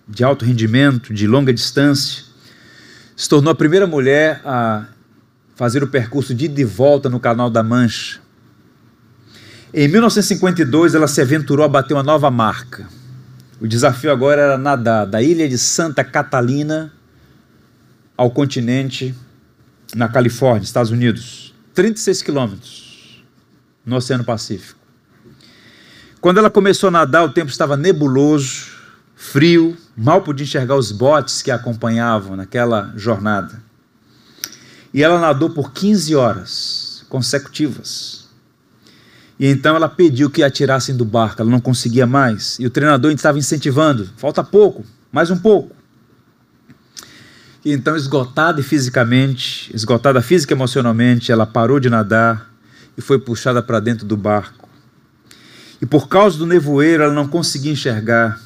de 0.08 0.24
alto 0.24 0.44
rendimento, 0.44 1.14
de 1.14 1.28
longa 1.28 1.54
distância. 1.54 2.31
Se 3.22 3.30
tornou 3.30 3.52
a 3.52 3.56
primeira 3.56 3.86
mulher 3.86 4.42
a 4.44 4.88
fazer 5.56 5.84
o 5.84 5.88
percurso 5.88 6.34
de 6.34 6.46
ida 6.46 6.60
e 6.60 6.64
volta 6.64 7.08
no 7.08 7.20
Canal 7.20 7.52
da 7.52 7.62
Mancha. 7.62 8.20
Em 9.72 9.88
1952, 9.88 10.96
ela 10.96 11.08
se 11.08 11.22
aventurou 11.22 11.64
a 11.64 11.70
bater 11.70 11.94
uma 11.94 12.02
nova 12.02 12.32
marca. 12.32 12.90
O 13.60 13.68
desafio 13.68 14.12
agora 14.12 14.42
era 14.42 14.58
nadar 14.58 15.06
da 15.06 15.22
ilha 15.22 15.48
de 15.48 15.56
Santa 15.56 16.04
Catalina 16.04 16.92
ao 18.18 18.32
continente 18.32 19.14
na 19.94 20.08
Califórnia, 20.08 20.64
Estados 20.64 20.90
Unidos. 20.90 21.54
36 21.76 22.24
quilômetros 22.24 23.24
no 23.86 23.98
Oceano 23.98 24.24
Pacífico. 24.24 24.80
Quando 26.20 26.40
ela 26.40 26.50
começou 26.50 26.88
a 26.88 26.92
nadar, 26.92 27.24
o 27.24 27.30
tempo 27.30 27.52
estava 27.52 27.78
nebuloso, 27.78 28.71
frio, 29.22 29.78
mal 29.96 30.24
podia 30.24 30.44
enxergar 30.44 30.76
os 30.76 30.92
botes 30.92 31.44
que 31.44 31.52
a 31.52 31.56
acompanhavam 31.56 32.36
naquela 32.36 32.92
jornada. 32.96 33.62
E 34.92 35.04
ela 35.04 35.20
nadou 35.20 35.52
por 35.52 35.72
15 35.72 36.16
horas 36.16 37.06
consecutivas. 37.08 38.28
E 39.40 39.46
então 39.46 39.76
ela 39.76 39.88
pediu 39.88 40.28
que 40.28 40.42
a 40.42 40.50
tirassem 40.50 40.98
do 40.98 41.06
barco, 41.06 41.44
ela 41.44 41.52
não 41.52 41.62
conseguia 41.62 42.08
mais. 42.08 42.58
E 42.60 42.66
o 42.66 42.72
treinador 42.72 43.12
estava 43.12 43.38
incentivando: 43.38 44.10
falta 44.18 44.44
pouco, 44.44 44.84
mais 45.12 45.30
um 45.30 45.38
pouco. 45.38 45.76
E 47.64 47.72
então, 47.72 47.96
esgotada 47.96 48.64
fisicamente, 48.64 49.72
esgotada 49.72 50.20
física 50.20 50.52
e 50.52 50.58
emocionalmente, 50.58 51.32
ela 51.32 51.46
parou 51.46 51.80
de 51.80 51.92
nadar 51.92 52.50
e 52.98 53.02
foi 53.02 53.20
puxada 53.20 53.62
para 53.62 53.80
dentro 53.80 54.06
do 54.06 54.18
barco. 54.18 54.68
E 55.80 55.86
por 55.86 56.10
causa 56.10 56.40
do 56.40 56.48
nevoeiro, 56.48 57.04
ela 57.04 57.14
não 57.14 57.28
conseguia 57.28 57.72
enxergar, 57.72 58.42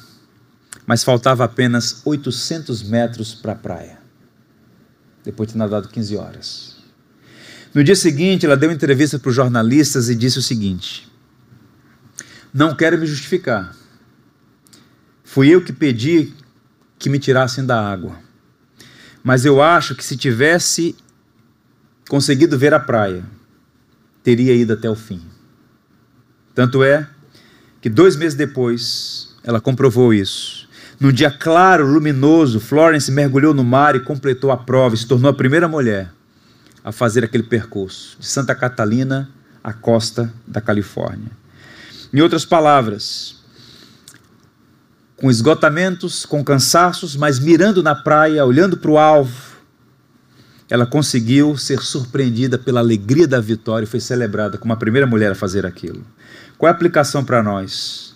mas 0.86 1.02
faltava 1.02 1.44
apenas 1.44 2.00
800 2.04 2.82
metros 2.84 3.34
para 3.34 3.52
a 3.52 3.56
praia, 3.56 3.98
depois 5.24 5.48
de 5.48 5.54
ter 5.54 5.58
nadado 5.58 5.88
15 5.88 6.16
horas. 6.16 6.76
No 7.74 7.82
dia 7.82 7.96
seguinte, 7.96 8.46
ela 8.46 8.56
deu 8.56 8.70
entrevista 8.70 9.18
para 9.18 9.28
os 9.28 9.34
jornalistas 9.34 10.08
e 10.08 10.14
disse 10.14 10.38
o 10.38 10.42
seguinte: 10.42 11.12
Não 12.54 12.74
quero 12.74 12.96
me 12.96 13.06
justificar. 13.06 13.76
Fui 15.24 15.48
eu 15.48 15.62
que 15.62 15.72
pedi 15.72 16.32
que 16.98 17.10
me 17.10 17.18
tirassem 17.18 17.66
da 17.66 17.78
água. 17.78 18.18
Mas 19.22 19.44
eu 19.44 19.60
acho 19.60 19.94
que 19.94 20.04
se 20.04 20.16
tivesse 20.16 20.96
conseguido 22.08 22.56
ver 22.56 22.72
a 22.72 22.80
praia, 22.80 23.24
teria 24.22 24.54
ido 24.54 24.72
até 24.72 24.88
o 24.88 24.94
fim. 24.94 25.20
Tanto 26.54 26.82
é 26.82 27.06
que 27.82 27.90
dois 27.90 28.16
meses 28.16 28.34
depois 28.34 29.36
ela 29.42 29.60
comprovou 29.60 30.14
isso. 30.14 30.55
Num 30.98 31.12
dia 31.12 31.30
claro, 31.30 31.86
luminoso, 31.86 32.58
Florence 32.58 33.10
mergulhou 33.12 33.52
no 33.52 33.62
mar 33.62 33.94
e 33.94 34.00
completou 34.00 34.50
a 34.50 34.56
prova 34.56 34.94
e 34.94 34.98
se 34.98 35.06
tornou 35.06 35.30
a 35.30 35.34
primeira 35.34 35.68
mulher 35.68 36.10
a 36.82 36.90
fazer 36.90 37.22
aquele 37.22 37.42
percurso 37.42 38.16
de 38.18 38.26
Santa 38.26 38.54
Catalina 38.54 39.28
à 39.62 39.72
costa 39.72 40.32
da 40.46 40.60
Califórnia. 40.60 41.30
Em 42.14 42.20
outras 42.20 42.46
palavras, 42.46 43.44
com 45.16 45.30
esgotamentos, 45.30 46.24
com 46.24 46.42
cansaços, 46.42 47.14
mas 47.14 47.38
mirando 47.38 47.82
na 47.82 47.94
praia, 47.94 48.44
olhando 48.46 48.78
para 48.78 48.90
o 48.90 48.96
alvo, 48.96 49.56
ela 50.70 50.86
conseguiu 50.86 51.56
ser 51.56 51.80
surpreendida 51.80 52.56
pela 52.58 52.80
alegria 52.80 53.26
da 53.26 53.40
vitória 53.40 53.84
e 53.84 53.88
foi 53.88 54.00
celebrada 54.00 54.56
como 54.56 54.72
a 54.72 54.76
primeira 54.76 55.06
mulher 55.06 55.32
a 55.32 55.34
fazer 55.34 55.66
aquilo. 55.66 56.04
Qual 56.56 56.68
é 56.68 56.72
a 56.72 56.74
aplicação 56.74 57.24
para 57.24 57.42
nós? 57.42 58.15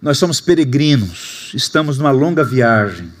Nós 0.00 0.18
somos 0.18 0.40
peregrinos, 0.40 1.52
estamos 1.54 1.98
numa 1.98 2.10
longa 2.10 2.44
viagem. 2.44 3.12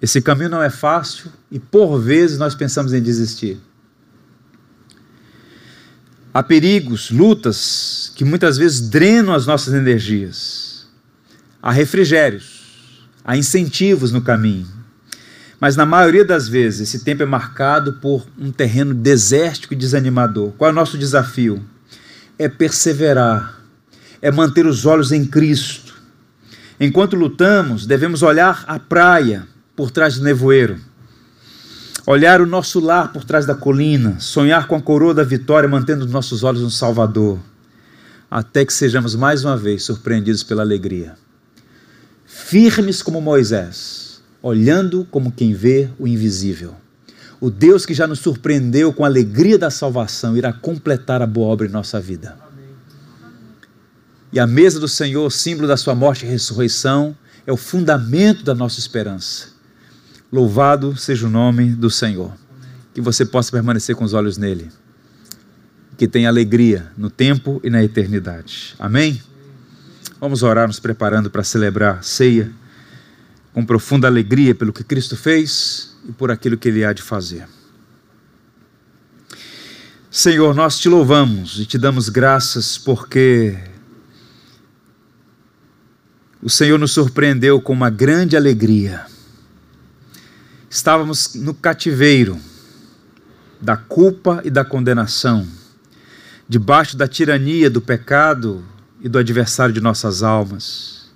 Esse 0.00 0.20
caminho 0.20 0.50
não 0.50 0.62
é 0.62 0.70
fácil 0.70 1.30
e 1.50 1.58
por 1.58 1.98
vezes 1.98 2.38
nós 2.38 2.54
pensamos 2.54 2.92
em 2.92 3.02
desistir. 3.02 3.60
Há 6.32 6.42
perigos, 6.42 7.10
lutas 7.10 8.12
que 8.14 8.24
muitas 8.24 8.56
vezes 8.56 8.80
drenam 8.80 9.34
as 9.34 9.46
nossas 9.46 9.74
energias. 9.74 10.86
Há 11.62 11.72
refrigérios, 11.72 13.08
há 13.24 13.36
incentivos 13.36 14.12
no 14.12 14.20
caminho. 14.20 14.68
Mas 15.60 15.74
na 15.74 15.84
maioria 15.84 16.24
das 16.24 16.48
vezes 16.48 16.88
esse 16.88 17.04
tempo 17.04 17.22
é 17.22 17.26
marcado 17.26 17.94
por 17.94 18.26
um 18.38 18.52
terreno 18.52 18.94
desértico 18.94 19.74
e 19.74 19.76
desanimador. 19.76 20.52
Qual 20.52 20.68
é 20.68 20.72
o 20.72 20.74
nosso 20.74 20.96
desafio? 20.96 21.64
é 22.38 22.48
perseverar, 22.48 23.57
é 24.20 24.30
manter 24.30 24.66
os 24.66 24.86
olhos 24.86 25.12
em 25.12 25.24
Cristo. 25.24 25.94
Enquanto 26.80 27.16
lutamos, 27.16 27.86
devemos 27.86 28.22
olhar 28.22 28.64
a 28.66 28.78
praia 28.78 29.46
por 29.74 29.90
trás 29.90 30.16
do 30.16 30.24
nevoeiro, 30.24 30.78
olhar 32.06 32.40
o 32.40 32.46
nosso 32.46 32.80
lar 32.80 33.12
por 33.12 33.24
trás 33.24 33.46
da 33.46 33.54
colina, 33.54 34.18
sonhar 34.20 34.66
com 34.66 34.76
a 34.76 34.80
coroa 34.80 35.14
da 35.14 35.24
vitória, 35.24 35.68
mantendo 35.68 36.04
os 36.04 36.10
nossos 36.10 36.42
olhos 36.42 36.62
no 36.62 36.70
Salvador, 36.70 37.38
até 38.30 38.64
que 38.64 38.72
sejamos 38.72 39.14
mais 39.14 39.44
uma 39.44 39.56
vez 39.56 39.82
surpreendidos 39.82 40.42
pela 40.42 40.62
alegria. 40.62 41.14
Firmes 42.24 43.02
como 43.02 43.20
Moisés, 43.20 44.20
olhando 44.42 45.06
como 45.10 45.32
quem 45.32 45.52
vê 45.52 45.88
o 45.98 46.06
invisível. 46.06 46.74
O 47.40 47.50
Deus 47.50 47.86
que 47.86 47.94
já 47.94 48.06
nos 48.06 48.18
surpreendeu 48.18 48.92
com 48.92 49.04
a 49.04 49.08
alegria 49.08 49.58
da 49.58 49.70
salvação 49.70 50.36
irá 50.36 50.52
completar 50.52 51.22
a 51.22 51.26
boa 51.26 51.48
obra 51.48 51.66
em 51.66 51.70
nossa 51.70 52.00
vida. 52.00 52.47
E 54.32 54.38
a 54.38 54.46
mesa 54.46 54.78
do 54.78 54.88
Senhor, 54.88 55.30
símbolo 55.30 55.66
da 55.66 55.76
sua 55.76 55.94
morte 55.94 56.26
e 56.26 56.28
ressurreição, 56.28 57.16
é 57.46 57.52
o 57.52 57.56
fundamento 57.56 58.44
da 58.44 58.54
nossa 58.54 58.78
esperança. 58.78 59.48
Louvado 60.30 60.96
seja 60.96 61.26
o 61.26 61.30
nome 61.30 61.70
do 61.70 61.90
Senhor. 61.90 62.32
Que 62.92 63.00
você 63.00 63.24
possa 63.24 63.50
permanecer 63.50 63.96
com 63.96 64.04
os 64.04 64.12
olhos 64.12 64.36
nele. 64.36 64.68
Que 65.96 66.06
tenha 66.06 66.28
alegria 66.28 66.92
no 66.96 67.08
tempo 67.08 67.60
e 67.64 67.70
na 67.70 67.82
eternidade. 67.82 68.74
Amém? 68.78 69.22
Vamos 70.20 70.42
orar 70.42 70.66
nos 70.66 70.78
preparando 70.78 71.30
para 71.30 71.42
celebrar 71.42 71.98
a 71.98 72.02
ceia 72.02 72.52
com 73.54 73.64
profunda 73.64 74.06
alegria 74.06 74.54
pelo 74.54 74.72
que 74.72 74.84
Cristo 74.84 75.16
fez 75.16 75.96
e 76.08 76.12
por 76.12 76.30
aquilo 76.30 76.58
que 76.58 76.68
Ele 76.68 76.84
há 76.84 76.92
de 76.92 77.02
fazer. 77.02 77.48
Senhor, 80.10 80.54
nós 80.54 80.78
te 80.78 80.88
louvamos 80.88 81.58
e 81.60 81.66
te 81.66 81.78
damos 81.78 82.08
graças 82.08 82.76
porque 82.76 83.58
o 86.42 86.48
Senhor 86.48 86.78
nos 86.78 86.92
surpreendeu 86.92 87.60
com 87.60 87.72
uma 87.72 87.90
grande 87.90 88.36
alegria. 88.36 89.06
Estávamos 90.70 91.34
no 91.34 91.52
cativeiro 91.52 92.38
da 93.60 93.76
culpa 93.76 94.40
e 94.44 94.50
da 94.50 94.64
condenação, 94.64 95.46
debaixo 96.48 96.96
da 96.96 97.08
tirania 97.08 97.68
do 97.68 97.80
pecado 97.80 98.64
e 99.00 99.08
do 99.08 99.18
adversário 99.18 99.74
de 99.74 99.80
nossas 99.80 100.22
almas. 100.22 101.08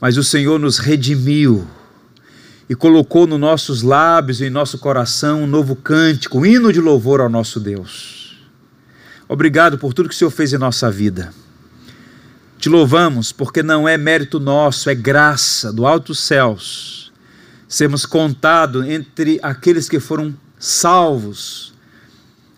Mas 0.00 0.16
o 0.16 0.24
Senhor 0.24 0.58
nos 0.58 0.78
redimiu 0.78 1.66
e 2.68 2.74
colocou 2.74 3.26
nos 3.26 3.38
nossos 3.38 3.82
lábios 3.82 4.40
e 4.40 4.46
em 4.46 4.50
nosso 4.50 4.78
coração 4.78 5.44
um 5.44 5.46
novo 5.46 5.76
cântico, 5.76 6.38
um 6.38 6.46
hino 6.46 6.72
de 6.72 6.80
louvor 6.80 7.20
ao 7.20 7.28
nosso 7.28 7.60
Deus. 7.60 8.36
Obrigado 9.28 9.78
por 9.78 9.94
tudo 9.94 10.08
que 10.08 10.14
o 10.14 10.18
Senhor 10.18 10.30
fez 10.30 10.52
em 10.52 10.58
nossa 10.58 10.90
vida. 10.90 11.32
Te 12.58 12.68
louvamos 12.68 13.32
porque 13.32 13.62
não 13.62 13.88
é 13.88 13.96
mérito 13.96 14.40
nosso, 14.40 14.88
é 14.90 14.94
graça 14.94 15.72
do 15.72 15.86
alto 15.86 16.14
céus. 16.14 17.12
Sermos 17.68 18.06
contados 18.06 18.86
entre 18.86 19.38
aqueles 19.42 19.88
que 19.88 20.00
foram 20.00 20.34
salvos 20.58 21.74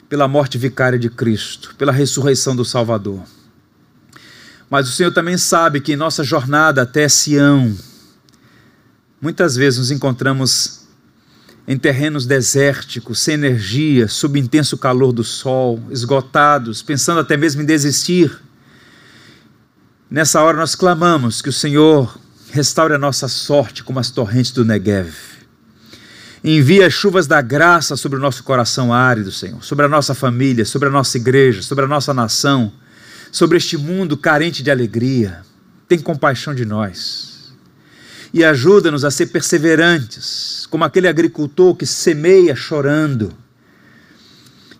pela 0.08 0.28
morte 0.28 0.56
vicária 0.56 0.98
de 0.98 1.10
Cristo, 1.10 1.74
pela 1.76 1.92
ressurreição 1.92 2.54
do 2.54 2.64
Salvador. 2.64 3.22
Mas 4.70 4.88
o 4.88 4.92
Senhor 4.92 5.12
também 5.12 5.36
sabe 5.36 5.80
que 5.80 5.92
em 5.92 5.96
nossa 5.96 6.22
jornada 6.22 6.82
até 6.82 7.08
Sião, 7.08 7.74
Muitas 9.20 9.56
vezes 9.56 9.80
nos 9.80 9.90
encontramos 9.90 10.86
em 11.66 11.76
terrenos 11.76 12.24
desérticos, 12.24 13.18
sem 13.18 13.34
energia, 13.34 14.06
sob 14.06 14.38
intenso 14.38 14.78
calor 14.78 15.12
do 15.12 15.24
sol, 15.24 15.82
esgotados, 15.90 16.82
pensando 16.82 17.18
até 17.18 17.36
mesmo 17.36 17.60
em 17.60 17.64
desistir. 17.64 18.40
Nessa 20.10 20.42
hora 20.42 20.56
nós 20.56 20.74
clamamos 20.74 21.42
que 21.42 21.50
o 21.50 21.52
Senhor 21.52 22.18
restaure 22.50 22.94
a 22.94 22.98
nossa 22.98 23.28
sorte 23.28 23.84
como 23.84 24.00
as 24.00 24.10
torrentes 24.10 24.52
do 24.52 24.64
Negev. 24.64 25.12
Envia 26.42 26.86
as 26.86 26.94
chuvas 26.94 27.26
da 27.26 27.42
graça 27.42 27.94
sobre 27.94 28.16
o 28.18 28.20
nosso 28.20 28.42
coração 28.42 28.90
árido, 28.92 29.30
Senhor, 29.30 29.62
sobre 29.62 29.84
a 29.84 29.88
nossa 29.88 30.14
família, 30.14 30.64
sobre 30.64 30.88
a 30.88 30.90
nossa 30.90 31.18
igreja, 31.18 31.60
sobre 31.60 31.84
a 31.84 31.88
nossa 31.88 32.14
nação, 32.14 32.72
sobre 33.30 33.58
este 33.58 33.76
mundo 33.76 34.16
carente 34.16 34.62
de 34.62 34.70
alegria. 34.70 35.42
Tem 35.86 35.98
compaixão 35.98 36.54
de 36.54 36.64
nós 36.64 37.52
e 38.32 38.44
ajuda-nos 38.44 39.04
a 39.04 39.10
ser 39.10 39.26
perseverantes, 39.26 40.66
como 40.70 40.84
aquele 40.84 41.08
agricultor 41.08 41.74
que 41.74 41.86
semeia 41.86 42.54
chorando 42.54 43.32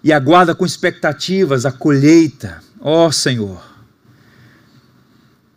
e 0.03 0.11
aguarda 0.11 0.55
com 0.55 0.65
expectativas 0.65 1.67
a 1.67 1.73
colheita. 1.73 2.63
Ó 2.81 3.07
oh, 3.07 3.13
Senhor, 3.13 3.68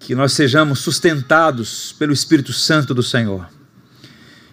que 0.01 0.15
nós 0.15 0.33
sejamos 0.33 0.79
sustentados 0.79 1.95
pelo 1.97 2.11
Espírito 2.11 2.51
Santo 2.51 2.93
do 2.93 3.03
Senhor 3.03 3.47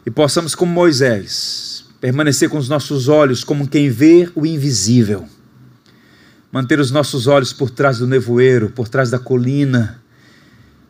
e 0.04 0.10
possamos, 0.10 0.54
como 0.54 0.72
Moisés, 0.72 1.86
permanecer 2.00 2.48
com 2.48 2.58
os 2.58 2.68
nossos 2.68 3.08
olhos 3.08 3.42
como 3.42 3.66
quem 3.66 3.88
vê 3.88 4.30
o 4.34 4.44
invisível, 4.44 5.26
manter 6.52 6.78
os 6.78 6.90
nossos 6.90 7.26
olhos 7.26 7.52
por 7.52 7.70
trás 7.70 7.98
do 7.98 8.06
nevoeiro, 8.06 8.70
por 8.70 8.88
trás 8.88 9.10
da 9.10 9.18
colina 9.18 10.02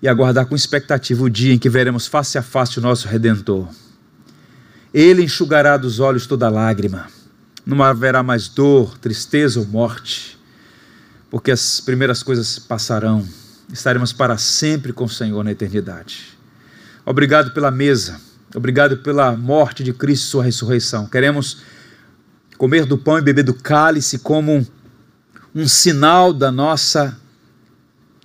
e 0.02 0.08
aguardar 0.08 0.46
com 0.46 0.56
expectativa 0.56 1.22
o 1.22 1.30
dia 1.30 1.54
em 1.54 1.58
que 1.58 1.70
veremos 1.70 2.06
face 2.06 2.36
a 2.36 2.42
face 2.42 2.78
o 2.78 2.82
nosso 2.82 3.06
Redentor. 3.08 3.68
Ele 4.92 5.22
enxugará 5.22 5.76
dos 5.76 6.00
olhos 6.00 6.26
toda 6.26 6.48
lágrima, 6.48 7.06
não 7.64 7.82
haverá 7.82 8.24
mais 8.24 8.48
dor, 8.48 8.98
tristeza 8.98 9.60
ou 9.60 9.66
morte, 9.66 10.38
porque 11.30 11.52
as 11.52 11.80
primeiras 11.80 12.22
coisas 12.24 12.58
passarão 12.58 13.24
estaremos 13.72 14.12
para 14.12 14.36
sempre 14.38 14.92
com 14.92 15.04
o 15.04 15.08
Senhor 15.08 15.42
na 15.44 15.52
eternidade. 15.52 16.38
Obrigado 17.04 17.52
pela 17.52 17.70
mesa, 17.70 18.20
obrigado 18.54 18.98
pela 18.98 19.32
morte 19.36 19.82
de 19.82 19.92
Cristo 19.92 20.24
e 20.24 20.30
sua 20.30 20.44
ressurreição. 20.44 21.06
Queremos 21.06 21.62
comer 22.56 22.84
do 22.84 22.98
pão 22.98 23.18
e 23.18 23.22
beber 23.22 23.44
do 23.44 23.54
cálice 23.54 24.18
como 24.18 24.52
um, 24.52 24.66
um 25.54 25.68
sinal 25.68 26.32
da 26.32 26.50
nossa 26.50 27.16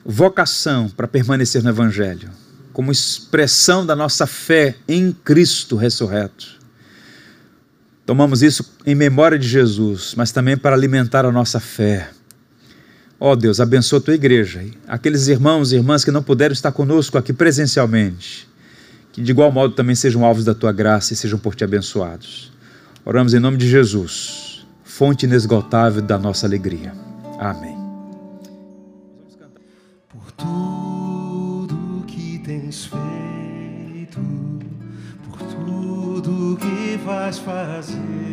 vocação 0.05 0.89
para 0.89 1.07
permanecer 1.07 1.63
no 1.63 1.69
Evangelho, 1.69 2.29
como 2.73 2.91
expressão 2.91 3.85
da 3.85 3.95
nossa 3.95 4.27
fé 4.27 4.75
em 4.87 5.11
Cristo 5.11 5.75
ressurreto. 5.75 6.61
Tomamos 8.05 8.43
isso 8.43 8.75
em 8.85 8.95
memória 8.95 9.39
de 9.39 9.47
Jesus, 9.47 10.13
mas 10.17 10.31
também 10.31 10.57
para 10.57 10.75
alimentar 10.75 11.25
a 11.25 11.31
nossa 11.31 11.59
fé 11.59 12.09
Ó 13.25 13.31
oh 13.31 13.35
Deus, 13.37 13.61
abençoa 13.61 13.99
a 13.99 14.01
tua 14.01 14.15
igreja, 14.15 14.65
aqueles 14.85 15.29
irmãos 15.29 15.71
e 15.71 15.77
irmãs 15.77 16.03
que 16.03 16.11
não 16.11 16.21
puderam 16.21 16.51
estar 16.51 16.73
conosco 16.73 17.17
aqui 17.17 17.31
presencialmente, 17.31 18.45
que 19.13 19.21
de 19.21 19.31
igual 19.31 19.49
modo 19.49 19.73
também 19.73 19.95
sejam 19.95 20.25
alvos 20.25 20.43
da 20.43 20.53
tua 20.53 20.73
graça 20.73 21.13
e 21.13 21.15
sejam 21.15 21.39
por 21.39 21.55
ti 21.55 21.63
abençoados. 21.63 22.51
Oramos 23.05 23.33
em 23.33 23.39
nome 23.39 23.55
de 23.55 23.65
Jesus, 23.69 24.67
fonte 24.83 25.25
inesgotável 25.25 26.01
da 26.01 26.19
nossa 26.19 26.45
alegria. 26.45 26.93
Amém. 27.39 27.77
Por 30.09 30.29
tudo 30.33 32.03
que 32.05 32.39
tens 32.39 32.87
feito, 32.87 34.19
por 35.23 35.37
tudo 35.47 36.57
que 36.57 36.97
vais 37.05 37.37
fazer 37.37 38.32